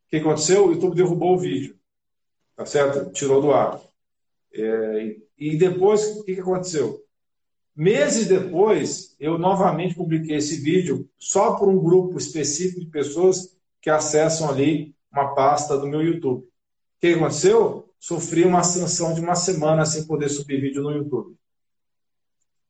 que 0.10 0.18
aconteceu? 0.18 0.68
O 0.68 0.72
YouTube 0.72 0.96
derrubou 0.96 1.36
o 1.36 1.40
vídeo. 1.40 1.76
tá 2.56 2.66
certo? 2.66 3.12
Tirou 3.12 3.42
do 3.42 3.52
ar. 3.52 3.80
É, 4.54 5.16
e 5.38 5.58
depois, 5.58 6.18
o 6.18 6.24
que, 6.24 6.40
aconteceu? 6.40 7.04
Meses 7.80 8.28
depois, 8.28 9.16
eu 9.18 9.38
novamente 9.38 9.96
publiquei 9.96 10.36
esse 10.36 10.58
vídeo 10.58 11.10
só 11.18 11.56
por 11.56 11.70
um 11.70 11.80
grupo 11.82 12.18
específico 12.18 12.82
de 12.82 12.88
pessoas 12.88 13.58
que 13.82 13.90
acessam 13.90 14.50
ali 14.50 14.94
uma 15.10 15.34
pasta 15.34 15.78
do 15.78 15.88
meu 15.88 16.02
YouTube. 16.02 16.42
O 16.42 16.48
que 17.00 17.14
aconteceu? 17.14 17.88
Sofri 17.98 18.44
uma 18.44 18.64
sanção 18.64 19.14
de 19.14 19.22
uma 19.22 19.34
semana 19.34 19.86
sem 19.86 20.06
poder 20.06 20.28
subir 20.28 20.60
vídeo 20.60 20.84
no 20.84 20.92
YouTube. 20.92 21.38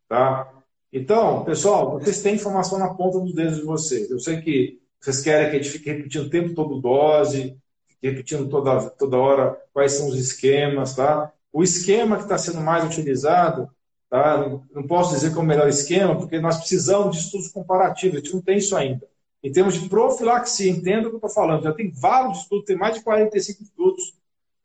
Tá? 0.08 0.48
Então, 0.94 1.44
pessoal, 1.44 1.94
vocês 2.00 2.22
têm 2.22 2.36
informação 2.36 2.78
na 2.78 2.94
ponta 2.94 3.20
dos 3.20 3.34
dedos 3.34 3.56
de 3.56 3.64
vocês. 3.64 4.12
Eu 4.12 4.20
sei 4.20 4.40
que 4.42 4.80
vocês 5.02 5.22
querem 5.22 5.50
que 5.50 5.56
a 5.56 5.60
gente 5.60 5.72
fique 5.72 5.92
repetindo 5.92 6.28
o 6.28 6.30
tempo 6.30 6.54
todo 6.54 6.80
dose, 6.80 7.58
repetindo 8.00 8.48
toda, 8.48 8.92
toda 8.92 9.18
hora 9.18 9.60
quais 9.74 9.94
são 9.94 10.08
os 10.08 10.20
esquemas, 10.20 10.96
tá? 10.96 11.34
O 11.52 11.64
esquema 11.64 12.16
que 12.18 12.24
está 12.24 12.38
sendo 12.38 12.62
mais 12.62 12.86
utilizado, 12.86 13.68
tá? 14.10 14.38
não 14.74 14.88
posso 14.88 15.14
dizer 15.14 15.32
que 15.32 15.38
é 15.38 15.42
o 15.42 15.46
melhor 15.46 15.68
esquema, 15.68 16.18
porque 16.18 16.40
nós 16.40 16.58
precisamos 16.58 17.16
de 17.16 17.24
estudos 17.24 17.50
comparativos, 17.50 18.18
a 18.18 18.20
gente 18.20 18.34
não 18.34 18.42
tem 18.42 18.58
isso 18.58 18.76
ainda. 18.76 19.08
Em 19.44 19.52
termos 19.52 19.76
de 19.76 19.88
profilaxia, 19.88 20.70
entenda 20.70 21.08
o 21.08 21.12
que 21.12 21.16
eu 21.16 21.28
estou 21.28 21.30
falando, 21.30 21.64
já 21.64 21.74
tem 21.74 21.92
vários 21.92 22.40
estudos, 22.40 22.66
tem 22.66 22.76
mais 22.76 22.96
de 22.96 23.04
45 23.04 23.64
estudos 23.64 24.14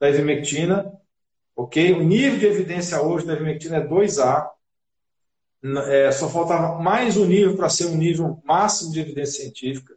da 0.01 0.09
ivermectina, 0.09 0.92
ok? 1.55 1.92
O 1.92 2.03
nível 2.03 2.38
de 2.38 2.47
evidência 2.47 3.01
hoje 3.01 3.26
da 3.26 3.34
ivermectina 3.34 3.76
é 3.76 3.86
2A, 3.86 4.51
é, 5.88 6.12
só 6.12 6.28
faltava 6.28 6.82
mais 6.82 7.16
um 7.16 7.24
nível 7.24 7.57
para 7.57 7.70
ser 7.70 7.86
um 7.86 7.97
nível 7.97 8.42
máximo 8.45 8.92
de 8.92 9.01
evidência 9.01 9.42
científica. 9.42 9.95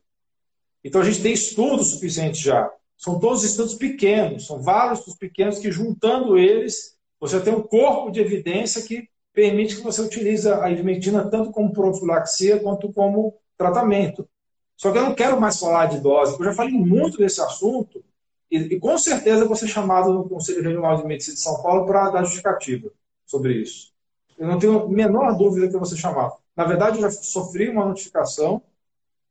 Então 0.83 1.01
a 1.01 1.03
gente 1.03 1.21
tem 1.21 1.33
estudos 1.33 1.87
suficientes 1.87 2.39
já. 2.39 2.71
São 2.95 3.19
todos 3.19 3.43
estudos 3.43 3.75
pequenos, 3.75 4.47
são 4.47 4.61
vários 4.61 4.99
estudos 4.99 5.19
pequenos 5.19 5.59
que, 5.59 5.71
juntando 5.71 6.37
eles, 6.37 6.95
você 7.19 7.39
tem 7.39 7.53
um 7.53 7.61
corpo 7.61 8.09
de 8.11 8.21
evidência 8.21 8.81
que 8.81 9.09
permite 9.38 9.75
que 9.75 9.83
você 9.83 10.01
utilize 10.01 10.51
a 10.51 10.67
ivermectina 10.71 11.29
tanto 11.29 11.51
como 11.51 11.71
profilaxia 11.71 12.59
quanto 12.59 12.91
como 12.91 13.35
tratamento. 13.55 14.27
Só 14.75 14.91
que 14.91 14.97
eu 14.97 15.03
não 15.03 15.13
quero 15.13 15.39
mais 15.39 15.59
falar 15.59 15.85
de 15.85 15.99
dose, 15.99 16.31
porque 16.31 16.47
eu 16.47 16.51
já 16.51 16.57
falei 16.57 16.73
muito 16.73 17.19
desse 17.19 17.39
assunto 17.39 18.03
e, 18.49 18.57
e 18.57 18.79
com 18.79 18.97
certeza 18.97 19.45
vou 19.45 19.55
ser 19.55 19.67
chamado 19.67 20.11
no 20.11 20.27
Conselho 20.27 20.63
Regional 20.63 20.97
de 20.97 21.05
Medicina 21.05 21.35
de 21.35 21.41
São 21.41 21.61
Paulo 21.61 21.85
para 21.85 22.09
dar 22.09 22.23
justificativa 22.23 22.89
sobre 23.27 23.61
isso. 23.61 23.93
Eu 24.39 24.47
não 24.47 24.57
tenho 24.57 24.81
a 24.81 24.89
menor 24.89 25.38
dúvida 25.38 25.69
que 25.69 25.75
eu 25.75 25.79
vou. 25.79 26.38
Na 26.55 26.65
verdade, 26.65 26.97
eu 26.97 27.03
já 27.03 27.11
sofri 27.11 27.69
uma 27.69 27.85
notificação 27.85 28.59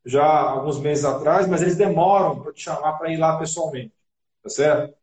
já 0.05 0.25
alguns 0.25 0.79
meses 0.79 1.05
atrás, 1.05 1.49
mas 1.49 1.63
eles 1.63 1.75
demoram 1.75 2.39
para 2.39 2.53
te 2.53 2.63
chamar 2.63 2.93
para 2.93 3.13
ir 3.13 3.17
lá 3.17 3.37
pessoalmente. 3.37 3.93
Tá 4.41 4.51
certo? 4.51 4.95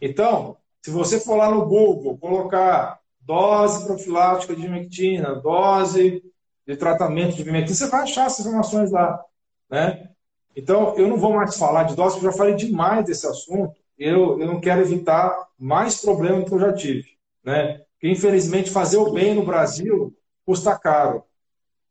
Então, 0.00 0.56
se 0.82 0.90
você 0.90 1.20
for 1.20 1.36
lá 1.36 1.48
no 1.48 1.64
Google, 1.66 2.18
colocar 2.18 2.99
dose 3.20 3.86
profilática 3.86 4.54
de 4.54 4.62
ivermectina, 4.62 5.34
dose 5.34 6.22
de 6.66 6.76
tratamento 6.76 7.36
de 7.36 7.42
ivermectina, 7.42 7.76
você 7.76 7.88
vai 7.88 8.02
achar 8.02 8.26
essas 8.26 8.46
informações 8.46 8.90
lá. 8.90 9.22
Né? 9.70 10.10
Então, 10.56 10.96
eu 10.96 11.06
não 11.06 11.16
vou 11.16 11.32
mais 11.32 11.56
falar 11.56 11.84
de 11.84 11.94
dose, 11.94 12.14
porque 12.14 12.26
eu 12.26 12.32
já 12.32 12.38
falei 12.38 12.54
demais 12.54 13.04
desse 13.04 13.26
assunto. 13.26 13.74
Eu, 13.98 14.40
eu 14.40 14.46
não 14.46 14.60
quero 14.60 14.80
evitar 14.80 15.48
mais 15.58 16.00
problemas 16.00 16.48
que 16.48 16.54
eu 16.54 16.58
já 16.58 16.72
tive. 16.72 17.08
Né? 17.44 17.82
Porque, 17.92 18.08
infelizmente, 18.10 18.70
fazer 18.70 18.96
o 18.96 19.12
bem 19.12 19.34
no 19.34 19.44
Brasil 19.44 20.14
custa 20.44 20.78
caro. 20.78 21.22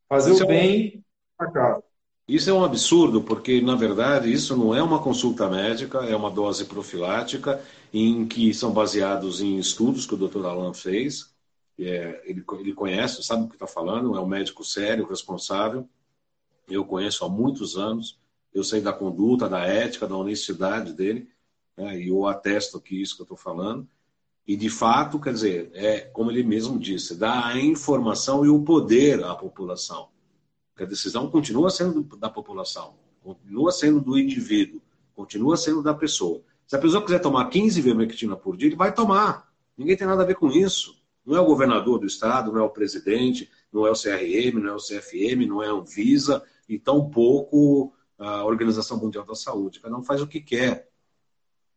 Fazer 0.07 0.33
Isso 0.33 0.43
o 0.43 0.47
bem 0.47 1.03
custa 1.37 1.53
caro. 1.53 1.83
Isso 2.29 2.47
é 2.47 2.53
um 2.53 2.63
absurdo, 2.63 3.23
porque, 3.23 3.59
na 3.59 3.75
verdade, 3.75 4.31
isso 4.31 4.55
não 4.55 4.75
é 4.75 4.83
uma 4.83 5.01
consulta 5.01 5.49
médica, 5.49 6.05
é 6.05 6.15
uma 6.15 6.29
dose 6.29 6.63
profilática, 6.65 7.59
em 7.91 8.27
que 8.27 8.53
são 8.53 8.71
baseados 8.71 9.41
em 9.41 9.57
estudos 9.57 10.05
que 10.05 10.13
o 10.13 10.17
Dr. 10.17 10.45
Alan 10.45 10.71
fez. 10.71 11.33
É, 11.79 12.21
ele, 12.25 12.43
ele 12.59 12.73
conhece, 12.73 13.23
sabe 13.23 13.45
o 13.45 13.47
que 13.47 13.55
está 13.55 13.65
falando, 13.65 14.15
é 14.15 14.19
um 14.19 14.27
médico 14.27 14.63
sério, 14.63 15.07
responsável. 15.07 15.89
Eu 16.69 16.85
conheço 16.85 17.25
há 17.25 17.29
muitos 17.29 17.75
anos, 17.75 18.19
eu 18.53 18.63
sei 18.63 18.79
da 18.79 18.93
conduta, 18.93 19.49
da 19.49 19.61
ética, 19.65 20.07
da 20.07 20.15
honestidade 20.15 20.93
dele, 20.93 21.27
né, 21.75 21.99
e 21.99 22.09
eu 22.09 22.27
atesto 22.27 22.79
que 22.79 23.01
isso 23.01 23.15
que 23.15 23.23
eu 23.23 23.25
estou 23.25 23.37
falando. 23.37 23.87
E, 24.47 24.55
de 24.55 24.69
fato, 24.69 25.19
quer 25.19 25.33
dizer, 25.33 25.71
é 25.73 26.01
como 26.01 26.29
ele 26.29 26.43
mesmo 26.43 26.77
disse, 26.77 27.15
dá 27.15 27.47
a 27.47 27.59
informação 27.59 28.45
e 28.45 28.49
o 28.49 28.61
poder 28.61 29.23
à 29.23 29.33
população. 29.33 30.09
A 30.83 30.87
decisão 30.87 31.29
continua 31.29 31.69
sendo 31.69 32.03
da 32.17 32.29
população, 32.29 32.95
continua 33.21 33.71
sendo 33.71 33.99
do 33.99 34.17
indivíduo, 34.17 34.81
continua 35.15 35.57
sendo 35.57 35.83
da 35.83 35.93
pessoa. 35.93 36.41
Se 36.65 36.75
a 36.75 36.79
pessoa 36.79 37.03
quiser 37.03 37.19
tomar 37.19 37.49
15 37.49 37.81
vermectina 37.81 38.35
por 38.35 38.55
dia, 38.55 38.67
ele 38.67 38.75
vai 38.75 38.93
tomar. 38.93 39.51
Ninguém 39.77 39.97
tem 39.97 40.07
nada 40.07 40.23
a 40.23 40.25
ver 40.25 40.35
com 40.35 40.49
isso. 40.49 40.97
Não 41.25 41.35
é 41.35 41.39
o 41.39 41.45
governador 41.45 41.99
do 41.99 42.05
estado, 42.05 42.51
não 42.51 42.59
é 42.59 42.63
o 42.63 42.69
presidente, 42.69 43.49
não 43.71 43.85
é 43.85 43.91
o 43.91 43.93
CRM, 43.93 44.59
não 44.59 44.69
é 44.69 44.75
o 44.75 44.77
CFM, 44.77 45.47
não 45.47 45.63
é 45.63 45.67
a 45.67 45.73
Anvisa, 45.73 46.43
e 46.67 46.77
tampouco 46.77 47.93
a 48.17 48.43
Organização 48.45 48.97
Mundial 48.97 49.25
da 49.25 49.35
Saúde. 49.35 49.79
Cada 49.79 49.97
um 49.97 50.03
faz 50.03 50.21
o 50.21 50.27
que 50.27 50.39
quer. 50.39 50.89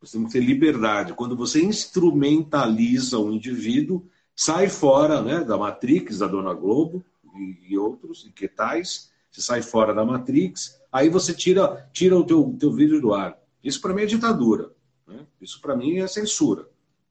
Você 0.01 0.19
tem 0.19 0.27
que 0.27 0.33
ter 0.33 0.41
liberdade. 0.41 1.15
Quando 1.15 1.37
você 1.37 1.63
instrumentaliza 1.63 3.19
o 3.19 3.33
indivíduo, 3.33 4.07
sai 4.35 4.69
fora 4.69 5.23
né, 5.23 5.45
da 5.45 5.57
Matrix, 5.57 6.19
da 6.19 6.27
Dona 6.27 6.53
Globo 6.53 7.05
e, 7.37 7.77
outros, 7.79 8.25
e 8.27 8.33
que 8.33 8.49
tais, 8.49 9.11
você 9.31 9.41
sai 9.41 9.63
fora 9.63 9.95
da 9.95 10.05
Matrix, 10.05 10.81
aí 10.91 11.09
você 11.09 11.35
tira, 11.35 11.89
tira 11.93 12.17
o 12.17 12.25
teu, 12.25 12.57
teu 12.59 12.73
vídeo 12.73 13.01
do 13.01 13.15
ar. 13.15 13.39
Isso 13.63 13.81
para 13.81 13.95
mim 13.95 14.03
é 14.03 14.07
ditadura. 14.07 14.73
Né? 15.07 15.27
Isso 15.41 15.61
para 15.61 15.77
mim 15.77 15.99
é 15.99 16.07
censura. 16.07 16.69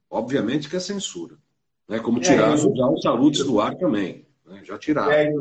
Obviamente 0.08 0.68
que 0.68 0.76
é 0.76 0.80
censura. 0.80 1.36
Né? 1.88 1.98
Como 1.98 2.18
é, 2.18 2.22
tiraram 2.22 2.54
é, 2.54 2.58
já 2.58 2.88
os 2.88 3.02
saludos 3.02 3.44
do 3.44 3.60
ar 3.60 3.74
também. 3.76 4.26
Né? 4.46 4.62
Já 4.64 4.78
tiraram. 4.78 5.12
É, 5.12 5.32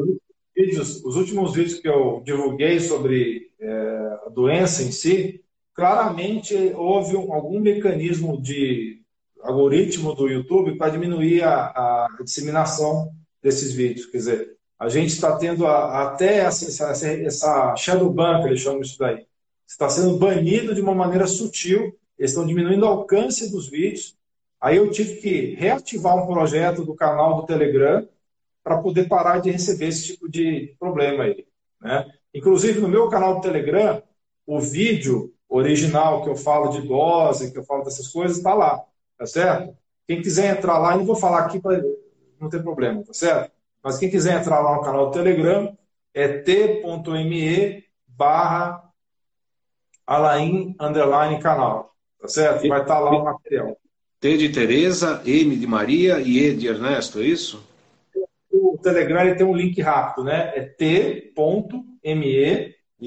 vídeos, 0.56 1.04
os 1.04 1.16
últimos 1.16 1.54
vídeos 1.54 1.80
que 1.80 1.88
eu 1.88 2.22
divulguei 2.26 2.80
sobre 2.80 3.52
é, 3.60 4.20
a 4.26 4.30
doença 4.30 4.84
em 4.84 4.92
si, 4.92 5.44
claramente 5.74 6.56
houve 6.76 7.16
um, 7.16 7.34
algum 7.34 7.60
mecanismo 7.60 8.42
de 8.42 9.02
algoritmo 9.42 10.14
do 10.14 10.28
YouTube 10.28 10.78
para 10.78 10.92
diminuir 10.92 11.44
a, 11.44 11.66
a, 11.68 12.08
disseminação 12.24 13.12
desses 13.42 13.74
vídeos. 13.74 14.06
Quer 14.06 14.18
dizer, 14.18 14.58
a 14.82 14.90
gente 14.90 15.10
está 15.10 15.38
tendo 15.38 15.68
a, 15.68 16.08
até 16.08 16.38
essa, 16.38 16.66
essa, 16.90 17.08
essa 17.08 17.76
shadow 17.76 18.10
ban, 18.10 18.42
que 18.42 18.48
eles 18.48 18.62
chamam 18.62 18.82
isso 18.82 18.98
daí. 18.98 19.28
Está 19.68 19.88
sendo 19.88 20.18
banido 20.18 20.74
de 20.74 20.82
uma 20.82 20.96
maneira 20.96 21.28
sutil, 21.28 21.96
eles 22.18 22.32
estão 22.32 22.48
diminuindo 22.48 22.84
o 22.84 22.90
alcance 22.90 23.52
dos 23.52 23.70
vídeos. 23.70 24.18
Aí 24.60 24.78
eu 24.78 24.90
tive 24.90 25.18
que 25.18 25.54
reativar 25.54 26.18
um 26.18 26.26
projeto 26.26 26.84
do 26.84 26.96
canal 26.96 27.40
do 27.40 27.46
Telegram 27.46 28.08
para 28.64 28.80
poder 28.80 29.08
parar 29.08 29.40
de 29.40 29.52
receber 29.52 29.90
esse 29.90 30.14
tipo 30.14 30.28
de 30.28 30.76
problema 30.80 31.26
aí. 31.26 31.46
Né? 31.80 32.12
Inclusive, 32.34 32.80
no 32.80 32.88
meu 32.88 33.08
canal 33.08 33.36
do 33.36 33.42
Telegram, 33.42 34.02
o 34.48 34.60
vídeo 34.60 35.32
original 35.48 36.24
que 36.24 36.30
eu 36.30 36.36
falo 36.36 36.70
de 36.70 36.88
dose, 36.88 37.52
que 37.52 37.60
eu 37.60 37.64
falo 37.64 37.84
dessas 37.84 38.08
coisas, 38.08 38.38
está 38.38 38.56
lá, 38.56 38.84
tá 39.16 39.28
certo? 39.28 39.78
Quem 40.08 40.24
quiser 40.24 40.58
entrar 40.58 40.80
lá, 40.80 40.94
eu 40.94 40.98
não 40.98 41.06
vou 41.06 41.16
falar 41.16 41.46
aqui 41.46 41.60
para 41.60 41.84
não 42.40 42.50
ter 42.50 42.64
problema, 42.64 43.04
tá 43.04 43.14
certo? 43.14 43.61
Mas 43.84 43.98
quem 43.98 44.10
quiser 44.10 44.40
entrar 44.40 44.62
lá 44.62 44.76
no 44.76 44.84
canal 44.84 45.08
do 45.08 45.12
Telegram, 45.12 45.76
é 46.14 46.28
t.me 46.28 47.84
barra 48.08 48.84
Alain 50.06 50.76
underline 50.80 51.40
canal, 51.40 51.96
tá 52.20 52.28
certo? 52.28 52.68
Vai 52.68 52.82
estar 52.82 52.96
tá 52.96 53.00
lá 53.00 53.12
o 53.12 53.24
material. 53.24 53.78
T 54.20 54.38
de 54.38 54.50
Tereza, 54.50 55.22
M 55.26 55.56
de 55.56 55.66
Maria 55.66 56.20
e 56.20 56.38
E 56.38 56.54
de 56.54 56.68
Ernesto, 56.68 57.20
é 57.20 57.24
isso? 57.24 57.66
O 58.52 58.78
Telegram 58.84 59.22
ele 59.22 59.36
tem 59.36 59.46
um 59.46 59.56
link 59.56 59.82
rápido, 59.82 60.26
né? 60.26 60.52
É 60.56 60.62
t.me, 60.62 61.34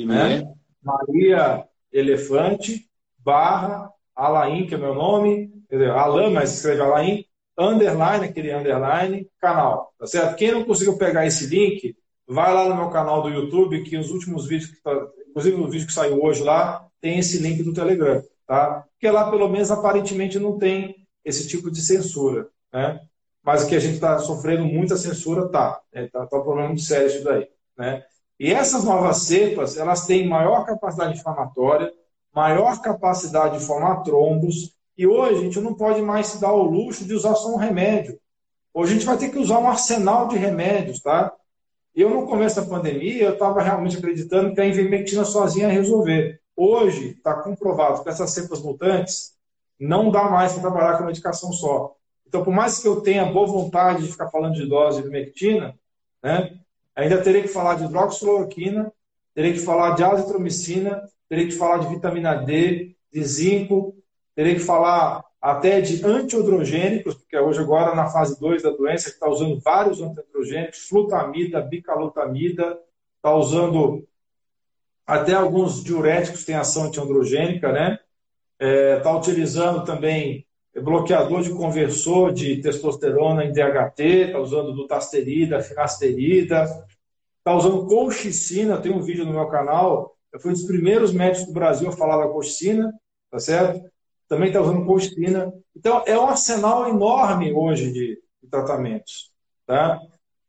né? 0.07 0.43
Maria 0.83 1.65
Elefante, 1.93 2.91
barra 3.19 3.91
Alain, 4.15 4.67
que 4.67 4.75
é 4.75 4.79
meu 4.79 4.95
nome, 4.95 5.53
Alain, 5.95 6.33
mas 6.33 6.55
escreve 6.55 6.81
Alain, 6.81 7.25
underline, 7.59 8.25
aquele 8.25 8.53
underline, 8.53 9.29
canal, 9.41 9.93
tá 9.99 10.07
certo? 10.07 10.37
Quem 10.37 10.53
não 10.53 10.65
conseguiu 10.65 10.97
pegar 10.99 11.27
esse 11.27 11.47
link, 11.47 11.97
vai 12.27 12.53
lá 12.53 12.69
no 12.69 12.77
meu 12.77 12.91
canal 12.91 13.23
do 13.23 13.29
YouTube, 13.29 13.83
que 13.83 13.97
os 13.97 14.11
últimos 14.11 14.47
vídeos, 14.47 14.71
que 14.71 14.83
tá, 14.83 14.93
inclusive 15.29 15.61
o 15.61 15.69
vídeo 15.69 15.87
que 15.87 15.93
saiu 15.93 16.23
hoje 16.23 16.43
lá, 16.43 16.87
tem 17.01 17.19
esse 17.19 17.39
link 17.39 17.63
do 17.63 17.73
Telegram, 17.73 18.23
tá? 18.47 18.85
Porque 18.93 19.11
lá, 19.11 19.31
pelo 19.31 19.49
menos, 19.49 19.71
aparentemente 19.71 20.39
não 20.39 20.59
tem 20.59 21.07
esse 21.25 21.47
tipo 21.47 21.71
de 21.71 21.81
censura, 21.81 22.49
né? 22.73 23.01
Mas 23.43 23.65
que 23.65 23.77
a 23.77 23.81
gente 23.81 23.95
está 23.95 24.19
sofrendo 24.19 24.65
muita 24.65 24.97
censura, 24.97 25.49
tá. 25.49 25.81
É, 25.93 26.07
tá, 26.09 26.27
tá 26.27 26.39
um 26.39 26.43
problema 26.43 26.69
muito 26.69 26.83
sério 26.83 27.09
isso 27.09 27.23
daí, 27.23 27.47
né? 27.77 28.03
E 28.39 28.53
essas 28.53 28.85
novas 28.85 29.19
cepas, 29.19 29.77
elas 29.77 30.07
têm 30.07 30.27
maior 30.27 30.65
capacidade 30.65 31.19
inflamatória, 31.19 31.93
maior 32.35 32.81
capacidade 32.81 33.59
de 33.59 33.65
formar 33.65 34.03
trombos, 34.03 34.75
e 34.97 35.07
hoje 35.07 35.41
a 35.41 35.43
gente 35.43 35.61
não 35.61 35.75
pode 35.75 36.01
mais 36.03 36.29
se 36.29 36.41
dar 36.41 36.53
o 36.53 36.63
luxo 36.63 37.05
de 37.05 37.15
usar 37.15 37.35
só 37.35 37.53
um 37.53 37.57
remédio. 37.57 38.19
Hoje 38.73 38.93
a 38.93 38.95
gente 38.95 39.07
vai 39.07 39.17
ter 39.17 39.31
que 39.31 39.39
usar 39.39 39.59
um 39.59 39.69
arsenal 39.69 40.29
de 40.29 40.37
remédios, 40.37 41.01
tá? 41.01 41.33
Eu, 41.95 42.11
no 42.11 42.27
começo 42.27 42.61
da 42.61 42.67
pandemia, 42.67 43.25
eu 43.25 43.33
estava 43.35 43.63
realmente 43.63 43.97
acreditando 43.97 44.53
que 44.53 44.61
a 44.61 44.67
ivermectina 44.67 45.25
sozinha 45.25 45.69
ia 45.69 45.73
resolver. 45.73 46.41
Hoje, 46.57 47.11
está 47.11 47.35
comprovado 47.35 48.03
que 48.03 48.09
essas 48.09 48.31
cepas 48.33 48.61
mutantes, 48.61 49.35
não 49.79 50.11
dá 50.11 50.25
mais 50.25 50.53
para 50.53 50.63
trabalhar 50.63 50.99
com 50.99 51.05
medicação 51.05 51.53
só. 51.53 51.95
Então, 52.27 52.43
por 52.43 52.53
mais 52.53 52.81
que 52.81 52.89
eu 52.89 53.01
tenha 53.01 53.25
boa 53.25 53.47
vontade 53.47 54.03
de 54.03 54.11
ficar 54.11 54.29
falando 54.29 54.55
de 54.55 54.67
dose 54.67 55.01
de 55.01 55.07
ivermectina, 55.07 55.79
né, 56.23 56.59
ainda 56.97 57.23
terei 57.23 57.43
que 57.43 57.49
falar 57.49 57.77
de 57.77 57.85
hidroxicloroquina, 57.85 58.93
terei 59.33 59.53
que 59.53 59.61
falar 59.61 59.95
de 59.95 60.03
azitromicina, 60.03 61.03
terei 61.29 61.47
que 61.47 61.53
falar 61.53 61.79
de 61.79 61.89
vitamina 61.95 62.35
D, 62.35 62.97
de 63.13 63.25
zinco, 63.25 63.94
terei 64.35 64.55
que 64.55 64.61
falar 64.61 65.25
até 65.41 65.81
de 65.81 66.05
antiandrogênicos, 66.05 67.15
porque 67.15 67.37
hoje 67.37 67.61
agora 67.61 67.95
na 67.95 68.09
fase 68.09 68.39
2 68.41 68.63
da 68.63 68.71
doença 68.71 69.09
está 69.09 69.29
usando 69.29 69.61
vários 69.61 70.01
antiandrogênicos, 70.01 70.89
flutamida, 70.89 71.61
bicalutamida, 71.61 72.79
está 73.17 73.35
usando 73.35 74.07
até 75.07 75.35
alguns 75.35 75.85
diuréticos 75.85 76.45
têm 76.45 76.55
ação 76.55 76.85
antiandrogênica, 76.85 77.71
né? 77.71 77.99
Está 78.59 78.67
é, 78.67 79.01
tá 79.01 79.17
utilizando 79.17 79.85
também 79.85 80.47
bloqueador 80.83 81.43
de 81.43 81.51
conversor 81.51 82.33
de 82.33 82.61
testosterona 82.61 83.45
em 83.45 83.53
DHT, 83.53 84.01
está 84.01 84.39
usando 84.39 84.73
dutasterida, 84.73 85.61
finasterida, 85.61 86.65
está 87.39 87.55
usando 87.55 87.87
colchicina, 87.87 88.81
tem 88.81 88.93
um 88.93 89.03
vídeo 89.03 89.25
no 89.25 89.33
meu 89.33 89.47
canal, 89.49 90.17
eu 90.33 90.41
fui 90.41 90.51
um 90.51 90.55
dos 90.55 90.65
primeiros 90.65 91.13
médicos 91.13 91.47
do 91.47 91.53
Brasil 91.53 91.89
a 91.89 91.93
falar 91.93 92.25
da 92.25 92.33
colchicina, 92.33 92.93
tá 93.31 93.39
certo? 93.39 93.89
Também 94.35 94.49
está 94.49 94.61
usando 94.61 94.85
colchicina. 94.85 95.53
Então, 95.77 96.03
é 96.07 96.19
um 96.19 96.27
arsenal 96.27 96.89
enorme 96.89 97.53
hoje 97.53 97.93
de, 97.93 98.21
de 98.43 98.51
tratamentos, 98.51 99.31
tá? 99.65 100.01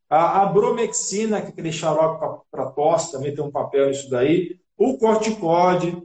A, 0.10 0.42
a 0.42 0.46
bromexina, 0.48 1.40
que 1.40 1.48
é 1.48 1.50
aquele 1.52 1.72
xarope 1.72 2.42
para 2.50 2.72
tosse, 2.72 3.12
também 3.12 3.36
tem 3.36 3.44
um 3.44 3.52
papel 3.52 3.90
nisso 3.90 4.10
daí. 4.10 4.60
O 4.76 4.98
corticode, 4.98 5.96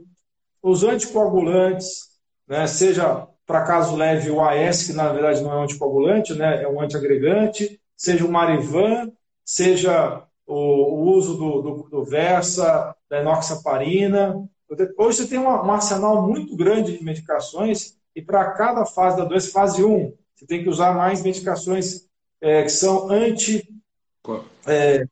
os 0.61 0.83
anticoagulantes, 0.83 2.09
né, 2.47 2.67
seja 2.67 3.27
para 3.47 3.63
caso 3.63 3.95
leve 3.95 4.29
o 4.29 4.39
AS, 4.39 4.85
que 4.85 4.93
na 4.93 5.11
verdade 5.11 5.41
não 5.41 5.51
é 5.51 5.55
um 5.55 5.63
anticoagulante, 5.63 6.35
né, 6.35 6.61
é 6.61 6.67
um 6.67 6.79
antiagregante, 6.79 7.81
seja 7.97 8.23
o 8.23 8.31
Marivan, 8.31 9.11
seja 9.43 10.23
o, 10.45 10.53
o 10.53 10.99
uso 11.15 11.35
do, 11.35 11.61
do, 11.63 11.89
do, 11.89 12.05
Versa, 12.05 12.95
da 13.09 13.21
enoxaparina. 13.21 14.35
Hoje 14.97 15.17
você 15.17 15.27
tem 15.27 15.37
um, 15.37 15.47
um 15.47 15.71
arsenal 15.71 16.25
muito 16.25 16.55
grande 16.55 16.97
de 16.97 17.03
medicações 17.03 17.97
e 18.15 18.21
para 18.21 18.51
cada 18.51 18.85
fase 18.85 19.17
da 19.17 19.25
doença, 19.25 19.51
fase 19.51 19.83
1, 19.83 20.13
você 20.33 20.45
tem 20.45 20.63
que 20.63 20.69
usar 20.69 20.93
mais 20.93 21.21
medicações 21.21 22.07
é, 22.39 22.63
que 22.63 22.69
são 22.69 23.09
anti 23.09 23.67
é, 24.65 25.03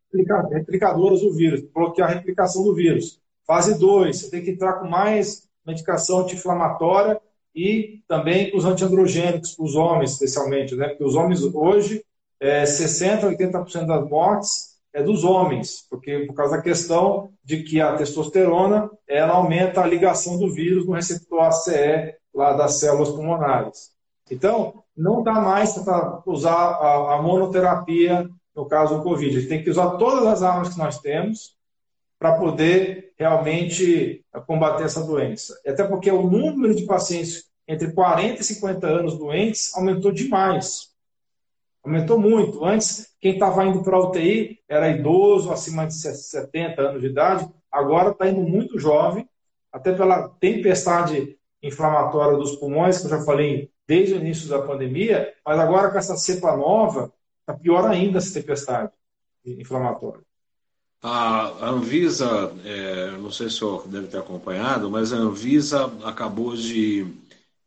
replicadoras 0.51 1.21
do 1.21 1.33
vírus, 1.33 1.61
bloquear 1.73 2.09
a 2.09 2.13
replicação 2.13 2.63
do 2.63 2.73
vírus. 2.73 3.19
Fase 3.45 3.77
2, 3.77 4.17
você 4.17 4.29
tem 4.29 4.43
que 4.43 4.51
entrar 4.51 4.73
com 4.73 4.87
mais 4.87 5.49
medicação 5.65 6.19
anti-inflamatória 6.19 7.19
e 7.53 8.01
também 8.07 8.55
os 8.55 8.63
antiandrogênicos, 8.63 9.55
para 9.55 9.65
os 9.65 9.75
homens 9.75 10.13
especialmente, 10.13 10.75
né? 10.75 10.89
porque 10.89 11.03
os 11.03 11.15
homens 11.15 11.43
hoje, 11.43 12.03
é, 12.39 12.63
60% 12.63 13.23
a 13.23 13.29
80% 13.29 13.85
das 13.85 14.09
mortes 14.09 14.68
é 14.93 15.03
dos 15.03 15.23
homens, 15.23 15.85
porque 15.89 16.19
por 16.25 16.33
causa 16.33 16.57
da 16.57 16.63
questão 16.63 17.31
de 17.43 17.63
que 17.63 17.79
a 17.79 17.95
testosterona 17.95 18.89
ela 19.07 19.33
aumenta 19.33 19.81
a 19.81 19.87
ligação 19.87 20.37
do 20.37 20.51
vírus 20.51 20.85
no 20.85 20.93
receptor 20.93 21.41
ACE 21.41 22.15
lá 22.33 22.53
das 22.53 22.79
células 22.79 23.09
pulmonares. 23.09 23.91
Então, 24.29 24.83
não 24.95 25.23
dá 25.23 25.33
mais 25.33 25.73
para 25.79 26.21
usar 26.25 26.51
a, 26.51 27.15
a 27.15 27.21
monoterapia 27.21 28.29
no 28.55 28.65
caso 28.65 28.97
do 28.97 29.03
Covid. 29.03 29.37
A 29.37 29.39
gente 29.39 29.49
tem 29.49 29.63
que 29.63 29.69
usar 29.69 29.91
todas 29.91 30.25
as 30.25 30.43
armas 30.43 30.69
que 30.69 30.77
nós 30.77 30.99
temos 30.99 31.55
para 32.19 32.37
poder 32.37 33.13
realmente 33.17 34.23
combater 34.45 34.83
essa 34.83 35.03
doença. 35.03 35.57
Até 35.65 35.83
porque 35.83 36.11
o 36.11 36.29
número 36.29 36.75
de 36.75 36.85
pacientes 36.85 37.45
entre 37.67 37.91
40 37.91 38.41
e 38.41 38.43
50 38.43 38.87
anos 38.87 39.17
doentes 39.17 39.73
aumentou 39.75 40.11
demais. 40.11 40.88
Aumentou 41.83 42.19
muito. 42.19 42.63
Antes, 42.65 43.15
quem 43.19 43.33
estava 43.33 43.65
indo 43.65 43.83
para 43.83 43.97
a 43.97 44.07
UTI 44.07 44.59
era 44.67 44.89
idoso, 44.89 45.51
acima 45.51 45.87
de 45.87 45.93
70 45.93 46.81
anos 46.81 47.01
de 47.01 47.07
idade. 47.07 47.49
Agora 47.71 48.11
está 48.11 48.27
indo 48.27 48.41
muito 48.41 48.79
jovem, 48.79 49.27
até 49.71 49.93
pela 49.93 50.29
tempestade 50.39 51.37
inflamatória 51.61 52.37
dos 52.37 52.55
pulmões, 52.55 52.99
que 52.99 53.05
eu 53.05 53.09
já 53.11 53.21
falei 53.21 53.71
desde 53.87 54.13
o 54.13 54.17
início 54.17 54.47
da 54.47 54.61
pandemia, 54.61 55.33
mas 55.45 55.59
agora 55.59 55.89
com 55.89 55.97
essa 55.97 56.15
cepa 56.15 56.55
nova, 56.55 57.11
Está 57.49 57.57
pior 57.57 57.89
ainda 57.89 58.19
essa 58.19 58.39
tempestade 58.39 58.91
inflamatória. 59.43 60.21
A 61.01 61.69
Anvisa, 61.69 62.53
é, 62.63 63.11
não 63.17 63.31
sei 63.31 63.49
se 63.49 63.55
o 63.55 63.59
senhor 63.59 63.87
deve 63.87 64.07
ter 64.07 64.19
acompanhado, 64.19 64.87
mas 64.91 65.11
a 65.11 65.15
Anvisa 65.15 65.91
acabou 66.03 66.55
de, 66.55 67.07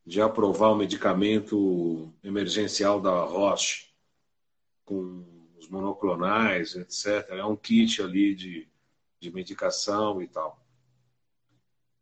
de 0.06 0.20
aprovar 0.20 0.70
o 0.70 0.76
medicamento 0.76 2.08
emergencial 2.22 3.00
da 3.00 3.24
Roche, 3.24 3.86
com 4.84 5.24
os 5.58 5.68
monoclonais, 5.68 6.74
etc. 6.74 7.30
É 7.30 7.44
um 7.44 7.56
kit 7.56 8.02
ali 8.02 8.34
de, 8.34 8.68
de 9.20 9.32
medicação 9.32 10.20
e 10.22 10.28
tal. 10.28 10.60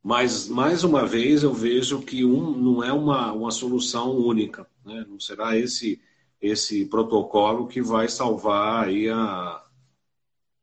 Mas, 0.02 0.48
mais 0.48 0.82
uma 0.82 1.06
vez, 1.06 1.42
eu 1.42 1.52
vejo 1.52 2.00
que 2.00 2.24
um 2.24 2.52
não 2.52 2.82
é 2.82 2.92
uma, 2.92 3.32
uma 3.32 3.50
solução 3.50 4.16
única. 4.16 4.66
Né? 4.84 5.04
Não 5.08 5.20
será 5.20 5.56
esse 5.56 6.00
esse 6.40 6.86
protocolo 6.86 7.66
que 7.66 7.82
vai 7.82 8.08
salvar 8.08 8.88
aí 8.88 9.08
a, 9.10 9.62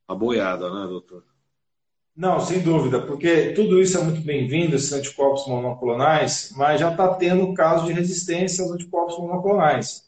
a 0.08 0.16
boiada, 0.16 0.74
né, 0.74 0.88
doutor? 0.88 1.24
Não, 2.16 2.40
sem 2.40 2.64
dúvida, 2.64 3.00
porque 3.00 3.52
tudo 3.54 3.80
isso 3.80 3.96
é 3.96 4.02
muito 4.02 4.22
bem-vindo, 4.22 4.76
esses 4.76 4.92
anticorpos 4.92 5.48
monoclonais, 5.48 6.52
mas 6.58 6.80
já 6.80 6.90
está 6.90 7.14
tendo 7.14 7.54
caso 7.54 7.86
de 7.86 7.94
resistência 7.94 8.64
aos 8.64 8.74
anticorpos 8.74 9.20
monoclonais. 9.20 10.07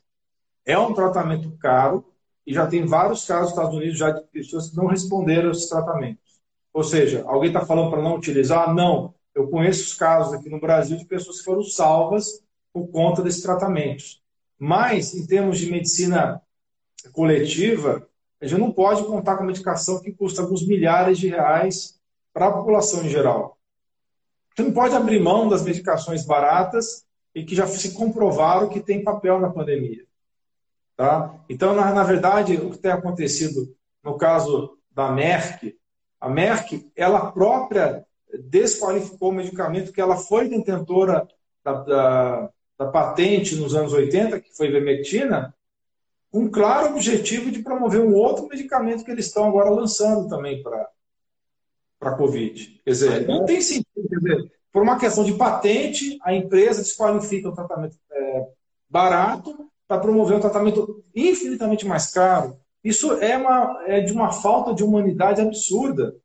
É 0.70 0.78
um 0.78 0.94
tratamento 0.94 1.52
caro 1.58 2.06
e 2.46 2.54
já 2.54 2.68
tem 2.68 2.86
vários 2.86 3.26
casos 3.26 3.46
nos 3.46 3.58
Estados 3.58 3.76
Unidos 3.76 3.98
já 3.98 4.12
de 4.12 4.22
pessoas 4.28 4.70
que 4.70 4.78
não 4.78 4.86
responderam 4.86 5.50
esses 5.50 5.68
tratamentos. 5.68 6.40
Ou 6.72 6.84
seja, 6.84 7.24
alguém 7.26 7.50
está 7.50 7.66
falando 7.66 7.90
para 7.90 8.04
não 8.04 8.16
utilizar? 8.16 8.72
Não. 8.72 9.16
Eu 9.34 9.48
conheço 9.48 9.82
os 9.82 9.96
casos 9.96 10.32
aqui 10.32 10.48
no 10.48 10.60
Brasil 10.60 10.96
de 10.96 11.06
pessoas 11.06 11.40
que 11.40 11.46
foram 11.46 11.64
salvas 11.64 12.44
por 12.72 12.88
conta 12.90 13.24
desses 13.24 13.42
tratamentos. 13.42 14.22
Mas, 14.60 15.16
em 15.16 15.26
termos 15.26 15.58
de 15.58 15.72
medicina 15.72 16.40
coletiva, 17.14 18.08
a 18.40 18.46
gente 18.46 18.60
não 18.60 18.72
pode 18.72 19.04
contar 19.06 19.38
com 19.38 19.46
medicação 19.46 20.00
que 20.00 20.12
custa 20.12 20.44
alguns 20.44 20.68
milhares 20.68 21.18
de 21.18 21.30
reais 21.30 22.00
para 22.32 22.46
a 22.46 22.52
população 22.52 23.04
em 23.04 23.10
geral. 23.10 23.58
Você 24.56 24.62
não 24.62 24.72
pode 24.72 24.96
abrir 24.96 25.20
mão 25.20 25.50
das 25.50 25.64
medicações 25.64 26.28
baratas 26.28 27.08
e 27.34 27.44
que 27.44 27.56
já 27.56 27.66
se 27.66 27.96
comprovaram 27.96 28.70
que 28.70 28.80
tem 28.80 29.04
papel 29.04 29.40
na 29.40 29.50
pandemia. 29.50 30.08
Tá? 31.00 31.34
Então, 31.48 31.74
na, 31.74 31.94
na 31.94 32.04
verdade, 32.04 32.58
o 32.58 32.72
que 32.72 32.78
tem 32.78 32.92
acontecido 32.92 33.74
no 34.04 34.18
caso 34.18 34.78
da 34.92 35.10
Merck, 35.10 35.74
a 36.20 36.28
Merck, 36.28 36.92
ela 36.94 37.32
própria 37.32 38.06
desqualificou 38.50 39.30
o 39.30 39.34
medicamento 39.34 39.94
que 39.94 40.02
ela 40.02 40.18
foi 40.18 40.50
detentora 40.50 41.26
da, 41.64 41.74
da, 41.84 42.50
da 42.78 42.88
patente 42.88 43.56
nos 43.56 43.74
anos 43.74 43.94
80, 43.94 44.42
que 44.42 44.54
foi 44.58 44.68
ivermectina, 44.68 45.56
um 46.34 46.52
claro 46.52 46.90
objetivo 46.90 47.50
de 47.50 47.64
promover 47.64 48.02
um 48.02 48.14
outro 48.14 48.50
medicamento 48.50 49.06
que 49.06 49.12
eles 49.12 49.28
estão 49.28 49.48
agora 49.48 49.70
lançando 49.70 50.28
também 50.28 50.62
para 50.62 50.86
a 52.02 52.12
Covid. 52.12 52.82
Quer 52.84 52.92
dizer, 52.92 53.26
não 53.26 53.46
tem 53.46 53.62
sentido. 53.62 54.10
Quer 54.10 54.18
dizer, 54.18 54.52
por 54.70 54.84
uma 54.84 55.00
questão 55.00 55.24
de 55.24 55.36
patente, 55.36 56.20
a 56.22 56.34
empresa 56.34 56.82
desqualifica 56.82 57.48
o 57.48 57.56
tratamento 57.56 57.96
é, 58.12 58.48
barato 58.90 59.70
para 59.90 60.00
promover 60.00 60.38
um 60.38 60.40
tratamento 60.40 61.04
infinitamente 61.16 61.84
mais 61.88 62.12
caro. 62.12 62.56
Isso 62.84 63.14
é, 63.14 63.36
uma, 63.36 63.84
é 63.88 64.00
de 64.02 64.14
uma 64.14 64.32
falta 64.32 64.72
de 64.72 64.84
humanidade 64.84 65.42
absurda. 65.42 66.16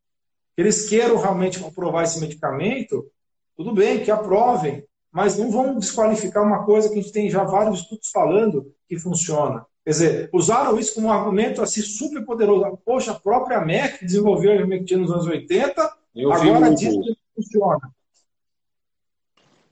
Eles 0.54 0.86
queiram 0.86 1.16
realmente 1.16 1.64
aprovar 1.64 2.04
esse 2.04 2.20
medicamento, 2.20 3.10
tudo 3.56 3.72
bem, 3.72 4.04
que 4.04 4.10
aprovem, 4.10 4.84
mas 5.10 5.38
não 5.38 5.50
vão 5.50 5.78
desqualificar 5.78 6.44
uma 6.44 6.66
coisa 6.66 6.90
que 6.90 6.98
a 6.98 7.00
gente 7.00 7.10
tem 7.10 7.30
já 7.30 7.42
vários 7.42 7.80
estudos 7.80 8.10
falando 8.10 8.70
que 8.86 8.98
funciona. 8.98 9.64
Quer 9.82 9.90
dizer, 9.90 10.30
usaram 10.30 10.78
isso 10.78 10.94
como 10.94 11.06
um 11.06 11.12
argumento 11.12 11.62
assim 11.62 11.80
super 11.80 12.22
poderoso. 12.22 12.78
Poxa, 12.84 13.12
a 13.12 13.18
própria 13.18 13.64
Merck 13.64 14.04
desenvolveu 14.04 14.52
a 14.52 14.56
ivermectina 14.56 15.00
nos 15.00 15.10
anos 15.10 15.26
80, 15.26 15.90
Eu 16.14 16.30
agora 16.30 16.74
diz 16.74 16.94
que 16.94 17.16
funciona. 17.34 17.90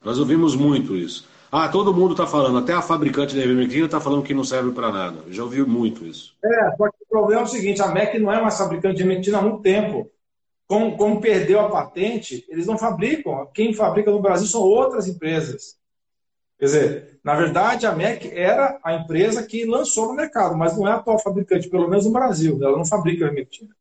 Nós 0.02 0.18
ouvimos 0.18 0.56
muito 0.56 0.96
isso. 0.96 1.30
Ah, 1.54 1.68
todo 1.68 1.92
mundo 1.92 2.12
está 2.12 2.26
falando, 2.26 2.56
até 2.56 2.72
a 2.72 2.80
fabricante 2.80 3.36
da 3.36 3.42
ivermectina 3.42 3.84
está 3.84 4.00
falando 4.00 4.22
que 4.22 4.32
não 4.32 4.42
serve 4.42 4.72
para 4.72 4.90
nada. 4.90 5.22
Já 5.28 5.44
ouvi 5.44 5.62
muito 5.62 6.02
isso. 6.02 6.34
É, 6.42 6.76
só 6.78 6.88
que 6.88 6.96
o 7.04 7.08
problema 7.10 7.42
é 7.42 7.44
o 7.44 7.46
seguinte, 7.46 7.82
a 7.82 7.88
Merck 7.88 8.18
não 8.18 8.32
é 8.32 8.40
mais 8.40 8.56
fabricante 8.56 8.96
de 8.96 9.02
ivermectina 9.02 9.36
há 9.36 9.42
muito 9.42 9.60
tempo 9.60 10.10
como, 10.66 10.96
como 10.96 11.20
perdeu 11.20 11.60
a 11.60 11.68
patente, 11.68 12.46
eles 12.48 12.66
não 12.66 12.78
fabricam. 12.78 13.46
Quem 13.52 13.74
fabrica 13.74 14.10
no 14.10 14.22
Brasil 14.22 14.46
são 14.46 14.62
outras 14.62 15.06
empresas. 15.06 15.76
Quer 16.58 16.64
dizer, 16.64 17.20
na 17.22 17.34
verdade, 17.34 17.84
a 17.84 17.92
MEC 17.92 18.30
era 18.32 18.80
a 18.82 18.94
empresa 18.94 19.42
que 19.42 19.66
lançou 19.66 20.06
no 20.06 20.14
mercado, 20.14 20.56
mas 20.56 20.74
não 20.74 20.88
é 20.88 20.92
a 20.92 20.94
atual 20.94 21.18
fabricante, 21.18 21.68
pelo 21.68 21.86
menos 21.86 22.06
no 22.06 22.12
Brasil. 22.12 22.58
Ela 22.62 22.78
não 22.78 22.86
fabrica 22.86 23.24
ivermectina. 23.24 23.76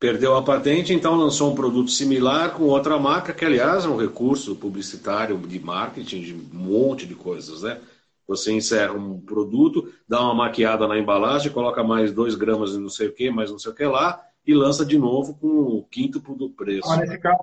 Perdeu 0.00 0.34
a 0.34 0.42
patente, 0.42 0.94
então 0.94 1.14
lançou 1.14 1.52
um 1.52 1.54
produto 1.54 1.90
similar 1.90 2.54
com 2.54 2.64
outra 2.64 2.98
marca, 2.98 3.34
que 3.34 3.44
aliás 3.44 3.84
é 3.84 3.88
um 3.88 3.98
recurso 3.98 4.56
publicitário 4.56 5.36
de 5.36 5.60
marketing 5.60 6.22
de 6.22 6.34
um 6.34 6.58
monte 6.58 7.06
de 7.06 7.14
coisas, 7.14 7.62
né? 7.62 7.78
Você 8.26 8.50
insere 8.50 8.92
um 8.92 9.20
produto, 9.20 9.92
dá 10.08 10.22
uma 10.22 10.34
maquiada 10.34 10.88
na 10.88 10.98
embalagem, 10.98 11.52
coloca 11.52 11.84
mais 11.84 12.12
2 12.12 12.34
gramas 12.34 12.72
de 12.72 12.78
não 12.78 12.88
sei 12.88 13.08
o 13.08 13.12
que, 13.12 13.30
mais 13.30 13.50
não 13.50 13.58
sei 13.58 13.72
o 13.72 13.74
que 13.74 13.84
lá, 13.84 14.22
e 14.46 14.54
lança 14.54 14.86
de 14.86 14.96
novo 14.98 15.34
com 15.34 15.46
o 15.46 15.84
quinto 15.84 16.18
do 16.18 16.48
preço. 16.48 16.90
Ah, 16.90 16.96
nesse 16.96 17.18
caso, 17.18 17.38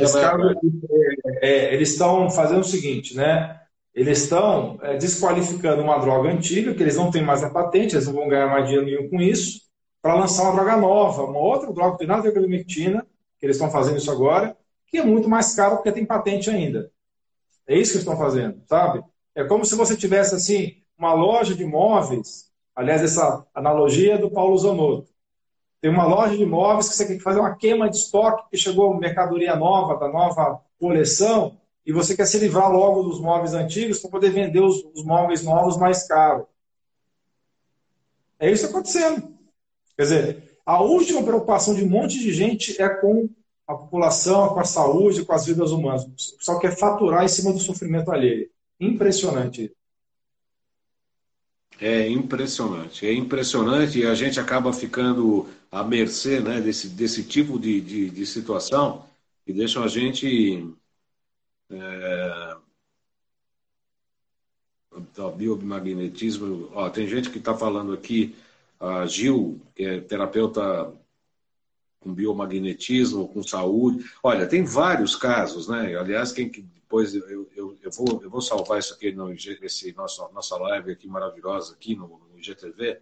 nesse 0.00 0.20
caso 0.20 0.42
é, 1.42 1.48
é, 1.48 1.74
eles 1.74 1.90
estão 1.90 2.30
fazendo 2.30 2.60
o 2.60 2.64
seguinte, 2.64 3.14
né? 3.14 3.60
Eles 3.94 4.22
estão 4.22 4.78
é, 4.80 4.96
desqualificando 4.96 5.82
uma 5.82 5.98
droga 5.98 6.30
antiga, 6.30 6.72
que 6.72 6.82
eles 6.82 6.96
não 6.96 7.10
têm 7.10 7.22
mais 7.22 7.44
a 7.44 7.50
patente, 7.50 7.94
eles 7.94 8.06
não 8.06 8.14
vão 8.14 8.28
ganhar 8.28 8.48
mais 8.48 8.64
dinheiro 8.64 8.86
nenhum 8.86 9.10
com 9.10 9.20
isso, 9.20 9.69
para 10.02 10.14
lançar 10.14 10.44
uma 10.44 10.52
droga 10.52 10.76
nova, 10.76 11.24
uma 11.24 11.38
outra 11.38 11.72
droga 11.72 11.92
que 11.92 11.98
tem 11.98 12.06
nada 12.06 12.20
a 12.20 12.22
ver 12.22 12.32
com 12.32 12.38
a 12.38 12.42
ivermectina, 12.42 13.06
que 13.38 13.46
eles 13.46 13.56
estão 13.56 13.70
fazendo 13.70 13.98
isso 13.98 14.10
agora, 14.10 14.56
que 14.86 14.98
é 14.98 15.04
muito 15.04 15.28
mais 15.28 15.54
caro 15.54 15.76
porque 15.76 15.92
tem 15.92 16.04
patente 16.04 16.50
ainda. 16.50 16.90
É 17.66 17.76
isso 17.76 17.92
que 17.92 17.98
estão 17.98 18.16
fazendo, 18.16 18.60
sabe? 18.66 19.02
É 19.34 19.44
como 19.44 19.64
se 19.64 19.74
você 19.74 19.96
tivesse 19.96 20.34
assim 20.34 20.82
uma 20.98 21.14
loja 21.14 21.54
de 21.54 21.64
móveis, 21.64 22.50
aliás, 22.74 23.02
essa 23.02 23.46
analogia 23.54 24.14
é 24.14 24.18
do 24.18 24.30
Paulo 24.30 24.58
Zanotto. 24.58 25.08
Tem 25.80 25.90
uma 25.90 26.06
loja 26.06 26.36
de 26.36 26.44
móveis 26.44 26.88
que 26.88 26.94
você 26.94 27.06
quer 27.06 27.20
fazer 27.20 27.40
uma 27.40 27.54
queima 27.54 27.88
de 27.88 27.96
estoque, 27.96 28.42
porque 28.42 28.58
chegou 28.58 28.94
mercadoria 28.98 29.56
nova, 29.56 29.96
da 29.96 30.08
nova 30.08 30.60
coleção, 30.78 31.58
e 31.86 31.92
você 31.92 32.14
quer 32.14 32.26
se 32.26 32.38
livrar 32.38 32.70
logo 32.70 33.02
dos 33.02 33.20
móveis 33.20 33.54
antigos 33.54 33.98
para 33.98 34.10
poder 34.10 34.30
vender 34.30 34.60
os, 34.60 34.84
os 34.94 35.04
móveis 35.04 35.42
novos 35.42 35.78
mais 35.78 36.06
caros. 36.06 36.46
É 38.38 38.50
isso 38.50 38.66
acontecendo. 38.66 39.39
Quer 40.00 40.04
dizer, 40.04 40.56
a 40.64 40.80
última 40.80 41.22
preocupação 41.22 41.74
de 41.74 41.84
um 41.84 41.88
monte 41.90 42.18
de 42.18 42.32
gente 42.32 42.80
é 42.80 42.88
com 42.88 43.28
a 43.66 43.74
população, 43.74 44.48
com 44.48 44.58
a 44.58 44.64
saúde, 44.64 45.26
com 45.26 45.32
as 45.34 45.44
vidas 45.44 45.72
humanas. 45.72 46.04
O 46.04 46.38
pessoal 46.38 46.58
quer 46.58 46.74
faturar 46.74 47.22
em 47.22 47.28
cima 47.28 47.52
do 47.52 47.58
sofrimento 47.58 48.10
alheio. 48.10 48.48
Impressionante. 48.80 49.70
É 51.78 52.08
impressionante, 52.08 53.06
é 53.06 53.12
impressionante 53.12 53.98
e 53.98 54.06
a 54.06 54.14
gente 54.14 54.40
acaba 54.40 54.72
ficando 54.72 55.46
à 55.70 55.84
mercê 55.84 56.40
né, 56.40 56.62
desse, 56.62 56.88
desse 56.88 57.22
tipo 57.22 57.58
de, 57.58 57.78
de, 57.82 58.08
de 58.08 58.24
situação 58.24 59.04
que 59.44 59.52
deixam 59.52 59.82
a 59.82 59.88
gente. 59.88 60.66
É, 61.68 62.56
biomagnetismo. 65.36 66.70
Ó, 66.72 66.88
tem 66.88 67.06
gente 67.06 67.28
que 67.28 67.36
está 67.36 67.54
falando 67.54 67.92
aqui, 67.92 68.34
a 68.80 69.06
Gil, 69.06 69.60
que 69.74 69.84
é 69.84 70.00
terapeuta 70.00 70.92
com 72.00 72.14
biomagnetismo, 72.14 73.28
com 73.28 73.42
saúde. 73.42 74.04
Olha, 74.22 74.46
tem 74.46 74.64
vários 74.64 75.14
casos, 75.14 75.68
né? 75.68 75.94
Aliás, 75.96 76.32
quem 76.32 76.50
depois 76.90 77.14
eu, 77.14 77.48
eu, 77.54 77.78
eu, 77.80 77.90
vou, 77.92 78.20
eu 78.20 78.28
vou 78.28 78.40
salvar 78.40 78.80
isso 78.80 78.94
aqui 78.94 79.12
no 79.12 79.32
esse 79.32 79.92
nosso, 79.92 80.28
nossa 80.32 80.56
live 80.56 80.90
aqui 80.90 81.06
maravilhosa 81.06 81.74
aqui 81.74 81.94
no, 81.94 82.08
no 82.08 82.38
IGTV. 82.38 82.98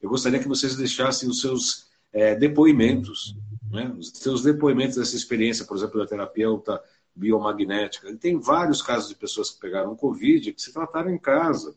Eu 0.00 0.10
gostaria 0.10 0.38
que 0.38 0.46
vocês 0.46 0.76
deixassem 0.76 1.28
os 1.28 1.40
seus 1.40 1.90
é, 2.12 2.36
depoimentos, 2.36 3.34
né? 3.68 3.92
os 3.98 4.10
seus 4.10 4.42
depoimentos 4.42 4.96
dessa 4.96 5.16
experiência, 5.16 5.64
por 5.64 5.76
exemplo, 5.76 5.98
da 5.98 6.06
terapeuta 6.06 6.80
biomagnética. 7.14 8.10
E 8.10 8.16
tem 8.16 8.38
vários 8.38 8.80
casos 8.80 9.08
de 9.08 9.16
pessoas 9.16 9.50
que 9.50 9.60
pegaram 9.60 9.96
Covid 9.96 10.52
que 10.52 10.62
se 10.62 10.72
trataram 10.72 11.10
em 11.10 11.18
casa. 11.18 11.74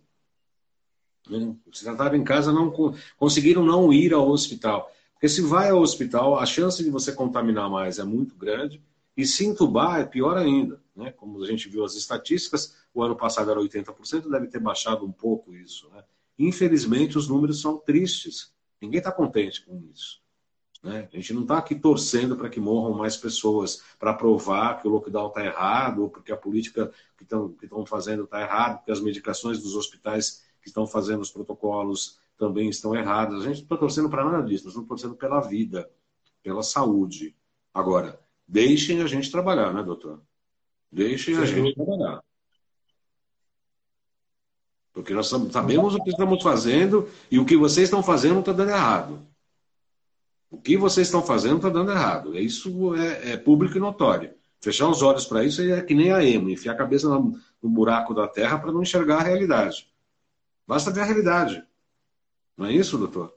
Se 1.72 1.84
trataram 1.84 2.16
em 2.16 2.24
casa, 2.24 2.52
não 2.52 2.72
conseguiram 3.18 3.64
não 3.64 3.92
ir 3.92 4.14
ao 4.14 4.30
hospital. 4.30 4.92
Porque 5.14 5.30
se 5.30 5.42
vai 5.42 5.70
ao 5.70 5.82
hospital, 5.82 6.38
a 6.38 6.46
chance 6.46 6.84
de 6.84 6.90
você 6.90 7.12
contaminar 7.12 7.70
mais 7.70 8.00
é 8.00 8.04
muito 8.04 8.36
grande 8.36 8.82
e 9.18 9.26
se 9.26 9.46
entubar 9.46 10.00
é 10.00 10.06
pior 10.06 10.38
ainda. 10.38 10.82
Né? 10.96 11.12
Como 11.12 11.42
a 11.42 11.48
gente 11.48 11.70
viu 11.70 11.84
as 11.84 11.96
estatísticas, 11.96 12.76
o 12.94 13.02
ano 13.02 13.16
passado 13.16 13.50
era 13.50 13.60
80%, 13.60 14.30
deve 14.30 14.48
ter 14.48 14.60
baixado 14.60 15.06
um 15.06 15.12
pouco 15.12 15.54
isso. 15.54 15.90
Né? 15.90 16.04
Infelizmente, 16.38 17.18
os 17.18 17.28
números 17.28 17.62
são 17.62 17.78
tristes. 17.78 18.54
Ninguém 18.82 19.00
está 19.00 19.12
contente 19.12 19.66
com 19.66 19.82
isso. 19.92 20.22
Né? 20.84 21.10
A 21.12 21.16
gente 21.16 21.34
não 21.34 21.42
está 21.42 21.58
aqui 21.58 21.74
torcendo 21.74 22.38
para 22.38 22.50
que 22.50 22.60
morram 22.60 22.96
mais 22.96 23.18
pessoas, 23.18 23.82
para 23.98 24.14
provar 24.14 24.80
que 24.80 24.88
o 24.88 24.92
lockdown 24.92 25.30
está 25.30 25.44
errado, 25.44 26.04
ou 26.04 26.10
porque 26.10 26.32
a 26.32 26.38
política 26.38 26.92
que 27.18 27.24
estão 27.24 27.86
fazendo 27.86 28.26
está 28.26 28.42
errada, 28.42 28.78
porque 28.78 28.92
as 28.92 29.02
medicações 29.02 29.60
dos 29.60 29.76
hospitais 29.76 30.44
que 30.66 30.70
estão 30.70 30.86
fazendo 30.86 31.22
os 31.22 31.32
protocolos 31.32 32.20
também 32.38 32.68
estão 32.68 32.94
erradas. 32.94 33.42
A 33.42 33.48
gente 33.48 33.58
não 33.58 33.64
está 33.64 33.78
torcendo 33.78 34.10
para 34.10 34.26
nada 34.26 34.44
disso, 34.44 34.66
nós 34.66 34.74
estamos 34.74 34.90
torcendo 34.90 35.16
pela 35.16 35.40
vida, 35.40 35.90
pela 36.44 36.62
saúde. 36.62 37.34
Agora, 37.74 38.20
Deixem 38.48 39.02
a 39.02 39.08
gente 39.08 39.32
trabalhar, 39.32 39.74
né, 39.74 39.82
doutor? 39.82 40.22
Deixem 40.92 41.36
Sim. 41.36 41.42
a 41.42 41.46
gente 41.46 41.76
trabalhar. 41.76 42.24
Porque 44.94 45.14
nós 45.14 45.28
sabemos 45.28 45.96
o 45.96 46.04
que 46.04 46.12
estamos 46.12 46.42
fazendo 46.42 47.10
e 47.30 47.38
o 47.38 47.46
que 47.46 47.58
vocês 47.58 47.86
estão 47.86 48.02
fazendo 48.02 48.40
está 48.40 48.54
dando 48.54 48.70
errado. 48.70 49.28
O 50.50 50.62
que 50.62 50.78
vocês 50.78 51.08
estão 51.08 51.22
fazendo 51.22 51.58
está 51.58 51.70
dando 51.70 51.92
errado. 51.92 52.38
Isso 52.38 52.96
é, 52.96 53.32
é, 53.32 53.38
público 53.38 53.76
e 53.76 53.80
notório. 53.80 54.34
Fechar 54.62 54.88
os 54.88 55.02
olhos 55.02 55.26
para 55.26 55.44
isso 55.44 55.62
é 55.62 55.82
que 55.82 55.94
nem 55.94 56.14
a 56.14 56.24
emo, 56.24 56.50
enfiar 56.50 56.74
a 56.74 56.78
cabeça 56.78 57.10
no, 57.10 57.38
no 57.62 57.70
buraco 57.70 58.14
da 58.14 58.28
terra 58.28 58.58
para 58.58 58.72
não 58.72 58.82
enxergar 58.82 59.18
a 59.18 59.24
realidade. 59.24 59.92
Basta 60.68 60.92
ver 60.92 61.02
a 61.02 61.06
realidade. 61.06 61.64
Não 62.58 62.66
é 62.66 62.72
isso, 62.72 62.98
doutor? 62.98 63.34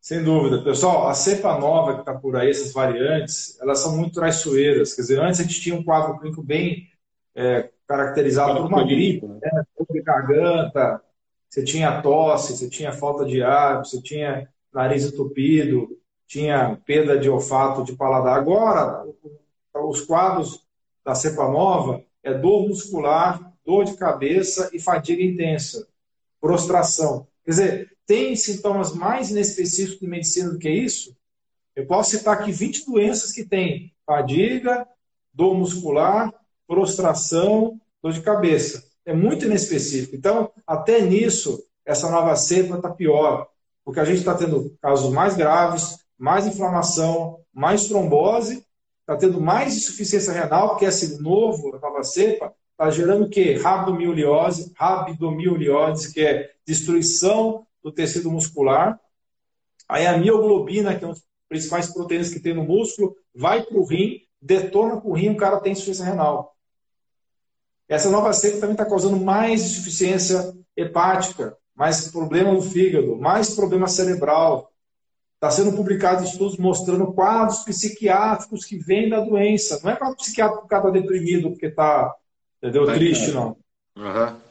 Sem 0.00 0.22
dúvida. 0.22 0.62
Pessoal, 0.62 1.08
a 1.08 1.14
cepa 1.14 1.58
nova 1.58 1.94
que 1.94 2.00
está 2.00 2.14
por 2.14 2.36
aí, 2.36 2.50
essas 2.50 2.72
variantes, 2.72 3.58
elas 3.60 3.78
são 3.78 3.96
muito 3.96 4.14
traiçoeiras. 4.14 4.94
Quer 4.94 5.02
dizer, 5.02 5.20
antes 5.20 5.40
a 5.40 5.44
gente 5.44 5.60
tinha 5.60 5.76
um 5.76 5.84
quadro 5.84 6.18
clínico 6.18 6.42
bem 6.42 6.90
é, 7.34 7.70
caracterizado 7.86 8.60
por 8.60 8.66
uma 8.66 8.84
gripe, 8.84 9.26
né? 9.26 9.38
né? 9.42 9.64
de 9.90 10.02
garganta, 10.02 11.02
você 11.48 11.62
tinha 11.62 12.00
tosse, 12.00 12.56
você 12.56 12.68
tinha 12.68 12.92
falta 12.92 13.24
de 13.24 13.42
ar, 13.42 13.84
você 13.84 14.00
tinha 14.00 14.48
nariz 14.72 15.04
entupido, 15.04 15.88
tinha 16.26 16.78
perda 16.86 17.18
de 17.18 17.28
olfato, 17.28 17.84
de 17.84 17.92
paladar. 17.92 18.38
Agora, 18.38 19.04
os 19.74 20.00
quadros 20.00 20.66
da 21.04 21.14
cepa 21.14 21.48
nova 21.48 22.02
é 22.22 22.32
dor 22.32 22.66
muscular, 22.66 23.51
dor 23.64 23.84
de 23.84 23.94
cabeça 23.94 24.70
e 24.72 24.80
fadiga 24.80 25.22
intensa, 25.22 25.86
prostração. 26.40 27.26
Quer 27.44 27.50
dizer, 27.50 27.96
tem 28.06 28.34
sintomas 28.36 28.94
mais 28.94 29.30
inespecíficos 29.30 30.00
de 30.00 30.06
medicina 30.06 30.50
do 30.50 30.58
que 30.58 30.70
isso? 30.70 31.16
Eu 31.74 31.86
posso 31.86 32.10
citar 32.10 32.34
aqui 32.34 32.52
20 32.52 32.86
doenças 32.86 33.32
que 33.32 33.44
têm 33.44 33.92
fadiga, 34.06 34.86
dor 35.32 35.54
muscular, 35.54 36.32
prostração, 36.66 37.80
dor 38.02 38.12
de 38.12 38.20
cabeça. 38.20 38.84
É 39.04 39.14
muito 39.14 39.46
inespecífico. 39.46 40.14
Então, 40.14 40.52
até 40.66 41.00
nisso, 41.00 41.64
essa 41.84 42.10
nova 42.10 42.36
cepa 42.36 42.76
está 42.76 42.90
pior, 42.90 43.48
porque 43.84 44.00
a 44.00 44.04
gente 44.04 44.18
está 44.18 44.34
tendo 44.34 44.76
casos 44.80 45.12
mais 45.12 45.34
graves, 45.34 45.98
mais 46.18 46.46
inflamação, 46.46 47.40
mais 47.52 47.88
trombose, 47.88 48.64
está 49.00 49.16
tendo 49.16 49.40
mais 49.40 49.76
insuficiência 49.76 50.32
renal, 50.32 50.70
porque 50.70 50.84
esse 50.84 51.20
novo, 51.20 51.74
a 51.74 51.78
nova 51.80 52.04
cepa, 52.04 52.54
está 52.82 52.90
gerando 52.90 53.26
o 53.26 53.28
quê? 53.28 53.54
Rabdomioliose, 53.62 54.74
que 56.12 56.20
é 56.20 56.50
destruição 56.66 57.64
do 57.82 57.92
tecido 57.92 58.28
muscular. 58.30 58.98
Aí 59.88 60.04
a 60.04 60.18
mioglobina, 60.18 60.96
que 60.96 61.04
é 61.04 61.06
uma 61.06 61.14
das 61.14 61.22
principais 61.48 61.92
proteínas 61.92 62.30
que 62.30 62.40
tem 62.40 62.54
no 62.54 62.64
músculo, 62.64 63.14
vai 63.32 63.62
para 63.62 63.78
o 63.78 63.84
rim, 63.84 64.22
detona 64.40 65.00
com 65.00 65.10
o 65.10 65.14
rim, 65.14 65.30
o 65.30 65.36
cara 65.36 65.60
tem 65.60 65.72
insuficiência 65.72 66.04
renal. 66.04 66.56
Essa 67.88 68.10
nova 68.10 68.32
cepa 68.32 68.58
também 68.58 68.72
está 68.72 68.84
causando 68.84 69.16
mais 69.16 69.62
insuficiência 69.62 70.52
hepática, 70.76 71.56
mais 71.76 72.08
problema 72.08 72.50
no 72.52 72.62
fígado, 72.62 73.16
mais 73.16 73.54
problema 73.54 73.86
cerebral. 73.86 74.72
Está 75.34 75.50
sendo 75.50 75.76
publicado 75.76 76.24
estudos 76.24 76.56
mostrando 76.56 77.12
quadros 77.12 77.58
psiquiátricos 77.64 78.64
que 78.64 78.76
vêm 78.76 79.08
da 79.08 79.20
doença. 79.20 79.80
Não 79.84 79.90
é 79.90 79.96
quadro 79.96 80.16
psiquiátrico 80.16 80.62
porque 80.62 80.74
está 80.74 80.90
deprimido, 80.90 81.50
porque 81.50 81.66
está 81.66 82.14
triste, 82.70 83.32
não. 83.32 83.56
Uhum 83.96 84.42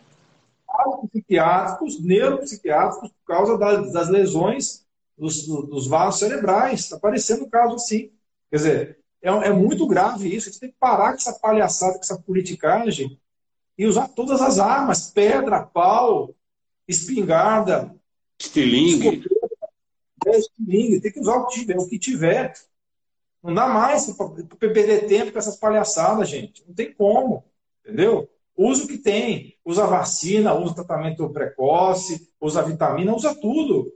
psiquiátricos, 1.12 2.01
neuropsiquiátricos, 2.01 3.09
por 3.09 3.26
causa 3.26 3.57
das, 3.57 3.91
das 3.91 4.09
lesões 4.09 4.86
dos, 5.18 5.45
dos, 5.45 5.88
vasos 5.88 6.20
cerebrais. 6.20 6.82
Está 6.82 6.95
aparecendo 6.95 7.45
um 7.45 7.49
caso 7.49 7.76
assim. 7.76 8.12
Quer 8.49 8.57
dizer, 8.57 8.99
é, 9.22 9.30
é, 9.30 9.53
muito 9.53 9.88
grave 9.88 10.34
isso. 10.34 10.49
A 10.49 10.51
gente 10.51 10.59
tem 10.59 10.72
que 10.72 10.78
parar 10.80 11.09
com 11.09 11.18
essa 11.18 11.34
palhaçada, 11.34 11.93
com 11.93 11.99
essa 11.99 12.18
politicagem 12.18 13.20
e 13.78 13.86
usar 13.86 14.07
todas 14.09 14.41
as 14.41 14.59
armas: 14.59 15.12
pedra, 15.12 15.62
pau, 15.62 16.34
espingarda, 16.88 17.95
estilingue. 18.39 19.24
É, 20.26 20.38
estilingue. 20.38 21.01
Tem 21.01 21.12
que 21.12 21.20
usar 21.20 21.36
o 21.36 21.47
que 21.47 21.59
tiver. 21.59 21.78
O 21.78 21.88
que 21.88 21.99
tiver. 21.99 22.53
Não 23.43 23.53
dá 23.55 23.68
mais 23.68 24.05
para 24.16 24.30
perder 24.70 25.07
tempo 25.07 25.32
com 25.32 25.39
essas 25.39 25.55
palhaçadas, 25.55 26.30
gente. 26.30 26.64
Não 26.68 26.76
tem 26.76 26.93
como. 26.93 27.43
Entendeu? 27.86 28.29
Usa 28.55 28.84
o 28.84 28.88
que 28.88 28.97
tem. 28.97 29.55
Usa 29.65 29.88
vacina, 29.88 30.53
usa 30.53 30.75
tratamento 30.75 31.29
precoce, 31.29 32.29
usa 32.39 32.61
vitamina, 32.61 33.15
usa 33.15 33.34
tudo. 33.36 33.91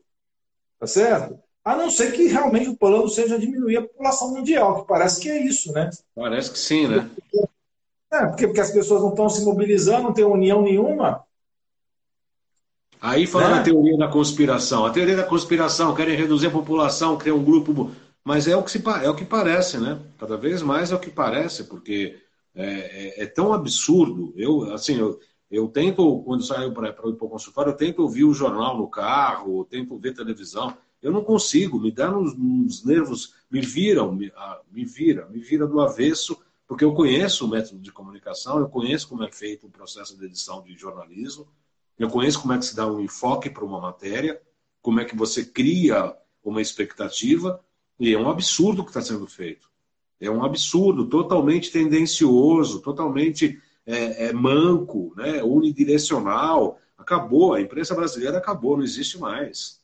Tá 0.79 0.88
certo? 0.88 1.39
A 1.63 1.75
não 1.75 1.89
ser 1.89 2.11
que 2.11 2.27
realmente 2.27 2.69
o 2.69 2.77
plano 2.77 3.09
seja 3.09 3.39
diminuir 3.39 3.77
a 3.77 3.81
população 3.81 4.31
mundial, 4.31 4.81
que 4.81 4.88
parece 4.88 5.19
que 5.19 5.29
é 5.29 5.41
isso, 5.41 5.71
né? 5.71 5.89
Parece 6.15 6.51
que 6.51 6.59
sim, 6.59 6.88
né? 6.88 7.09
É, 8.13 8.27
porque, 8.27 8.45
porque 8.45 8.61
as 8.61 8.71
pessoas 8.71 9.01
não 9.01 9.09
estão 9.09 9.27
se 9.27 9.43
mobilizando, 9.43 10.03
não 10.03 10.13
tem 10.13 10.23
união 10.23 10.61
nenhuma. 10.61 11.25
Aí 13.01 13.27
falando 13.27 13.55
né? 13.55 13.59
a 13.59 13.63
teoria 13.63 13.97
da 13.97 14.07
conspiração. 14.07 14.86
A 14.86 14.91
teoria 14.91 15.15
da 15.15 15.23
conspiração, 15.23 15.93
querem 15.93 16.15
reduzir 16.15 16.47
a 16.47 16.51
população, 16.51 17.17
criar 17.17 17.33
um 17.36 17.43
grupo. 17.43 17.91
Mas 18.23 18.47
é 18.47 18.55
o 18.55 18.63
que, 18.63 18.71
se, 18.71 18.83
é 19.03 19.09
o 19.09 19.15
que 19.15 19.25
parece, 19.25 19.77
né? 19.77 19.99
Cada 20.19 20.38
vez 20.38 20.61
mais 20.61 20.91
é 20.91 20.95
o 20.95 20.99
que 20.99 21.11
parece, 21.11 21.65
porque 21.65 22.17
é, 22.56 23.22
é, 23.22 23.24
é 23.24 23.26
tão 23.26 23.53
absurdo. 23.53 24.34
Eu, 24.36 24.74
assim, 24.74 24.97
eu, 24.97 25.20
eu 25.51 25.68
tento, 25.68 26.24
quando 26.24 26.43
saio 26.43 26.74
para 26.74 26.89
ir 26.89 26.93
para 26.93 27.08
o 27.08 27.30
consultório, 27.30 27.72
eu 27.72 27.78
tento 27.78 28.01
ouvir 28.01 28.24
o 28.24 28.34
jornal 28.34 28.78
no 28.78 28.88
carro, 28.88 29.60
eu 29.60 29.66
tento 29.66 29.97
ver 29.99 30.14
televisão. 30.14 30.76
Eu 31.01 31.12
não 31.12 31.24
consigo, 31.24 31.80
me 31.80 31.91
dá 31.91 32.18
uns 32.18 32.84
nervos, 32.84 33.36
me 33.51 33.62
viram, 33.62 34.12
me, 34.12 34.32
ah, 34.36 34.62
me 34.72 34.86
vira, 34.86 35.28
me 35.28 35.39
vira 35.39 35.68
do 35.68 35.80
avesso, 35.80 36.38
porque 36.68 36.84
eu 36.84 36.95
conheço 36.95 37.45
o 37.45 37.47
método 37.47 37.80
de 37.80 37.91
comunicação, 37.91 38.58
eu 38.58 38.68
conheço 38.68 39.08
como 39.08 39.24
é 39.24 39.32
feito 39.32 39.68
o 39.68 39.70
processo 39.70 40.18
de 40.18 40.26
edição 40.26 40.64
de 40.64 40.76
jornalismo, 40.76 41.47
eu 41.99 42.10
conheço 42.10 42.41
como 42.41 42.53
é 42.53 42.58
que 42.58 42.66
se 42.66 42.76
dá 42.76 42.88
um 42.88 42.99
enfoque 42.99 43.49
para 43.49 43.64
uma 43.64 43.80
matéria, 43.80 44.41
como 44.82 44.99
é 44.99 45.06
que 45.06 45.16
você 45.16 45.45
cria 45.45 46.16
uma 46.43 46.62
expectativa, 46.62 47.64
e 47.99 48.14
é 48.14 48.18
um 48.18 48.30
absurdo 48.30 48.82
o 48.82 48.84
que 48.84 48.89
está 48.89 49.01
sendo 49.01 49.28
feito. 49.28 49.70
É 50.20 50.30
um 50.30 50.43
absurdo, 50.43 51.07
totalmente 51.07 51.72
tendencioso, 51.72 52.82
totalmente 52.82 53.61
é, 53.86 54.28
é 54.28 54.34
manco, 54.34 55.13
né? 55.16 55.43
unidirecional. 55.43 56.80
Acabou, 56.97 57.53
a 57.53 57.61
imprensa 57.61 57.93
brasileira 57.93 58.38
acabou, 58.38 58.78
não 58.78 58.84
existe 58.84 59.20
mais. 59.20 59.82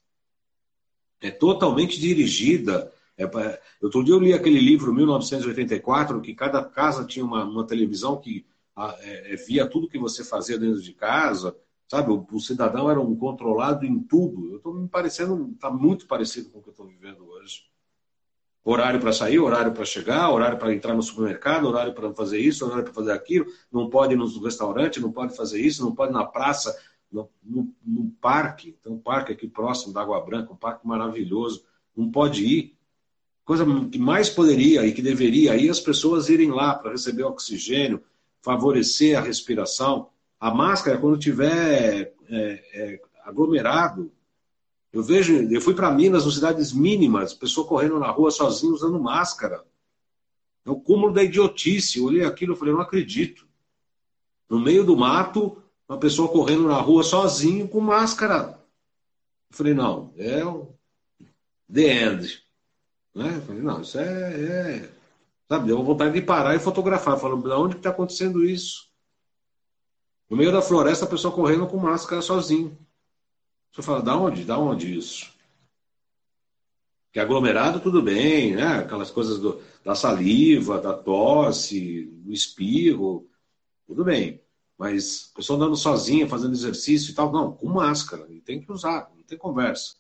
É 1.20 1.30
totalmente 1.30 2.00
dirigida. 2.00 2.92
É, 3.18 3.26
outro 3.82 4.04
dia 4.04 4.16
eu 4.16 4.20
li 4.20 4.34
aquele 4.34 4.60
livro, 4.60 4.94
1984, 4.94 6.22
que 6.22 6.34
cada 6.34 6.64
casa 6.64 7.06
tinha 7.06 7.24
uma, 7.24 7.44
uma 7.44 7.68
televisão 7.68 8.18
que 8.18 8.46
a, 8.76 8.98
é, 9.02 9.34
é, 9.34 9.36
via 9.36 9.68
tudo 9.68 9.88
que 9.88 10.00
você 10.00 10.24
fazia 10.24 10.58
dentro 10.58 10.82
de 10.82 10.94
casa. 10.94 11.56
Sabe, 11.88 12.12
o, 12.12 12.26
o 12.32 12.40
cidadão 12.40 12.90
era 12.90 13.02
um 13.02 13.16
controlado 13.16 13.86
em 13.86 14.00
tudo. 14.00 14.50
Eu 14.50 14.58
estou 14.58 14.74
me 14.74 14.88
parecendo, 14.88 15.52
está 15.54 15.70
muito 15.70 16.08
parecido 16.08 16.50
com 16.50 16.60
o 16.60 16.62
que 16.62 16.70
eu 16.70 16.72
estou 16.72 16.88
vivendo 16.88 17.28
hoje. 17.28 17.71
Horário 18.64 19.00
para 19.00 19.12
sair, 19.12 19.40
horário 19.40 19.72
para 19.72 19.84
chegar, 19.84 20.30
horário 20.30 20.58
para 20.58 20.74
entrar 20.74 20.94
no 20.94 21.02
supermercado, 21.02 21.68
horário 21.68 21.94
para 21.94 22.14
fazer 22.14 22.40
isso, 22.40 22.64
horário 22.64 22.84
para 22.84 22.94
fazer 22.94 23.12
aquilo. 23.12 23.48
Não 23.72 23.90
pode 23.90 24.14
ir 24.14 24.18
no 24.18 24.28
restaurante, 24.44 25.00
não 25.00 25.12
pode 25.12 25.36
fazer 25.36 25.60
isso, 25.60 25.84
não 25.84 25.96
pode 25.96 26.12
ir 26.12 26.14
na 26.14 26.26
praça, 26.26 26.78
no, 27.12 27.28
no, 27.44 27.74
no 27.84 28.12
parque. 28.22 28.78
Tem 28.84 28.92
um 28.92 29.00
parque 29.00 29.34
aqui 29.34 29.48
próximo 29.48 29.94
da 29.94 30.02
Água 30.02 30.22
Branca, 30.22 30.54
um 30.54 30.56
parque 30.56 30.88
maravilhoso. 30.88 31.66
Não 31.96 32.12
pode 32.12 32.46
ir. 32.46 32.78
Coisa 33.44 33.66
que 33.92 33.98
mais 33.98 34.30
poderia 34.30 34.86
e 34.86 34.94
que 34.94 35.02
deveria 35.02 35.56
ir 35.56 35.70
as 35.70 35.80
pessoas 35.80 36.30
irem 36.30 36.52
lá 36.52 36.76
para 36.76 36.92
receber 36.92 37.24
oxigênio, 37.24 38.04
favorecer 38.42 39.18
a 39.18 39.22
respiração. 39.22 40.10
A 40.40 40.54
máscara, 40.54 41.00
quando 41.00 41.18
tiver 41.18 42.14
é, 42.30 42.64
é, 42.74 43.02
aglomerado, 43.26 44.12
eu 44.94 45.02
vejo, 45.02 45.34
eu 45.50 45.62
fui 45.62 45.74
para 45.74 45.92
Minas, 45.92 46.26
em 46.26 46.32
cidades 46.32 46.74
mínimas, 46.74 47.34
pessoa 47.34 47.66
correndo 47.66 47.98
na 47.98 48.10
rua 48.10 48.30
sozinha 48.30 48.74
usando 48.74 49.00
máscara. 49.00 49.64
É 50.66 50.70
o 50.70 50.80
cúmulo 50.80 51.14
da 51.14 51.24
idiotice. 51.24 52.00
Eu 52.00 52.06
olhei 52.06 52.26
aquilo 52.26 52.54
e 52.54 52.58
falei, 52.58 52.74
não 52.74 52.82
acredito. 52.82 53.48
No 54.50 54.60
meio 54.60 54.84
do 54.84 54.98
mato, 54.98 55.62
uma 55.88 55.98
pessoa 55.98 56.28
correndo 56.28 56.68
na 56.68 56.80
rua 56.80 57.04
sozinho 57.04 57.68
com 57.68 57.80
máscara. 57.80 58.60
Eu 59.50 59.58
falei, 59.58 59.74
não, 59.74 60.14
é 60.18 60.46
o 60.46 60.74
the 61.72 62.04
end. 62.04 62.44
Né? 63.16 63.38
Eu 63.38 63.42
falei, 63.42 63.62
não, 63.62 63.82
isso 63.82 63.98
é, 63.98 64.04
é... 64.04 64.90
Sabe, 65.48 65.68
deu 65.68 65.84
vontade 65.84 66.14
de 66.14 66.22
parar 66.22 66.56
e 66.56 66.60
fotografar. 66.60 67.18
Falando, 67.18 67.44
de 67.44 67.56
onde 67.56 67.78
está 67.78 67.90
acontecendo 67.90 68.44
isso? 68.46 68.90
No 70.30 70.38
meio 70.38 70.52
da 70.52 70.62
floresta, 70.62 71.06
a 71.06 71.10
pessoa 71.10 71.34
correndo 71.34 71.68
com 71.68 71.78
máscara 71.78 72.22
sozinho. 72.22 72.78
Você 73.72 73.82
fala, 73.82 74.02
da 74.02 74.18
onde? 74.18 74.44
Da 74.44 74.58
onde 74.58 74.98
isso? 74.98 75.32
Que 77.12 77.20
aglomerado, 77.20 77.80
tudo 77.80 78.02
bem, 78.02 78.56
né? 78.56 78.80
Aquelas 78.80 79.10
coisas 79.10 79.40
do, 79.40 79.62
da 79.84 79.96
saliva, 79.96 80.80
da 80.80 80.94
tosse, 80.94 82.06
do 82.06 82.32
espirro, 82.34 83.30
tudo 83.88 84.04
bem. 84.04 84.42
Mas 84.78 85.30
a 85.32 85.36
pessoa 85.38 85.58
andando 85.58 85.76
sozinha, 85.76 86.28
fazendo 86.28 86.54
exercício 86.54 87.12
e 87.12 87.14
tal, 87.14 87.32
não, 87.32 87.54
com 87.54 87.68
máscara, 87.68 88.26
e 88.30 88.42
tem 88.42 88.62
que 88.62 88.72
usar, 88.72 89.10
não 89.16 89.24
tem 89.24 89.38
conversa. 89.38 89.96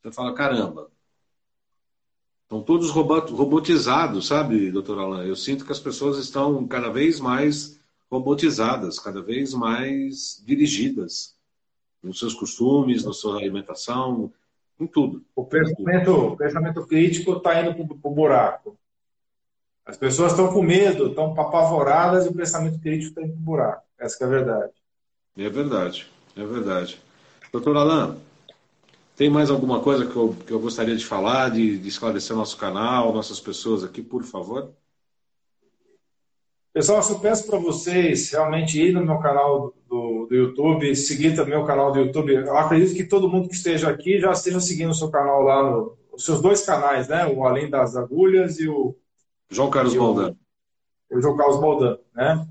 Você 0.00 0.12
fala, 0.12 0.34
caramba, 0.34 0.90
estão 2.44 2.62
todos 2.62 2.90
robotizados, 2.90 4.26
sabe, 4.26 4.70
doutor 4.70 4.98
Alain? 4.98 5.28
Eu 5.28 5.36
sinto 5.36 5.64
que 5.66 5.72
as 5.72 5.80
pessoas 5.80 6.18
estão 6.18 6.66
cada 6.66 6.90
vez 6.90 7.20
mais 7.20 7.78
robotizadas, 8.10 8.98
cada 8.98 9.22
vez 9.22 9.54
mais 9.54 10.42
dirigidas 10.46 11.34
nos 12.02 12.18
seus 12.18 12.34
costumes, 12.34 13.04
na 13.04 13.12
sua 13.12 13.38
alimentação, 13.38 14.32
em 14.78 14.86
tudo. 14.86 15.24
O 15.34 15.44
pensamento, 15.44 16.10
o 16.10 16.36
pensamento 16.36 16.86
crítico 16.86 17.32
está 17.34 17.60
indo 17.60 17.74
para 17.74 18.10
o 18.10 18.14
buraco. 18.14 18.78
As 19.84 19.96
pessoas 19.96 20.32
estão 20.32 20.52
com 20.52 20.62
medo, 20.62 21.08
estão 21.08 21.32
apavoradas 21.38 22.26
e 22.26 22.28
o 22.28 22.34
pensamento 22.34 22.80
crítico 22.80 23.10
está 23.10 23.22
indo 23.22 23.32
para 23.32 23.40
o 23.40 23.44
buraco. 23.44 23.82
Essa 23.98 24.24
é 24.24 24.26
a 24.26 24.30
verdade. 24.30 24.72
É 25.36 25.48
verdade, 25.48 26.06
é 26.36 26.44
verdade. 26.44 27.00
Doutor 27.52 27.76
Alain, 27.76 28.16
tem 29.16 29.30
mais 29.30 29.50
alguma 29.50 29.80
coisa 29.80 30.06
que 30.06 30.16
eu, 30.16 30.34
que 30.46 30.52
eu 30.52 30.60
gostaria 30.60 30.96
de 30.96 31.04
falar, 31.04 31.50
de, 31.50 31.78
de 31.78 31.88
esclarecer 31.88 32.34
nosso 32.34 32.56
canal, 32.56 33.12
nossas 33.12 33.38
pessoas 33.38 33.84
aqui, 33.84 34.02
por 34.02 34.24
favor? 34.24 34.72
Pessoal, 36.72 36.98
eu 36.98 37.02
só 37.02 37.18
peço 37.18 37.46
para 37.46 37.58
vocês 37.58 38.30
realmente 38.30 38.80
ir 38.80 38.92
no 38.92 39.04
meu 39.04 39.18
canal 39.18 39.74
do, 39.86 40.01
do 40.26 40.34
YouTube, 40.34 40.94
seguir 40.96 41.34
também 41.34 41.56
o 41.56 41.64
canal 41.64 41.92
do 41.92 41.98
YouTube. 41.98 42.34
Eu 42.34 42.56
acredito 42.56 42.94
que 42.94 43.04
todo 43.04 43.28
mundo 43.28 43.48
que 43.48 43.54
esteja 43.54 43.88
aqui 43.88 44.20
já 44.20 44.32
esteja 44.32 44.60
seguindo 44.60 44.90
o 44.90 44.94
seu 44.94 45.10
canal 45.10 45.42
lá, 45.42 45.62
no, 45.62 45.96
os 46.12 46.24
seus 46.24 46.40
dois 46.40 46.64
canais, 46.64 47.08
né? 47.08 47.26
O 47.26 47.44
Além 47.44 47.68
das 47.68 47.96
Agulhas 47.96 48.58
e 48.58 48.68
o. 48.68 48.96
João 49.50 49.70
Carlos 49.70 49.94
Boldan. 49.94 50.34
O, 51.10 51.18
o 51.18 51.22
João 51.22 51.36
Carlos 51.36 51.60
Boldan, 51.60 51.98
né? 52.14 52.46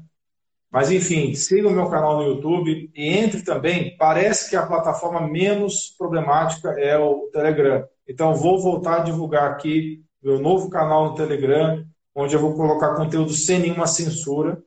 Mas, 0.71 0.91
enfim, 0.91 1.33
siga 1.33 1.67
o 1.67 1.71
meu 1.71 1.89
canal 1.89 2.17
no 2.17 2.27
YouTube 2.27 2.89
e 2.95 3.07
entre 3.09 3.43
também. 3.43 3.97
Parece 3.97 4.49
que 4.49 4.55
a 4.55 4.65
plataforma 4.65 5.19
menos 5.27 5.93
problemática 5.97 6.69
é 6.79 6.97
o 6.97 7.29
Telegram. 7.33 7.83
Então, 8.07 8.35
vou 8.35 8.61
voltar 8.61 9.01
a 9.01 9.03
divulgar 9.03 9.51
aqui 9.51 10.01
meu 10.23 10.39
novo 10.39 10.69
canal 10.69 11.09
no 11.09 11.15
Telegram 11.15 11.85
onde 12.15 12.35
eu 12.35 12.39
vou 12.39 12.55
colocar 12.55 12.95
conteúdo 12.95 13.31
sem 13.31 13.59
nenhuma 13.59 13.87
censura, 13.87 14.61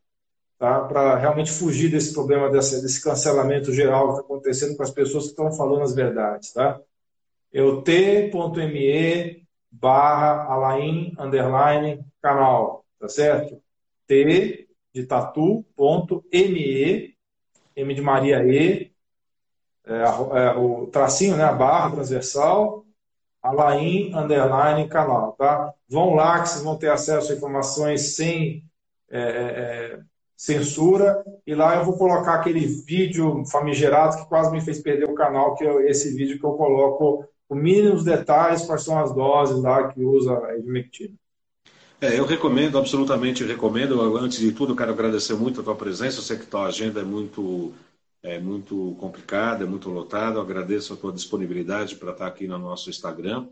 tá? 0.65 0.81
para 0.81 1.17
realmente 1.17 1.51
fugir 1.51 1.91
desse 1.91 2.15
problema, 2.15 2.51
desse, 2.51 2.81
desse 2.81 3.03
cancelamento 3.03 3.73
geral 3.73 4.07
que 4.07 4.13
está 4.13 4.23
acontecendo 4.23 4.77
com 4.77 4.83
as 4.83 4.91
pessoas 4.91 5.25
que 5.25 5.31
estão 5.31 5.53
falando 5.53 5.83
as 5.83 5.95
verdades. 5.95 6.53
Tá? 6.53 6.81
Eu 7.53 7.83
t.me 7.83 9.45
barra 9.71 10.45
alain 10.45 11.15
underline 11.19 12.05
canal, 12.23 12.85
tá 12.99 13.09
certo? 13.09 13.61
T 14.07 14.67
de 14.95 15.05
tatu.me, 15.05 16.25
M 17.77 17.95
de 17.95 18.01
Maria 18.01 18.45
E, 18.45 18.93
é, 19.87 19.93
é, 19.93 20.53
o 20.57 20.87
tracinho, 20.87 21.37
né, 21.37 21.45
a 21.45 21.53
barra 21.53 21.91
transversal, 21.91 22.85
Alain 23.43 24.15
Underline 24.15 24.89
canal, 24.89 25.33
tá? 25.33 25.75
Vão 25.87 26.15
lá 26.15 26.41
que 26.41 26.49
vocês 26.49 26.65
vão 26.65 26.79
ter 26.79 26.91
acesso 26.91 27.31
a 27.31 27.35
informações 27.35 28.15
sem 28.15 28.65
é, 29.11 29.21
é, 29.21 29.23
é, 29.23 30.01
censura. 30.37 31.25
E 31.47 31.55
lá 31.55 31.77
eu 31.77 31.85
vou 31.85 31.97
colocar 31.97 32.35
aquele 32.35 32.67
vídeo 32.67 33.45
famigerado 33.47 34.17
que 34.17 34.29
quase 34.29 34.51
me 34.51 34.61
fez 34.61 34.81
perder 34.81 35.09
o 35.09 35.15
canal, 35.15 35.55
que 35.55 35.65
é 35.65 35.91
esse 35.91 36.15
vídeo 36.15 36.39
que 36.39 36.45
eu 36.45 36.53
coloco 36.53 37.25
com 37.49 37.55
mínimos 37.55 38.05
detalhes, 38.05 38.65
quais 38.65 38.83
são 38.83 38.99
as 38.99 39.15
doses 39.15 39.63
lá 39.63 39.89
que 39.89 40.03
usa 40.03 40.39
a 40.47 40.57
ivermectina. 40.57 41.15
É, 42.01 42.19
eu 42.19 42.27
recomendo, 42.27 42.77
absolutamente 42.77 43.45
recomendo. 43.45 44.17
Antes 44.17 44.39
de 44.39 44.53
tudo, 44.53 44.77
quero 44.77 44.93
agradecer 44.93 45.35
muito 45.35 45.61
a 45.61 45.65
tua 45.65 45.75
presença. 45.75 46.19
Eu 46.19 46.23
sei 46.23 46.37
que 46.37 46.47
tua 46.47 46.67
agenda 46.67 47.01
é 47.01 47.05
muito 47.05 47.73
é 48.23 48.39
muito 48.39 48.97
complicado, 48.99 49.63
é 49.63 49.67
muito 49.67 49.91
lotado. 49.91 50.39
Eu 50.39 50.43
agradeço 50.43 50.95
a 50.95 50.97
tua 50.97 51.13
disponibilidade 51.13 51.97
para 51.97 52.13
estar 52.13 52.27
aqui 52.27 52.47
no 52.47 52.59
nosso 52.59 52.89
Instagram. 52.89 53.47